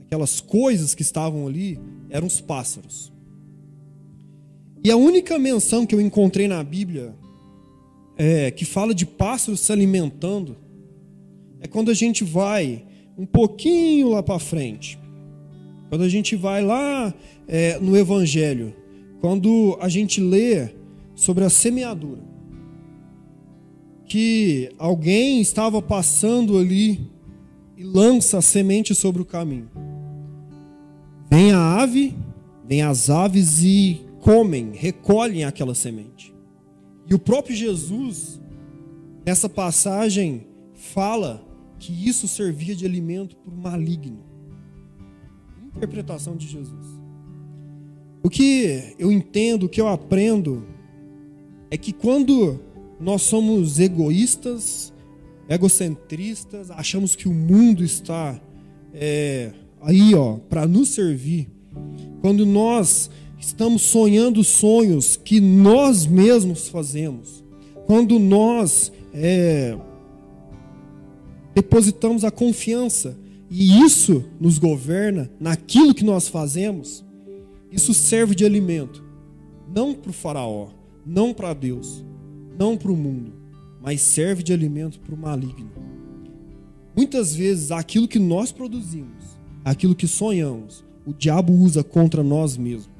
aquelas 0.00 0.40
coisas 0.40 0.96
que 0.96 1.02
estavam 1.02 1.46
ali 1.46 1.78
eram 2.10 2.26
os 2.26 2.40
pássaros. 2.40 3.12
E 4.82 4.90
a 4.90 4.96
única 4.96 5.38
menção 5.38 5.86
que 5.86 5.94
eu 5.94 6.00
encontrei 6.00 6.48
na 6.48 6.60
Bíblia 6.64 7.14
é, 8.16 8.50
que 8.50 8.64
fala 8.64 8.92
de 8.92 9.06
pássaros 9.06 9.60
se 9.60 9.70
alimentando 9.70 10.56
é 11.60 11.68
quando 11.68 11.92
a 11.92 11.94
gente 11.94 12.24
vai 12.24 12.84
um 13.16 13.24
pouquinho 13.24 14.08
lá 14.08 14.24
para 14.24 14.40
frente. 14.40 14.98
Quando 15.88 16.02
a 16.02 16.08
gente 16.08 16.34
vai 16.34 16.64
lá 16.64 17.14
é, 17.46 17.78
no 17.78 17.96
Evangelho 17.96 18.74
quando 19.20 19.78
a 19.80 19.88
gente 19.88 20.20
lê 20.20 20.68
sobre 21.14 21.44
a 21.44 21.48
semeadura, 21.48 22.35
que 24.06 24.70
alguém 24.78 25.40
estava 25.40 25.82
passando 25.82 26.56
ali 26.56 27.10
e 27.76 27.82
lança 27.82 28.38
a 28.38 28.42
semente 28.42 28.94
sobre 28.94 29.20
o 29.20 29.24
caminho. 29.24 29.68
Vem 31.28 31.52
a 31.52 31.80
ave, 31.80 32.16
vem 32.66 32.82
as 32.82 33.10
aves 33.10 33.62
e 33.62 34.00
comem, 34.20 34.72
recolhem 34.72 35.44
aquela 35.44 35.74
semente. 35.74 36.34
E 37.08 37.14
o 37.14 37.18
próprio 37.18 37.54
Jesus, 37.54 38.40
nessa 39.24 39.48
passagem, 39.48 40.46
fala 40.74 41.44
que 41.78 42.08
isso 42.08 42.26
servia 42.28 42.74
de 42.74 42.86
alimento 42.86 43.36
para 43.36 43.52
o 43.52 43.56
maligno. 43.56 44.24
Interpretação 45.76 46.36
de 46.36 46.46
Jesus. 46.46 46.86
O 48.22 48.30
que 48.30 48.94
eu 48.98 49.12
entendo, 49.12 49.66
o 49.66 49.68
que 49.68 49.80
eu 49.80 49.88
aprendo, 49.88 50.66
é 51.70 51.76
que 51.76 51.92
quando 51.92 52.60
nós 53.00 53.22
somos 53.22 53.78
egoístas, 53.78 54.92
egocentristas, 55.48 56.70
achamos 56.70 57.14
que 57.14 57.28
o 57.28 57.32
mundo 57.32 57.84
está 57.84 58.40
é, 58.92 59.52
aí, 59.80 60.14
ó, 60.14 60.36
para 60.48 60.66
nos 60.66 60.90
servir. 60.90 61.48
Quando 62.20 62.46
nós 62.46 63.10
estamos 63.38 63.82
sonhando 63.82 64.42
sonhos 64.42 65.16
que 65.16 65.40
nós 65.40 66.06
mesmos 66.06 66.68
fazemos, 66.68 67.44
quando 67.86 68.18
nós 68.18 68.90
é, 69.12 69.76
depositamos 71.54 72.24
a 72.24 72.30
confiança 72.30 73.16
e 73.48 73.80
isso 73.80 74.24
nos 74.40 74.58
governa 74.58 75.30
naquilo 75.38 75.94
que 75.94 76.04
nós 76.04 76.26
fazemos, 76.28 77.04
isso 77.70 77.94
serve 77.94 78.34
de 78.34 78.44
alimento, 78.44 79.04
não 79.72 79.94
para 79.94 80.10
o 80.10 80.14
faraó, 80.14 80.68
não 81.04 81.32
para 81.32 81.54
Deus, 81.54 82.04
não 82.58 82.76
para 82.76 82.92
o 82.92 82.96
mundo, 82.96 83.32
mas 83.80 84.00
serve 84.00 84.42
de 84.42 84.52
alimento 84.52 84.98
para 85.00 85.14
o 85.14 85.18
maligno. 85.18 85.70
Muitas 86.96 87.34
vezes 87.34 87.70
aquilo 87.70 88.08
que 88.08 88.18
nós 88.18 88.50
produzimos, 88.50 89.38
aquilo 89.64 89.94
que 89.94 90.08
sonhamos, 90.08 90.84
o 91.06 91.12
diabo 91.12 91.52
usa 91.52 91.84
contra 91.84 92.22
nós 92.22 92.56
mesmos. 92.56 92.90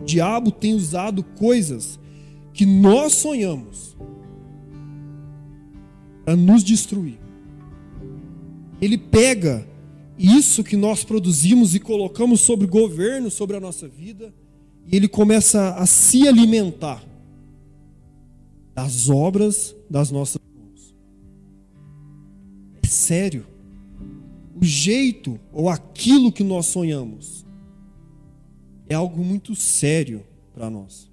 O 0.00 0.04
diabo 0.04 0.50
tem 0.50 0.74
usado 0.74 1.22
coisas 1.22 2.00
que 2.52 2.64
nós 2.64 3.12
sonhamos 3.14 3.96
para 6.24 6.34
nos 6.34 6.64
destruir. 6.64 7.18
Ele 8.80 8.96
pega 8.96 9.66
isso 10.18 10.64
que 10.64 10.76
nós 10.76 11.04
produzimos 11.04 11.74
e 11.74 11.80
colocamos 11.80 12.40
sobre 12.40 12.66
o 12.66 12.68
governo, 12.68 13.30
sobre 13.30 13.56
a 13.56 13.60
nossa 13.60 13.86
vida, 13.86 14.34
e 14.86 14.96
ele 14.96 15.08
começa 15.08 15.74
a 15.74 15.86
se 15.86 16.26
alimentar 16.26 17.09
das 18.80 19.10
obras 19.10 19.76
das 19.90 20.10
nossas 20.10 20.40
mãos. 20.56 20.94
É 22.82 22.86
sério. 22.86 23.46
O 24.58 24.64
jeito 24.64 25.38
ou 25.52 25.68
aquilo 25.68 26.32
que 26.32 26.42
nós 26.42 26.66
sonhamos 26.66 27.44
é 28.88 28.94
algo 28.94 29.22
muito 29.22 29.54
sério 29.54 30.24
para 30.54 30.70
nós. 30.70 31.10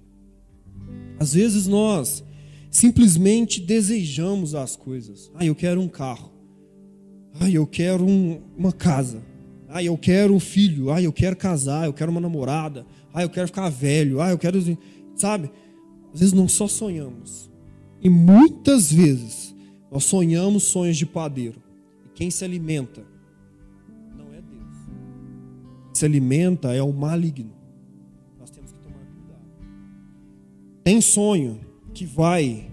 Às 1.20 1.34
vezes 1.34 1.66
nós 1.66 2.24
simplesmente 2.70 3.60
desejamos 3.60 4.54
as 4.54 4.74
coisas. 4.74 5.30
Ah, 5.34 5.44
eu 5.44 5.54
quero 5.54 5.78
um 5.78 5.88
carro. 5.88 6.32
Ah, 7.38 7.50
eu 7.50 7.66
quero 7.66 8.02
um, 8.02 8.40
uma 8.56 8.72
casa. 8.72 9.22
Ah, 9.68 9.82
eu 9.82 9.96
quero 9.98 10.34
um 10.34 10.40
filho. 10.40 10.90
Ah, 10.90 11.02
eu 11.02 11.12
quero 11.12 11.36
casar. 11.36 11.84
Eu 11.84 11.92
quero 11.92 12.10
uma 12.10 12.20
namorada. 12.20 12.86
Ah, 13.12 13.22
eu 13.22 13.28
quero 13.28 13.46
ficar 13.46 13.68
velho. 13.68 14.22
Ah, 14.22 14.30
eu 14.30 14.38
quero. 14.38 14.58
Sabe? 15.16 15.50
Às 16.14 16.20
vezes 16.20 16.32
não 16.32 16.48
só 16.48 16.66
sonhamos. 16.66 17.47
E 18.00 18.08
muitas 18.08 18.92
vezes 18.92 19.54
nós 19.90 20.04
sonhamos 20.04 20.64
sonhos 20.64 20.96
de 20.96 21.06
padeiro. 21.06 21.60
E 22.04 22.08
quem 22.10 22.30
se 22.30 22.44
alimenta 22.44 23.04
não 24.16 24.26
é 24.32 24.40
Deus. 24.40 24.74
Quem 25.84 25.94
se 25.94 26.04
alimenta 26.04 26.74
é 26.74 26.82
o 26.82 26.92
maligno. 26.92 27.52
Nós 28.38 28.50
temos 28.50 28.72
que 28.72 28.78
tomar 28.78 28.98
cuidado. 28.98 29.42
Tem 30.84 31.00
sonho 31.00 31.60
que 31.92 32.04
vai 32.04 32.70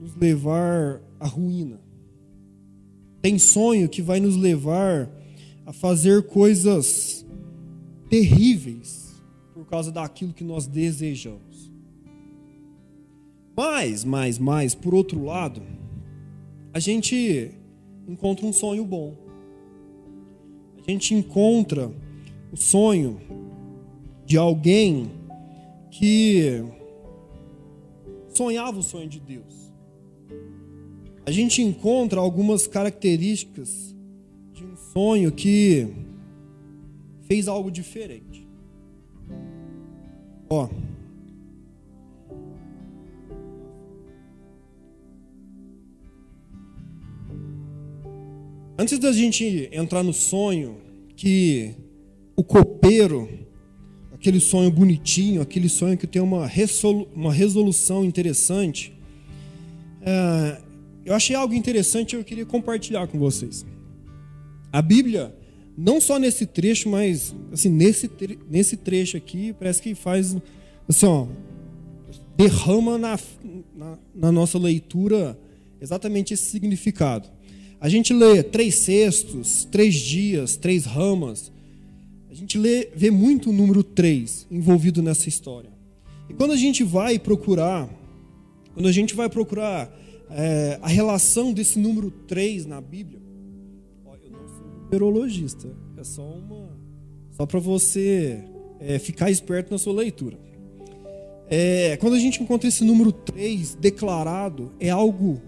nos 0.00 0.14
levar 0.16 1.00
à 1.18 1.26
ruína. 1.26 1.80
Tem 3.20 3.38
sonho 3.38 3.88
que 3.88 4.00
vai 4.00 4.18
nos 4.18 4.36
levar 4.36 5.10
a 5.66 5.72
fazer 5.72 6.26
coisas 6.26 7.26
terríveis 8.08 9.22
por 9.52 9.66
causa 9.66 9.92
daquilo 9.92 10.32
que 10.32 10.42
nós 10.42 10.66
desejamos. 10.66 11.49
Mas, 13.56 14.04
mais, 14.04 14.38
mais, 14.38 14.74
por 14.74 14.94
outro 14.94 15.24
lado, 15.24 15.62
a 16.72 16.78
gente 16.78 17.50
encontra 18.08 18.46
um 18.46 18.52
sonho 18.52 18.84
bom. 18.84 19.14
A 20.78 20.90
gente 20.90 21.14
encontra 21.14 21.90
o 22.52 22.56
sonho 22.56 23.20
de 24.24 24.36
alguém 24.36 25.10
que 25.90 26.64
sonhava 28.32 28.78
o 28.78 28.82
sonho 28.82 29.08
de 29.08 29.20
Deus. 29.20 29.70
A 31.26 31.30
gente 31.30 31.62
encontra 31.62 32.20
algumas 32.20 32.66
características 32.66 33.94
de 34.52 34.64
um 34.64 34.76
sonho 34.76 35.30
que 35.30 35.86
fez 37.22 37.46
algo 37.46 37.70
diferente. 37.70 38.48
Ó. 40.48 40.68
Antes 48.80 48.98
da 48.98 49.12
gente 49.12 49.68
entrar 49.72 50.02
no 50.02 50.14
sonho 50.14 50.78
que 51.14 51.74
o 52.34 52.42
copeiro 52.42 53.28
aquele 54.14 54.40
sonho 54.40 54.70
bonitinho, 54.70 55.42
aquele 55.42 55.68
sonho 55.68 55.98
que 55.98 56.06
tem 56.06 56.22
uma, 56.22 56.46
resolu 56.46 57.06
uma 57.14 57.30
resolução 57.30 58.02
interessante. 58.02 58.90
É, 60.00 60.62
eu 61.04 61.14
achei 61.14 61.36
algo 61.36 61.52
interessante 61.52 62.14
e 62.14 62.16
eu 62.16 62.24
queria 62.24 62.46
compartilhar 62.46 63.06
com 63.06 63.18
vocês. 63.18 63.66
A 64.72 64.80
Bíblia, 64.80 65.36
não 65.76 66.00
só 66.00 66.18
nesse 66.18 66.46
trecho, 66.46 66.88
mas 66.88 67.34
assim, 67.52 67.68
nesse, 67.68 68.08
tre 68.08 68.38
nesse 68.48 68.78
trecho 68.78 69.14
aqui, 69.14 69.52
parece 69.52 69.82
que 69.82 69.94
faz 69.94 70.34
assim, 70.88 71.04
ó, 71.04 71.26
derrama 72.34 72.96
na, 72.96 73.18
na, 73.76 73.98
na 74.14 74.32
nossa 74.32 74.58
leitura 74.58 75.38
exatamente 75.78 76.32
esse 76.32 76.44
significado. 76.44 77.28
A 77.80 77.88
gente 77.88 78.12
lê 78.12 78.42
três 78.42 78.74
cestos, 78.74 79.64
três 79.64 79.94
dias, 79.94 80.54
três 80.54 80.84
ramas, 80.84 81.50
a 82.30 82.34
gente 82.34 82.58
lê, 82.58 82.90
vê 82.94 83.10
muito 83.10 83.48
o 83.48 83.52
número 83.52 83.82
3 83.82 84.46
envolvido 84.50 85.02
nessa 85.02 85.30
história. 85.30 85.70
E 86.28 86.34
quando 86.34 86.52
a 86.52 86.56
gente 86.56 86.84
vai 86.84 87.18
procurar, 87.18 87.88
quando 88.74 88.86
a 88.86 88.92
gente 88.92 89.14
vai 89.14 89.30
procurar 89.30 89.90
é, 90.30 90.78
a 90.82 90.88
relação 90.88 91.54
desse 91.54 91.78
número 91.78 92.10
3 92.10 92.66
na 92.66 92.82
Bíblia, 92.82 93.20
ó, 94.04 94.14
eu 94.14 94.30
não 94.30 94.46
sou 94.46 94.66
numerologista, 94.84 95.74
é 95.96 96.04
só 96.04 96.22
uma. 96.22 96.78
Só 97.32 97.46
para 97.46 97.58
você 97.58 98.44
é, 98.78 98.98
ficar 98.98 99.30
esperto 99.30 99.70
na 99.70 99.78
sua 99.78 99.94
leitura. 99.94 100.38
É, 101.48 101.96
quando 101.96 102.14
a 102.14 102.18
gente 102.18 102.42
encontra 102.42 102.68
esse 102.68 102.84
número 102.84 103.10
3 103.10 103.74
declarado, 103.74 104.70
é 104.78 104.90
algo 104.90 105.40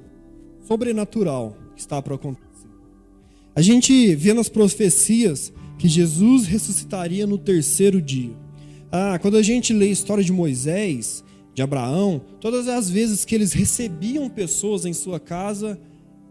sobrenatural 0.67 1.62
que 1.75 1.81
está 1.81 2.01
para 2.01 2.15
acontecer. 2.15 2.69
A 3.55 3.61
gente 3.61 4.15
vê 4.15 4.33
nas 4.33 4.49
profecias 4.49 5.53
que 5.79 5.89
Jesus 5.89 6.47
ressuscitaria 6.47 7.27
no 7.27 7.37
terceiro 7.37 8.01
dia. 8.01 8.33
Ah, 8.91 9.19
quando 9.21 9.37
a 9.37 9.43
gente 9.43 9.73
lê 9.73 9.87
a 9.87 9.93
história 9.93 10.23
de 10.23 10.33
Moisés, 10.33 11.25
de 11.55 11.63
Abraão, 11.63 12.23
todas 12.41 12.69
as 12.69 12.89
vezes 12.89 13.25
que 13.25 13.35
eles 13.35 13.53
recebiam 13.53 14.29
pessoas 14.29 14.85
em 14.85 14.93
sua 14.93 15.21
casa, 15.21 15.79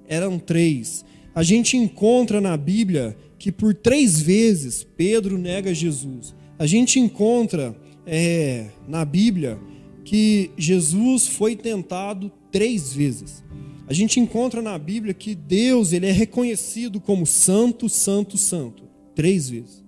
eram 0.08 0.39
três. 0.39 1.06
A 1.34 1.44
gente 1.44 1.78
encontra 1.78 2.42
na 2.42 2.58
Bíblia 2.58 3.16
que 3.38 3.52
por 3.52 3.74
três 3.74 4.22
vezes 4.22 4.84
Pedro 4.84 5.38
nega 5.38 5.74
Jesus. 5.74 6.36
A 6.60 6.66
gente 6.66 7.00
encontra 7.00 7.76
é, 8.06 8.68
na 8.88 9.06
Bíblia 9.06 9.60
que 10.04 10.52
Jesus 10.58 11.28
foi 11.28 11.56
tentado 11.56 12.32
três 12.52 12.94
vezes. 12.94 13.44
A 13.92 13.94
gente 13.94 14.22
encontra 14.22 14.62
na 14.62 14.78
Bíblia 14.78 15.14
que 15.14 15.36
Deus 15.36 15.92
ele 15.92 16.06
é 16.06 16.14
reconhecido 16.14 16.98
como 16.98 17.26
santo, 17.26 17.89
santo, 17.89 18.38
santo. 18.38 18.86
Três 19.14 19.50
vezes. 19.50 19.84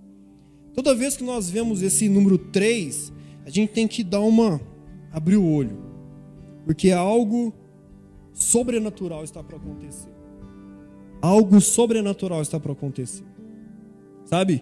Toda 0.74 0.94
vez 0.94 1.16
que 1.16 1.24
nós 1.24 1.50
vemos 1.50 1.82
esse 1.82 2.10
número 2.10 2.38
três, 2.38 3.14
a 3.46 3.50
gente 3.50 3.72
tem 3.72 3.88
que 3.88 4.04
dar 4.04 4.20
uma. 4.20 4.60
abrir 5.10 5.38
o 5.38 5.50
olho. 5.50 5.78
Porque 6.66 6.92
algo 6.92 7.54
sobrenatural 8.34 9.24
está 9.24 9.42
para 9.42 9.56
acontecer. 9.56 10.12
Algo 11.22 11.62
sobrenatural 11.62 12.42
está 12.42 12.60
para 12.60 12.74
acontecer. 12.74 13.24
Sabe? 14.26 14.62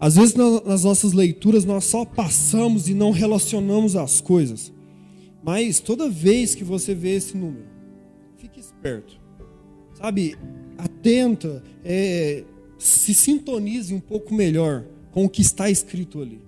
Às 0.00 0.16
vezes 0.16 0.34
nas 0.34 0.84
nossas 0.84 1.12
leituras 1.12 1.66
nós 1.66 1.84
só 1.84 2.06
passamos 2.06 2.88
e 2.88 2.94
não 2.94 3.10
relacionamos 3.10 3.94
as 3.94 4.22
coisas. 4.22 4.72
Mas 5.44 5.80
toda 5.80 6.08
vez 6.08 6.54
que 6.54 6.64
você 6.64 6.94
vê 6.94 7.16
esse 7.16 7.36
número, 7.36 7.69
esperto. 8.80 9.20
Sabe? 9.94 10.36
Atenta, 10.78 11.62
é, 11.84 12.44
se 12.78 13.12
sintonize 13.12 13.92
um 13.94 14.00
pouco 14.00 14.34
melhor 14.34 14.84
com 15.12 15.26
o 15.26 15.28
que 15.28 15.42
está 15.42 15.68
escrito 15.68 16.22
ali. 16.22 16.40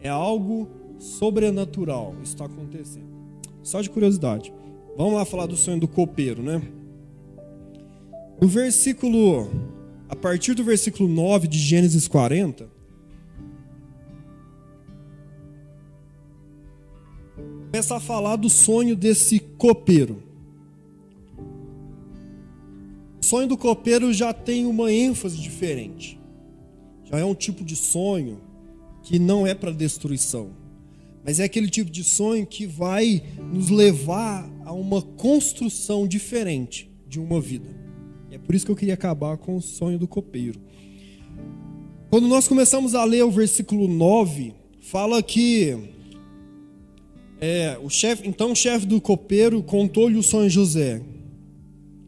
É 0.00 0.08
algo 0.08 0.68
sobrenatural 0.98 2.16
está 2.24 2.46
acontecendo. 2.46 3.06
Só 3.62 3.80
de 3.80 3.88
curiosidade. 3.88 4.52
Vamos 4.96 5.14
lá 5.14 5.24
falar 5.24 5.46
do 5.46 5.56
sonho 5.56 5.78
do 5.78 5.86
copeiro, 5.86 6.42
né? 6.42 6.60
No 8.40 8.48
versículo, 8.48 9.48
a 10.08 10.16
partir 10.16 10.54
do 10.54 10.64
versículo 10.64 11.08
9 11.08 11.46
de 11.46 11.58
Gênesis 11.58 12.08
40, 12.08 12.68
começa 17.66 17.96
a 17.96 18.00
falar 18.00 18.36
do 18.36 18.48
sonho 18.48 18.96
desse 18.96 19.38
copeiro. 19.38 20.27
Sonho 23.28 23.46
do 23.46 23.58
copeiro 23.58 24.10
já 24.10 24.32
tem 24.32 24.64
uma 24.64 24.90
ênfase 24.90 25.36
diferente. 25.36 26.18
Já 27.04 27.18
é 27.18 27.24
um 27.24 27.34
tipo 27.34 27.62
de 27.62 27.76
sonho 27.76 28.40
que 29.02 29.18
não 29.18 29.46
é 29.46 29.54
para 29.54 29.70
destruição, 29.70 30.48
mas 31.22 31.38
é 31.38 31.44
aquele 31.44 31.68
tipo 31.68 31.90
de 31.90 32.02
sonho 32.02 32.46
que 32.46 32.64
vai 32.66 33.22
nos 33.52 33.68
levar 33.68 34.50
a 34.64 34.72
uma 34.72 35.02
construção 35.02 36.08
diferente 36.08 36.90
de 37.06 37.20
uma 37.20 37.38
vida. 37.38 37.68
E 38.30 38.34
é 38.34 38.38
por 38.38 38.54
isso 38.54 38.64
que 38.64 38.72
eu 38.72 38.76
queria 38.76 38.94
acabar 38.94 39.36
com 39.36 39.56
o 39.56 39.60
sonho 39.60 39.98
do 39.98 40.08
copeiro. 40.08 40.58
Quando 42.08 42.28
nós 42.28 42.48
começamos 42.48 42.94
a 42.94 43.04
ler 43.04 43.24
o 43.24 43.30
versículo 43.30 43.86
9, 43.86 44.54
fala 44.80 45.22
que 45.22 45.76
é, 47.38 47.78
o 47.82 47.90
chefe, 47.90 48.26
então 48.26 48.52
o 48.52 48.56
chefe 48.56 48.86
do 48.86 48.98
copeiro 49.02 49.62
contou-lhe 49.62 50.16
o 50.16 50.22
sonho 50.22 50.48
de 50.48 50.54
José. 50.54 51.02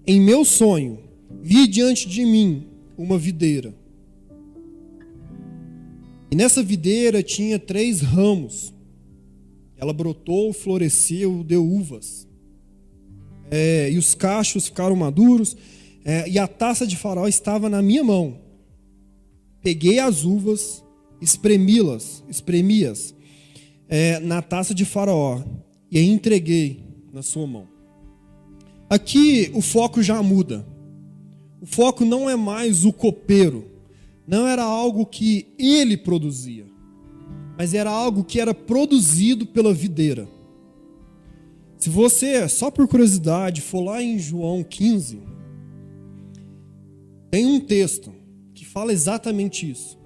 Em 0.07 0.19
meu 0.19 0.47
sonho, 0.47 1.10
vi 1.43 1.67
diante 1.67 2.09
de 2.09 2.25
mim 2.25 2.67
uma 2.97 3.19
videira. 3.19 3.75
E 6.31 6.37
nessa 6.37 6.63
videira 6.63 7.23
tinha 7.23 7.59
três 7.59 8.01
ramos. 8.01 8.73
Ela 9.77 9.93
brotou, 9.93 10.53
floresceu, 10.53 11.43
deu 11.43 11.67
uvas. 11.67 12.29
É, 13.51 13.91
e 13.91 13.99
os 13.99 14.15
cachos 14.15 14.67
ficaram 14.67 14.95
maduros, 14.95 15.57
é, 16.05 16.29
e 16.29 16.39
a 16.39 16.47
taça 16.47 16.87
de 16.87 16.97
faraó 16.97 17.27
estava 17.27 17.69
na 17.69 17.83
minha 17.83 18.05
mão. 18.05 18.39
Peguei 19.61 19.99
as 19.99 20.25
uvas, 20.25 20.85
espremi-las, 21.21 22.23
espremi-as 22.29 23.15
é, 23.89 24.21
na 24.21 24.41
taça 24.41 24.73
de 24.73 24.85
faraó, 24.85 25.43
e 25.91 25.99
a 25.99 26.03
entreguei 26.03 26.85
na 27.13 27.23
sua 27.23 27.47
mão. 27.47 27.67
Aqui 28.89 29.51
o 29.53 29.61
foco 29.61 30.01
já 30.01 30.23
muda. 30.23 30.65
O 31.61 31.67
foco 31.67 32.05
não 32.05 32.29
é 32.29 32.37
mais 32.37 32.85
o 32.85 32.93
copeiro, 32.93 33.67
não 34.27 34.47
era 34.47 34.63
algo 34.63 35.05
que 35.05 35.49
ele 35.59 35.97
produzia, 35.97 36.65
mas 37.59 37.75
era 37.75 37.91
algo 37.91 38.25
que 38.25 38.41
era 38.41 38.55
produzido 38.55 39.45
pela 39.45 39.75
videira. 39.75 40.27
Se 41.77 41.91
você, 41.91 42.49
só 42.49 42.71
por 42.71 42.89
curiosidade, 42.89 43.61
for 43.61 43.83
lá 43.83 44.03
em 44.03 44.19
João 44.19 44.63
15, 44.63 45.21
tem 47.31 47.47
um 47.47 47.61
texto 47.61 48.13
que 48.55 48.65
fala 48.65 48.93
exatamente 48.93 49.71
isso. 49.71 49.99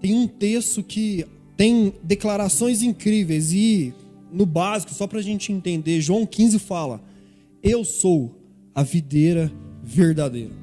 Tem 0.00 0.14
um 0.14 0.26
texto 0.26 0.82
que 0.82 1.24
tem 1.56 1.94
declarações 2.02 2.82
incríveis 2.82 3.52
e, 3.52 3.94
no 4.32 4.44
básico, 4.46 4.92
só 4.92 5.06
para 5.06 5.18
a 5.18 5.22
gente 5.22 5.52
entender, 5.52 6.00
João 6.00 6.26
15 6.26 6.58
fala: 6.58 7.02
Eu 7.62 7.84
sou 7.84 8.34
a 8.74 8.82
videira 8.82 9.52
verdadeira. 9.82 10.61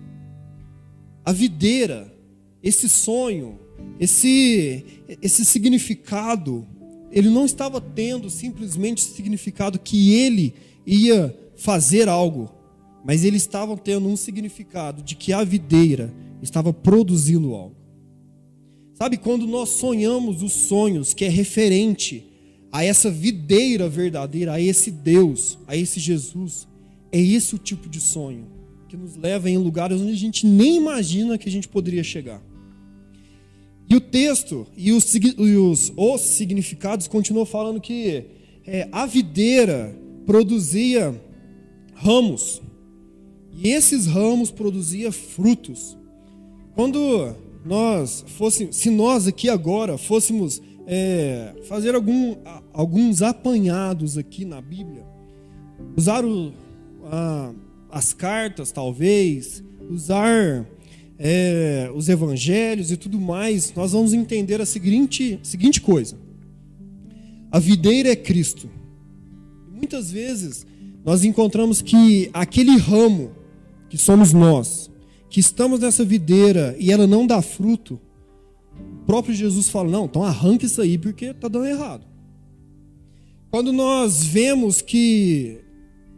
A 1.26 1.32
videira, 1.32 2.14
esse 2.64 2.88
sonho, 2.90 3.60
esse, 4.00 4.86
esse 5.22 5.46
significado, 5.46 6.68
ele 7.12 7.30
não 7.30 7.46
estava 7.46 7.82
tendo 7.82 8.30
simplesmente 8.30 9.04
o 9.04 9.16
significado 9.16 9.80
que 9.80 10.14
ele 10.14 10.54
ia 10.86 11.38
fazer 11.56 12.08
algo, 12.08 12.50
mas 13.04 13.24
ele 13.24 13.38
estava 13.38 13.76
tendo 13.78 14.08
um 14.08 14.16
significado 14.16 15.02
de 15.04 15.16
que 15.16 15.34
a 15.34 15.44
videira 15.44 16.14
estava 16.42 16.72
produzindo 16.72 17.54
algo. 17.54 17.76
Sabe, 18.94 19.18
quando 19.18 19.48
nós 19.48 19.70
sonhamos 19.70 20.44
os 20.44 20.52
sonhos 20.52 21.14
que 21.14 21.24
é 21.24 21.30
referente 21.30 22.26
a 22.72 22.84
essa 22.84 23.10
videira 23.10 23.88
verdadeira, 23.88 24.54
a 24.54 24.62
esse 24.62 24.92
Deus, 24.92 25.58
a 25.68 25.76
esse 25.76 26.00
Jesus, 26.00 26.68
é 27.12 27.20
esse 27.20 27.56
o 27.56 27.58
tipo 27.58 27.90
de 27.90 28.00
sonho 28.00 28.59
que 28.90 28.98
nos 28.98 29.16
leva 29.16 29.48
em 29.48 29.58
lugares 29.58 30.02
onde 30.02 30.12
a 30.12 30.18
gente 30.18 30.48
nem 30.48 30.78
imagina 30.78 31.38
que 31.38 31.48
a 31.48 31.52
gente 31.52 31.68
poderia 31.68 32.04
chegar. 32.04 32.42
E 33.88 33.96
o 33.96 34.02
texto 34.02 34.66
e 34.76 34.92
os, 34.92 35.14
os, 35.38 35.94
os 35.96 36.22
significados 36.22 37.08
continuam 37.08 37.46
falando 37.46 37.80
que 37.80 38.26
é, 38.66 38.90
a 38.92 39.06
videira 39.06 39.96
produzia 40.26 41.20
ramos, 41.94 42.62
e 43.52 43.70
esses 43.70 44.08
ramos 44.08 44.52
produziam 44.52 45.12
frutos. 45.12 45.98
Quando 46.74 47.36
nós 47.66 48.24
fosse, 48.28 48.70
se 48.72 48.90
nós 48.90 49.28
aqui 49.28 49.50
agora 49.50 49.98
fôssemos 49.98 50.62
é, 50.88 51.54
fazer 51.68 51.94
algum, 51.94 52.38
alguns 52.74 53.22
apanhados 53.22 54.18
aqui 54.18 54.46
na 54.46 54.62
Bíblia, 54.62 55.06
usar 55.96 56.24
o, 56.26 56.54
a, 57.06 57.52
as 57.92 58.14
cartas, 58.14 58.72
talvez, 58.72 59.64
usar 59.90 60.66
é, 61.18 61.92
os 61.94 62.08
evangelhos 62.08 62.92
e 62.92 62.98
tudo 62.98 63.20
mais, 63.20 63.74
nós 63.76 63.92
vamos 63.92 64.14
entender 64.14 64.62
a 64.62 64.66
seguinte, 64.66 65.40
seguinte 65.44 65.82
coisa: 65.82 66.18
a 67.52 67.60
videira 67.60 68.10
é 68.10 68.16
Cristo. 68.16 68.70
Muitas 69.72 70.12
vezes 70.12 70.66
nós 71.04 71.24
encontramos 71.24 71.82
que 71.82 72.30
aquele 72.34 72.78
ramo 72.78 73.32
que 73.90 73.98
somos 73.98 74.32
nós, 74.32 74.90
que 75.30 75.40
estamos 75.40 75.80
nessa 75.80 76.06
videira 76.06 76.76
e 76.80 76.92
ela 76.92 77.08
não 77.08 77.26
dá 77.26 77.42
fruto, 77.42 78.00
o 79.02 79.06
próprio 79.06 79.34
Jesus 79.34 79.70
fala: 79.70 79.90
não, 79.90 80.06
então 80.06 80.24
arranque 80.24 80.68
isso 80.68 80.82
aí 80.82 80.98
porque 80.98 81.26
está 81.26 81.48
dando 81.48 81.66
errado. 81.66 82.08
Quando 83.52 83.74
nós 83.74 84.24
vemos 84.24 84.80
que 84.80 85.60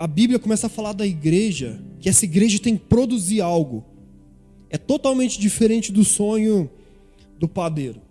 a 0.01 0.07
Bíblia 0.07 0.39
começa 0.39 0.65
a 0.65 0.69
falar 0.69 0.93
da 0.93 1.05
igreja, 1.05 1.79
que 1.99 2.09
essa 2.09 2.25
igreja 2.25 2.57
tem 2.57 2.75
que 2.75 2.85
produzir 2.85 3.39
algo, 3.39 3.85
é 4.67 4.75
totalmente 4.75 5.39
diferente 5.39 5.91
do 5.91 6.03
sonho 6.03 6.67
do 7.37 7.47
padeiro. 7.47 8.01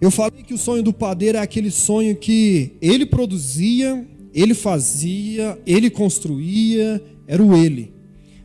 Eu 0.00 0.10
falei 0.10 0.42
que 0.42 0.52
o 0.52 0.58
sonho 0.58 0.82
do 0.82 0.92
padeiro 0.92 1.38
é 1.38 1.40
aquele 1.40 1.70
sonho 1.70 2.16
que 2.16 2.72
ele 2.82 3.06
produzia, 3.06 4.04
ele 4.34 4.52
fazia, 4.52 5.56
ele 5.64 5.90
construía, 5.90 7.00
era 7.28 7.40
o 7.40 7.56
ele. 7.56 7.94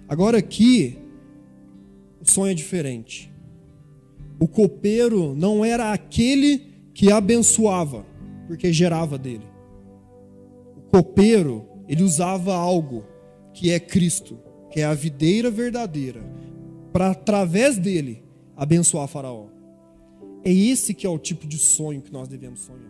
Agora 0.07 0.38
aqui, 0.38 0.99
o 2.22 2.30
sonho 2.30 2.51
é 2.51 2.53
diferente. 2.53 3.34
O 4.39 4.47
copeiro 4.47 5.34
não 5.34 5.66
era 5.66 5.91
aquele 5.91 6.62
que 6.93 7.12
abençoava, 7.12 8.05
porque 8.45 8.72
gerava 8.72 9.18
dele. 9.18 9.47
O 10.78 10.82
copeiro, 10.91 11.70
ele 11.92 12.04
usava 12.04 12.56
algo 12.56 13.04
que 13.54 13.70
é 13.70 13.78
Cristo, 13.78 14.39
que 14.72 14.80
é 14.80 14.86
a 14.86 14.94
videira 14.94 15.52
verdadeira, 15.52 16.24
para 16.94 17.12
através 17.12 17.78
dele 17.78 18.24
abençoar 18.56 19.10
Faraó. 19.10 19.48
É 20.42 20.54
esse 20.54 20.94
que 20.94 21.06
é 21.06 21.10
o 21.10 21.20
tipo 21.20 21.46
de 21.46 21.58
sonho 21.58 22.02
que 22.02 22.14
nós 22.14 22.30
devemos 22.30 22.62
sonhar. 22.62 22.89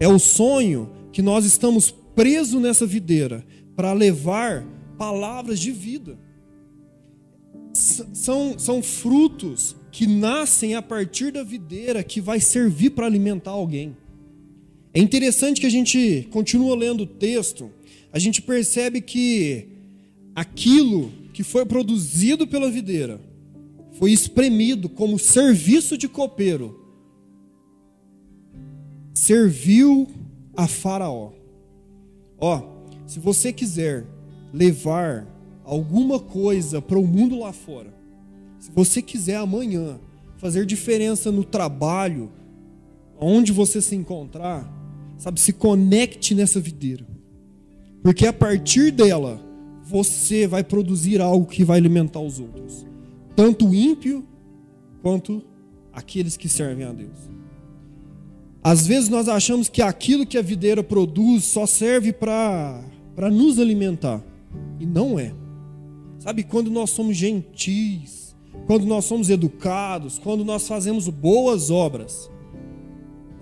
É 0.00 0.08
o 0.08 0.18
sonho 0.18 0.90
que 1.12 1.20
nós 1.20 1.44
estamos 1.44 1.90
presos 2.14 2.60
nessa 2.62 2.86
videira 2.86 3.44
para 3.76 3.92
levar 3.92 4.66
palavras 4.96 5.60
de 5.60 5.70
vida 5.70 6.18
são, 7.74 8.58
são 8.58 8.82
frutos 8.82 9.76
que 9.90 10.06
nascem 10.06 10.74
a 10.74 10.80
partir 10.80 11.30
da 11.32 11.42
videira 11.42 12.02
que 12.02 12.20
vai 12.20 12.40
servir 12.40 12.90
para 12.90 13.04
alimentar 13.04 13.50
alguém. 13.50 13.96
É 14.94 15.00
interessante 15.00 15.60
que 15.60 15.66
a 15.66 15.70
gente 15.70 16.26
continua 16.30 16.76
lendo 16.76 17.02
o 17.02 17.06
texto, 17.06 17.70
a 18.14 18.18
gente 18.20 18.40
percebe 18.40 19.00
que 19.00 19.66
aquilo 20.36 21.10
que 21.32 21.42
foi 21.42 21.66
produzido 21.66 22.46
pela 22.46 22.70
videira 22.70 23.20
foi 23.98 24.12
espremido 24.12 24.88
como 24.88 25.18
serviço 25.18 25.98
de 25.98 26.08
copeiro, 26.08 26.80
serviu 29.12 30.08
a 30.56 30.68
Faraó. 30.68 31.32
Ó, 32.38 32.62
se 33.04 33.18
você 33.18 33.52
quiser 33.52 34.06
levar 34.52 35.26
alguma 35.64 36.20
coisa 36.20 36.80
para 36.80 36.98
o 37.00 37.04
mundo 37.04 37.40
lá 37.40 37.52
fora, 37.52 37.92
se 38.60 38.70
você 38.70 39.02
quiser 39.02 39.38
amanhã 39.38 39.98
fazer 40.36 40.64
diferença 40.64 41.32
no 41.32 41.42
trabalho, 41.42 42.30
onde 43.18 43.50
você 43.50 43.82
se 43.82 43.96
encontrar, 43.96 44.72
sabe, 45.18 45.40
se 45.40 45.52
conecte 45.52 46.32
nessa 46.32 46.60
videira. 46.60 47.13
Porque 48.04 48.26
a 48.26 48.34
partir 48.34 48.90
dela, 48.90 49.40
você 49.82 50.46
vai 50.46 50.62
produzir 50.62 51.22
algo 51.22 51.46
que 51.46 51.64
vai 51.64 51.78
alimentar 51.78 52.20
os 52.20 52.38
outros, 52.38 52.84
tanto 53.34 53.66
o 53.66 53.74
ímpio 53.74 54.22
quanto 55.00 55.42
aqueles 55.90 56.36
que 56.36 56.46
servem 56.46 56.84
a 56.84 56.92
Deus. 56.92 57.16
Às 58.62 58.86
vezes 58.86 59.08
nós 59.08 59.26
achamos 59.26 59.70
que 59.70 59.80
aquilo 59.80 60.26
que 60.26 60.36
a 60.36 60.42
videira 60.42 60.82
produz 60.82 61.44
só 61.44 61.64
serve 61.64 62.12
para 62.12 62.84
nos 63.32 63.58
alimentar, 63.58 64.22
e 64.78 64.84
não 64.84 65.18
é. 65.18 65.32
Sabe, 66.18 66.42
quando 66.42 66.70
nós 66.70 66.90
somos 66.90 67.16
gentis, 67.16 68.36
quando 68.66 68.84
nós 68.84 69.06
somos 69.06 69.30
educados, 69.30 70.18
quando 70.18 70.44
nós 70.44 70.68
fazemos 70.68 71.08
boas 71.08 71.70
obras, 71.70 72.30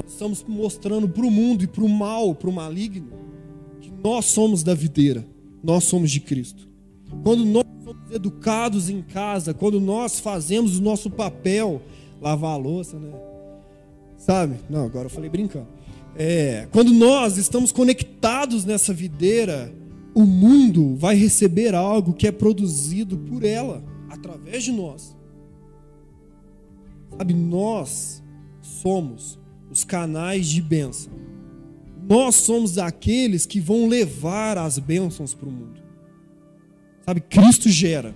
nós 0.01 0.13
estamos 0.13 0.45
mostrando 0.47 1.09
para 1.09 1.27
o 1.27 1.31
mundo 1.33 1.65
e 1.65 1.67
para 1.67 1.83
o 1.83 1.89
mal, 1.89 2.33
para 2.33 2.49
o 2.49 2.53
maligno, 2.53 3.22
nós 4.03 4.27
somos 4.27 4.63
da 4.63 4.75
videira, 4.75 5.27
nós 5.63 5.85
somos 5.85 6.11
de 6.11 6.21
Cristo. 6.21 6.69
Quando 7.23 7.45
nós 7.45 7.65
somos 7.85 8.11
educados 8.11 8.91
em 8.91 9.03
casa, 9.03 9.55
quando 9.55 9.81
nós 9.81 10.19
fazemos 10.19 10.79
o 10.79 10.83
nosso 10.83 11.11
papel, 11.11 11.81
lavar 12.21 12.53
a 12.53 12.57
louça, 12.57 12.99
né? 12.99 13.13
Sabe? 14.17 14.57
Não, 14.69 14.85
agora 14.85 15.07
eu 15.07 15.11
falei 15.11 15.29
brincando. 15.29 15.69
É, 16.17 16.69
quando 16.71 16.93
nós 16.93 17.37
estamos 17.37 17.73
conectados 17.73 18.65
nessa 18.65 18.93
videira, 18.93 19.73
o 20.15 20.25
mundo 20.25 20.95
vai 20.97 21.15
receber 21.17 21.75
algo 21.75 22.13
que 22.13 22.27
é 22.27 22.33
produzido 22.33 23.17
por 23.17 23.45
ela, 23.45 23.83
através 24.11 24.63
de 24.63 24.73
nós. 24.73 25.17
Sabe, 27.17 27.35
nós 27.35 28.23
somos 28.61 29.39
os 29.71 29.85
canais 29.85 30.47
de 30.47 30.61
bênção. 30.61 31.13
Nós 32.09 32.35
somos 32.37 32.79
aqueles 32.79 33.47
que 33.47 33.61
vão 33.61 33.87
levar 33.87 34.59
as 34.59 34.79
bênçãos 34.79 35.35
para 35.35 35.49
o 35.49 35.53
mundo. 35.53 35.81
Sabe, 37.05 37.21
Cristo 37.21 37.69
gera 37.69 38.15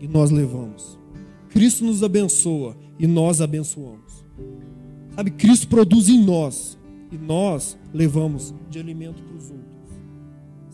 e 0.00 0.08
nós 0.08 0.30
levamos. 0.30 0.98
Cristo 1.50 1.84
nos 1.84 2.02
abençoa 2.02 2.76
e 2.98 3.06
nós 3.06 3.40
abençoamos. 3.40 4.24
Sabe, 5.14 5.30
Cristo 5.32 5.68
produz 5.68 6.08
em 6.08 6.22
nós 6.22 6.78
e 7.10 7.16
nós 7.16 7.76
levamos 7.92 8.54
de 8.70 8.78
alimento 8.78 9.22
para 9.22 9.36
os 9.36 9.50
outros. 9.50 9.68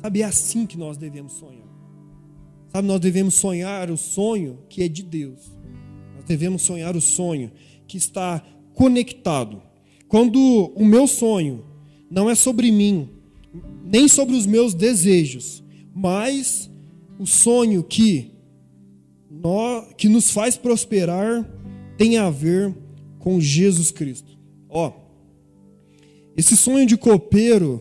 Sabe, 0.02 0.22
é 0.22 0.24
assim 0.24 0.66
que 0.66 0.76
nós 0.76 0.96
devemos 0.96 1.32
sonhar. 1.34 1.64
Sabe, 2.68 2.88
nós 2.88 3.00
devemos 3.00 3.34
sonhar 3.34 3.90
o 3.90 3.96
sonho 3.96 4.58
que 4.68 4.82
é 4.82 4.88
de 4.88 5.02
Deus. 5.02 5.52
Nós 6.14 6.24
devemos 6.24 6.62
sonhar 6.62 6.96
o 6.96 7.00
sonho 7.00 7.50
que 7.86 7.96
está 7.96 8.42
conectado. 8.74 9.62
Quando 10.08 10.38
o 10.74 10.84
meu 10.84 11.06
sonho 11.06 11.64
não 12.14 12.30
é 12.30 12.36
sobre 12.36 12.70
mim, 12.70 13.08
nem 13.84 14.06
sobre 14.06 14.36
os 14.36 14.46
meus 14.46 14.72
desejos, 14.72 15.64
mas 15.92 16.70
o 17.18 17.26
sonho 17.26 17.82
que, 17.82 18.30
nós, 19.28 19.92
que 19.98 20.08
nos 20.08 20.30
faz 20.30 20.56
prosperar 20.56 21.44
tem 21.98 22.16
a 22.16 22.30
ver 22.30 22.72
com 23.18 23.40
Jesus 23.40 23.90
Cristo. 23.90 24.38
Ó, 24.68 24.92
esse 26.36 26.56
sonho 26.56 26.86
de 26.86 26.96
copeiro, 26.96 27.80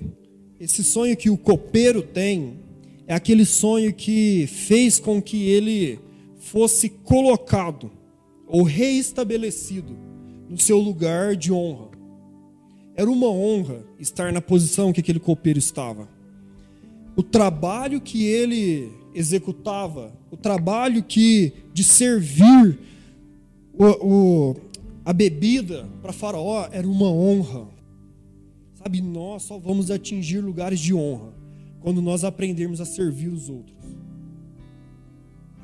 esse 0.59 0.83
sonho 0.83 1.15
que 1.15 1.29
o 1.29 1.37
copeiro 1.37 2.01
tem, 2.01 2.55
é 3.05 3.13
aquele 3.13 3.45
sonho 3.45 3.93
que 3.93 4.47
fez 4.47 4.99
com 4.99 5.21
que 5.21 5.47
ele 5.47 5.99
fosse 6.39 6.89
colocado 6.89 7.91
ou 8.47 8.63
reestabelecido 8.63 9.95
no 10.49 10.57
seu 10.57 10.79
lugar 10.79 11.35
de 11.35 11.51
honra. 11.51 11.89
Era 12.95 13.09
uma 13.09 13.27
honra 13.27 13.83
estar 13.99 14.31
na 14.31 14.41
posição 14.41 14.93
que 14.93 14.99
aquele 14.99 15.19
copeiro 15.19 15.57
estava. 15.57 16.07
O 17.15 17.23
trabalho 17.23 17.99
que 17.99 18.25
ele 18.25 18.91
executava, 19.13 20.11
o 20.31 20.37
trabalho 20.37 21.03
que 21.03 21.53
de 21.73 21.83
servir 21.83 22.79
o, 23.73 23.85
o 23.85 24.55
a 25.05 25.11
bebida 25.11 25.89
para 26.01 26.13
Faraó 26.13 26.67
era 26.71 26.87
uma 26.87 27.09
honra. 27.09 27.67
Sabe, 28.75 29.01
nós 29.01 29.43
só 29.43 29.57
vamos 29.57 29.91
atingir 29.91 30.39
lugares 30.39 30.79
de 30.79 30.93
honra 30.93 31.33
quando 31.81 32.01
nós 32.01 32.23
aprendermos 32.23 32.79
a 32.79 32.85
servir 32.85 33.27
os 33.27 33.49
outros. 33.49 33.75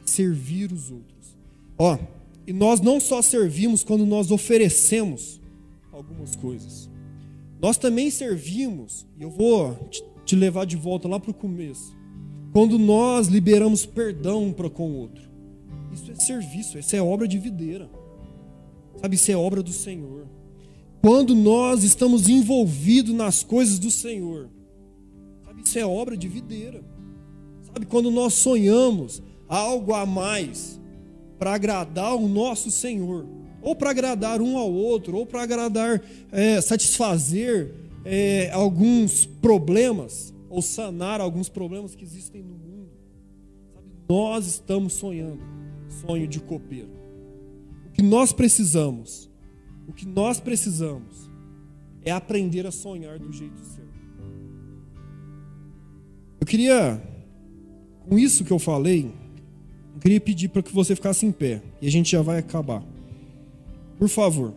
Servir 0.05 0.71
os 0.71 0.91
outros. 0.91 1.38
Ó, 1.77 1.97
e 2.45 2.51
nós 2.51 2.82
não 2.82 2.99
só 2.99 3.21
servimos 3.21 3.84
quando 3.84 4.05
nós 4.05 4.32
oferecemos 4.32 5.39
algumas 5.91 6.36
coisas. 6.36 6.89
Nós 7.62 7.78
também 7.78 8.10
servimos, 8.10 9.05
e 9.18 9.24
eu 9.24 9.30
vou 9.30 9.78
te 10.26 10.36
levar 10.36 10.66
de 10.66 10.78
volta 10.78 11.07
lá 11.07 11.20
para 11.20 11.32
o 11.32 11.34
começo. 11.34 11.93
Quando 12.53 12.80
nós 12.80 13.28
liberamos 13.28 13.86
perdão 13.86 14.51
para 14.53 14.70
com 14.70 14.89
o 14.89 14.95
outro. 14.95 15.30
Isso 15.91 16.12
é 16.12 16.16
serviço, 16.16 16.80
isso 16.80 16.95
é 16.95 17.01
obra 17.01 17.28
de 17.28 17.38
videira. 17.38 17.89
Sabe, 19.01 19.16
isso 19.16 19.32
é 19.32 19.36
obra 19.36 19.62
do 19.62 19.72
Senhor. 19.72 20.28
Quando 21.01 21.36
nós 21.36 21.84
estamos 21.84 22.28
envolvidos 22.28 23.14
nas 23.14 23.43
coisas 23.43 23.78
do 23.80 23.91
Senhor. 23.91 24.49
Sabe, 25.45 25.62
isso 25.64 25.80
é 25.80 25.86
obra 25.86 26.16
de 26.16 26.28
videira. 26.28 26.84
Sabe, 27.62 27.86
quando 27.86 28.10
nós 28.10 28.34
sonhamos 28.34 29.22
algo 29.47 29.93
a 29.93 30.05
mais 30.05 30.80
para 31.38 31.53
agradar 31.53 32.16
o 32.16 32.28
nosso 32.28 32.70
Senhor, 32.70 33.26
ou 33.62 33.76
para 33.76 33.89
agradar 33.89 34.41
um 34.41 34.57
ao 34.57 34.72
outro, 34.72 35.18
ou 35.18 35.26
para 35.26 35.43
agradar, 35.43 36.01
é, 36.32 36.62
satisfazer 36.62 37.74
é, 38.05 38.49
alguns 38.51 39.26
problemas, 39.26 40.34
ou 40.49 40.62
sanar 40.62 41.22
alguns 41.22 41.49
problemas 41.49 41.95
que 41.95 42.03
existem 42.03 42.41
no 42.41 42.55
mundo. 42.55 42.89
Sabe? 43.74 43.88
Nós 44.07 44.47
estamos 44.47 44.93
sonhando, 44.93 45.41
sonho 46.01 46.28
de 46.28 46.39
copeiro. 46.39 46.89
O 47.88 47.91
que 47.91 48.01
nós 48.01 48.32
precisamos, 48.32 49.30
o 49.88 49.93
que 49.93 50.07
nós 50.07 50.39
precisamos 50.39 51.30
é 52.03 52.12
aprender 52.12 52.66
a 52.66 52.72
sonhar 52.72 53.20
do 53.20 53.32
jeito 53.32 53.60
certo. 53.60 53.89
Eu 56.39 56.47
queria, 56.47 57.01
com 58.07 58.18
isso 58.18 58.45
que 58.45 58.51
eu 58.51 58.60
falei, 58.60 59.12
eu 59.93 59.99
queria 59.99 60.22
pedir 60.22 60.47
para 60.47 60.64
que 60.64 60.74
você 60.74 60.95
ficasse 60.95 61.26
em 61.26 61.32
pé. 61.32 61.62
E 61.82 61.88
a 61.88 61.91
gente 61.91 62.12
já 62.12 62.22
vai 62.22 62.39
acabar. 62.39 62.82
Por 64.00 64.08
favor. 64.08 64.54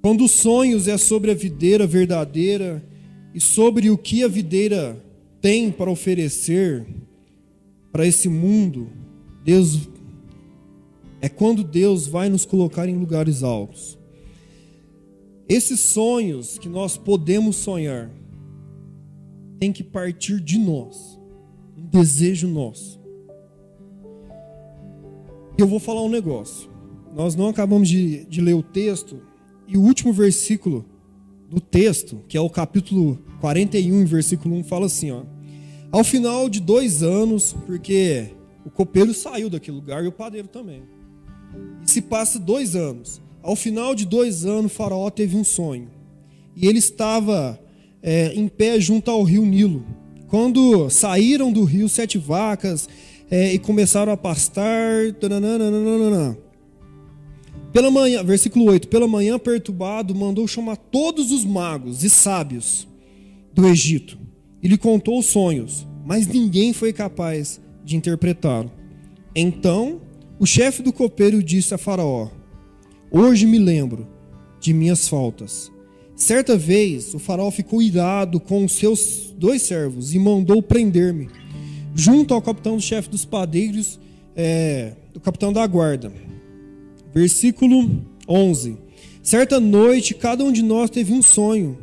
Quando 0.00 0.24
os 0.24 0.30
sonhos 0.30 0.86
é 0.86 0.96
sobre 0.96 1.30
a 1.30 1.34
videira 1.34 1.86
verdadeira 1.86 2.84
e 3.34 3.40
sobre 3.40 3.90
o 3.90 3.98
que 3.98 4.22
a 4.22 4.28
videira 4.28 5.02
tem 5.40 5.72
para 5.72 5.90
oferecer 5.90 6.86
para 7.90 8.06
esse 8.06 8.28
mundo, 8.28 8.88
Deus 9.42 9.88
é 11.20 11.28
quando 11.28 11.64
Deus 11.64 12.06
vai 12.06 12.28
nos 12.28 12.44
colocar 12.44 12.88
em 12.88 12.96
lugares 12.96 13.42
altos. 13.42 13.98
Esses 15.48 15.80
sonhos 15.80 16.58
que 16.58 16.68
nós 16.68 16.96
podemos 16.96 17.56
sonhar 17.56 18.10
tem 19.58 19.72
que 19.72 19.82
partir 19.82 20.40
de 20.40 20.58
nós 20.58 21.18
desejo 21.76 22.46
nosso. 22.46 23.03
Eu 25.56 25.68
vou 25.68 25.78
falar 25.78 26.02
um 26.02 26.08
negócio. 26.08 26.68
Nós 27.14 27.36
não 27.36 27.48
acabamos 27.48 27.88
de, 27.88 28.24
de 28.24 28.40
ler 28.40 28.54
o 28.54 28.62
texto, 28.62 29.20
e 29.68 29.76
o 29.76 29.80
último 29.80 30.12
versículo 30.12 30.84
do 31.48 31.60
texto, 31.60 32.20
que 32.26 32.36
é 32.36 32.40
o 32.40 32.50
capítulo 32.50 33.20
41, 33.40 34.04
versículo 34.04 34.56
1, 34.56 34.64
fala 34.64 34.86
assim: 34.86 35.12
ó, 35.12 35.22
Ao 35.92 36.02
final 36.02 36.48
de 36.48 36.58
dois 36.58 37.04
anos, 37.04 37.54
porque 37.66 38.30
o 38.64 38.70
copeiro 38.70 39.14
saiu 39.14 39.48
daquele 39.48 39.76
lugar 39.76 40.04
e 40.04 40.08
o 40.08 40.12
padeiro 40.12 40.48
também. 40.48 40.82
E 41.86 41.88
se 41.90 42.02
passa 42.02 42.38
dois 42.38 42.74
anos. 42.74 43.22
Ao 43.40 43.54
final 43.54 43.94
de 43.94 44.04
dois 44.04 44.44
anos, 44.44 44.72
faraó 44.72 45.08
teve 45.08 45.36
um 45.36 45.44
sonho. 45.44 45.88
E 46.56 46.66
ele 46.66 46.78
estava 46.78 47.60
é, 48.02 48.32
em 48.34 48.48
pé 48.48 48.80
junto 48.80 49.08
ao 49.08 49.22
rio 49.22 49.44
Nilo 49.44 49.84
quando 50.26 50.90
saíram 50.90 51.52
do 51.52 51.62
rio 51.62 51.88
sete 51.88 52.18
vacas 52.18 52.88
é, 53.30 53.52
e 53.52 53.58
começaram 53.58 54.12
a 54.12 54.16
pastar. 54.16 55.12
Tananana, 55.20 56.38
pela 57.72 57.90
manhã, 57.90 58.22
versículo 58.24 58.66
8: 58.66 58.88
Pela 58.88 59.08
manhã 59.08 59.38
perturbado, 59.38 60.14
mandou 60.14 60.46
chamar 60.46 60.76
todos 60.76 61.32
os 61.32 61.44
magos 61.44 62.04
e 62.04 62.10
sábios 62.10 62.86
do 63.52 63.66
Egito 63.66 64.18
e 64.62 64.68
lhe 64.68 64.78
contou 64.78 65.18
os 65.18 65.26
sonhos, 65.26 65.86
mas 66.04 66.26
ninguém 66.26 66.72
foi 66.72 66.92
capaz 66.92 67.60
de 67.84 67.96
interpretá-lo. 67.96 68.70
Então 69.34 70.00
o 70.38 70.46
chefe 70.46 70.82
do 70.82 70.92
copeiro 70.92 71.42
disse 71.42 71.74
a 71.74 71.78
Faraó: 71.78 72.28
Hoje 73.10 73.46
me 73.46 73.58
lembro 73.58 74.08
de 74.60 74.72
minhas 74.72 75.08
faltas 75.08 75.72
Certa 76.16 76.56
vez, 76.56 77.12
o 77.12 77.18
faraó 77.18 77.50
ficou 77.50 77.82
irado 77.82 78.38
com 78.38 78.64
os 78.64 78.72
seus 78.72 79.34
dois 79.36 79.62
servos 79.62 80.14
e 80.14 80.18
mandou 80.18 80.62
prender-me, 80.62 81.28
junto 81.94 82.34
ao 82.34 82.42
capitão 82.42 82.76
do 82.76 82.82
chefe 82.82 83.08
dos 83.08 83.24
padeiros, 83.24 84.00
é, 84.34 84.92
do 85.12 85.20
capitão 85.20 85.52
da 85.52 85.66
guarda. 85.66 86.12
Versículo 87.14 88.02
11. 88.28 88.76
Certa 89.22 89.60
noite, 89.60 90.14
cada 90.14 90.44
um 90.44 90.52
de 90.52 90.62
nós 90.62 90.90
teve 90.90 91.12
um 91.12 91.22
sonho, 91.22 91.78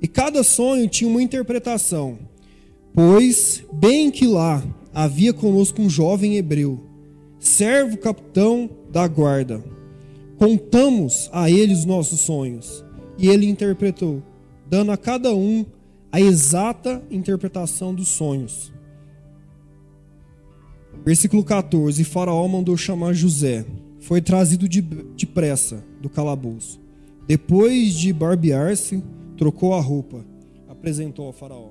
e 0.00 0.08
cada 0.08 0.42
sonho 0.42 0.88
tinha 0.88 1.10
uma 1.10 1.22
interpretação. 1.22 2.18
Pois, 2.92 3.64
bem 3.72 4.10
que 4.10 4.26
lá 4.26 4.62
havia 4.94 5.32
conosco 5.32 5.82
um 5.82 5.90
jovem 5.90 6.36
hebreu, 6.36 6.80
servo 7.40 7.98
capitão 7.98 8.70
da 8.90 9.08
guarda. 9.08 9.62
Contamos 10.38 11.28
a 11.32 11.50
ele 11.50 11.72
os 11.72 11.84
nossos 11.84 12.20
sonhos 12.20 12.84
e 13.18 13.28
ele 13.28 13.46
interpretou, 13.46 14.22
dando 14.68 14.92
a 14.92 14.96
cada 14.96 15.34
um 15.34 15.64
a 16.12 16.20
exata 16.20 17.02
interpretação 17.10 17.94
dos 17.94 18.08
sonhos. 18.08 18.73
Versículo 21.04 21.44
14: 21.44 22.00
E 22.00 22.04
Faraó 22.04 22.46
mandou 22.48 22.76
chamar 22.76 23.12
José. 23.12 23.64
Foi 24.00 24.20
trazido 24.20 24.68
depressa 24.68 25.84
do 26.00 26.08
calabouço. 26.08 26.80
Depois 27.26 27.94
de 27.94 28.12
barbear-se, 28.12 29.02
trocou 29.36 29.74
a 29.74 29.80
roupa, 29.80 30.24
apresentou 30.68 31.26
ao 31.26 31.32
Faraó. 31.32 31.70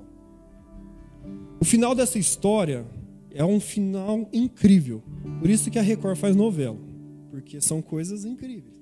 O 1.60 1.64
final 1.64 1.94
dessa 1.94 2.18
história 2.18 2.84
é 3.30 3.44
um 3.44 3.60
final 3.60 4.28
incrível. 4.32 5.02
Por 5.40 5.48
isso 5.48 5.70
que 5.70 5.78
a 5.78 5.82
Record 5.82 6.16
faz 6.16 6.34
novela, 6.34 6.76
porque 7.30 7.60
são 7.60 7.80
coisas 7.80 8.24
incríveis. 8.24 8.74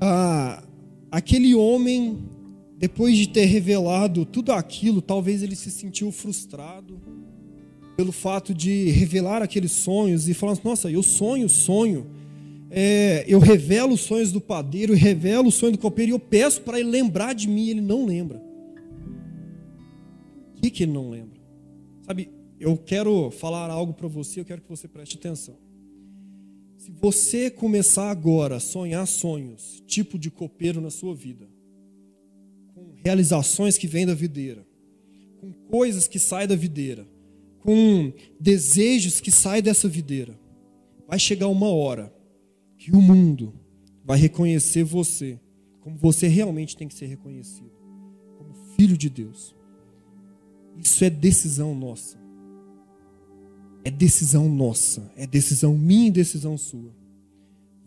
Ah, 0.00 0.62
aquele 1.10 1.54
homem, 1.54 2.18
depois 2.78 3.16
de 3.16 3.28
ter 3.28 3.44
revelado 3.44 4.24
tudo 4.24 4.52
aquilo, 4.52 5.00
talvez 5.02 5.42
ele 5.42 5.56
se 5.56 5.70
sentiu 5.70 6.10
frustrado 6.10 6.98
pelo 7.96 8.12
fato 8.12 8.52
de 8.52 8.90
revelar 8.90 9.42
aqueles 9.42 9.72
sonhos 9.72 10.28
e 10.28 10.34
falar: 10.34 10.58
Nossa, 10.62 10.90
eu 10.90 11.02
sonho, 11.02 11.48
sonho. 11.48 12.06
É, 12.70 13.24
eu 13.26 13.38
revelo 13.38 13.94
os 13.94 14.00
sonhos 14.00 14.32
do 14.32 14.40
padeiro, 14.40 14.92
eu 14.92 14.98
revelo 14.98 15.48
o 15.48 15.52
sonho 15.52 15.72
do 15.72 15.78
copeiro 15.78 16.10
e 16.10 16.14
eu 16.14 16.18
peço 16.18 16.60
para 16.62 16.78
ele 16.78 16.90
lembrar 16.90 17.32
de 17.32 17.48
mim, 17.48 17.68
ele 17.68 17.80
não 17.80 18.04
lembra. 18.04 18.42
O 20.56 20.60
que, 20.60 20.70
que 20.70 20.82
ele 20.82 20.92
não 20.92 21.08
lembra? 21.08 21.40
Sabe, 22.02 22.28
eu 22.58 22.76
quero 22.76 23.30
falar 23.30 23.70
algo 23.70 23.94
para 23.94 24.08
você, 24.08 24.40
eu 24.40 24.44
quero 24.44 24.60
que 24.60 24.68
você 24.68 24.88
preste 24.88 25.16
atenção. 25.16 25.56
Se 26.76 26.90
você 26.90 27.50
começar 27.50 28.10
agora 28.10 28.56
a 28.56 28.60
sonhar 28.60 29.06
sonhos, 29.06 29.82
tipo 29.86 30.18
de 30.18 30.30
copeiro 30.30 30.80
na 30.80 30.90
sua 30.90 31.14
vida, 31.14 31.48
com 32.74 32.94
realizações 33.04 33.78
que 33.78 33.86
vêm 33.86 34.06
da 34.06 34.14
videira, 34.14 34.66
com 35.40 35.52
coisas 35.70 36.08
que 36.08 36.18
saem 36.18 36.48
da 36.48 36.56
videira, 36.56 37.06
com 37.66 38.12
desejos 38.38 39.20
que 39.20 39.32
saem 39.32 39.60
dessa 39.60 39.88
videira, 39.88 40.38
vai 41.08 41.18
chegar 41.18 41.48
uma 41.48 41.66
hora 41.66 42.14
que 42.78 42.92
o 42.92 43.02
mundo 43.02 43.52
vai 44.04 44.16
reconhecer 44.16 44.84
você 44.84 45.40
como 45.80 45.98
você 45.98 46.28
realmente 46.28 46.76
tem 46.76 46.86
que 46.86 46.94
ser 46.94 47.06
reconhecido 47.06 47.72
como 48.38 48.54
filho 48.76 48.96
de 48.96 49.10
Deus. 49.10 49.52
Isso 50.76 51.04
é 51.04 51.10
decisão 51.10 51.74
nossa. 51.74 52.16
É 53.82 53.90
decisão 53.90 54.48
nossa, 54.48 55.12
é 55.16 55.26
decisão 55.26 55.76
minha 55.76 56.06
e 56.06 56.12
decisão 56.12 56.56
sua. 56.56 56.94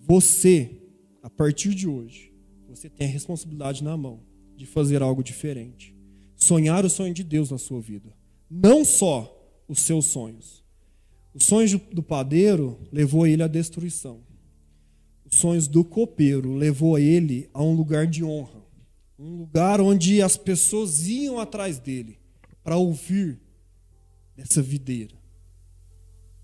Você, 0.06 0.72
a 1.24 1.30
partir 1.30 1.74
de 1.74 1.88
hoje, 1.88 2.34
você 2.68 2.90
tem 2.90 3.08
a 3.08 3.12
responsabilidade 3.12 3.82
na 3.82 3.96
mão 3.96 4.20
de 4.58 4.66
fazer 4.66 5.02
algo 5.02 5.24
diferente. 5.24 5.96
Sonhar 6.36 6.84
o 6.84 6.90
sonho 6.90 7.14
de 7.14 7.24
Deus 7.24 7.50
na 7.50 7.58
sua 7.58 7.80
vida. 7.80 8.14
Não 8.50 8.84
só 8.84 9.39
os 9.70 9.82
seus 9.82 10.06
sonhos. 10.06 10.64
Os 11.34 11.46
sonhos 11.46 11.80
do 11.94 12.02
padeiro 12.02 12.80
levou 12.92 13.28
ele 13.28 13.44
à 13.44 13.48
destruição. 13.48 14.20
Os 15.32 15.38
sonhos 15.38 15.68
do 15.68 15.86
copeiro 15.86 16.56
levou 16.56 16.98
ele 16.98 17.48
a 17.54 17.62
um 17.62 17.76
lugar 17.76 18.08
de 18.08 18.24
honra. 18.24 18.66
Um 19.18 19.38
lugar 19.38 19.80
onde 19.80 20.22
as 20.22 20.36
pessoas 20.36 21.08
iam 21.08 21.40
atrás 21.40 21.78
dele 21.78 22.18
para 22.64 22.78
ouvir 22.78 23.40
dessa 24.36 24.62
videira. 24.62 25.16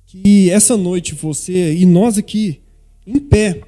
Que 0.06 0.52
essa 0.52 0.78
noite 0.78 1.16
você 1.16 1.74
e 1.74 1.84
nós 1.84 2.18
aqui, 2.18 2.62
em 3.08 3.20
pé, 3.20 3.64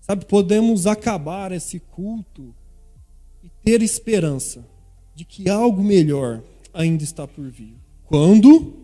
sabe, 0.00 0.24
podemos 0.24 0.88
acabar 0.88 1.52
esse 1.52 1.78
culto 1.78 2.52
e 3.44 3.48
ter 3.62 3.80
esperança 3.80 4.66
de 5.14 5.24
que 5.24 5.48
algo 5.48 5.84
melhor 5.84 6.42
ainda 6.74 7.04
está 7.04 7.26
por 7.26 7.48
vir. 7.50 7.76
Quando 8.04 8.74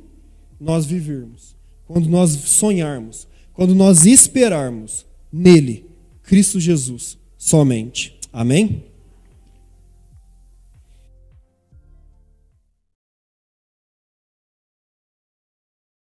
nós 0.59 0.86
vivermos, 0.86 1.57
quando 1.86 2.09
nós 2.09 2.30
sonharmos, 2.30 3.26
quando 3.53 3.74
nós 3.74 4.07
esperarmos 4.07 5.05
nele, 5.32 5.84
Cristo 6.22 6.61
Jesus, 6.61 7.18
somente. 7.36 8.18
Amém? 8.32 8.89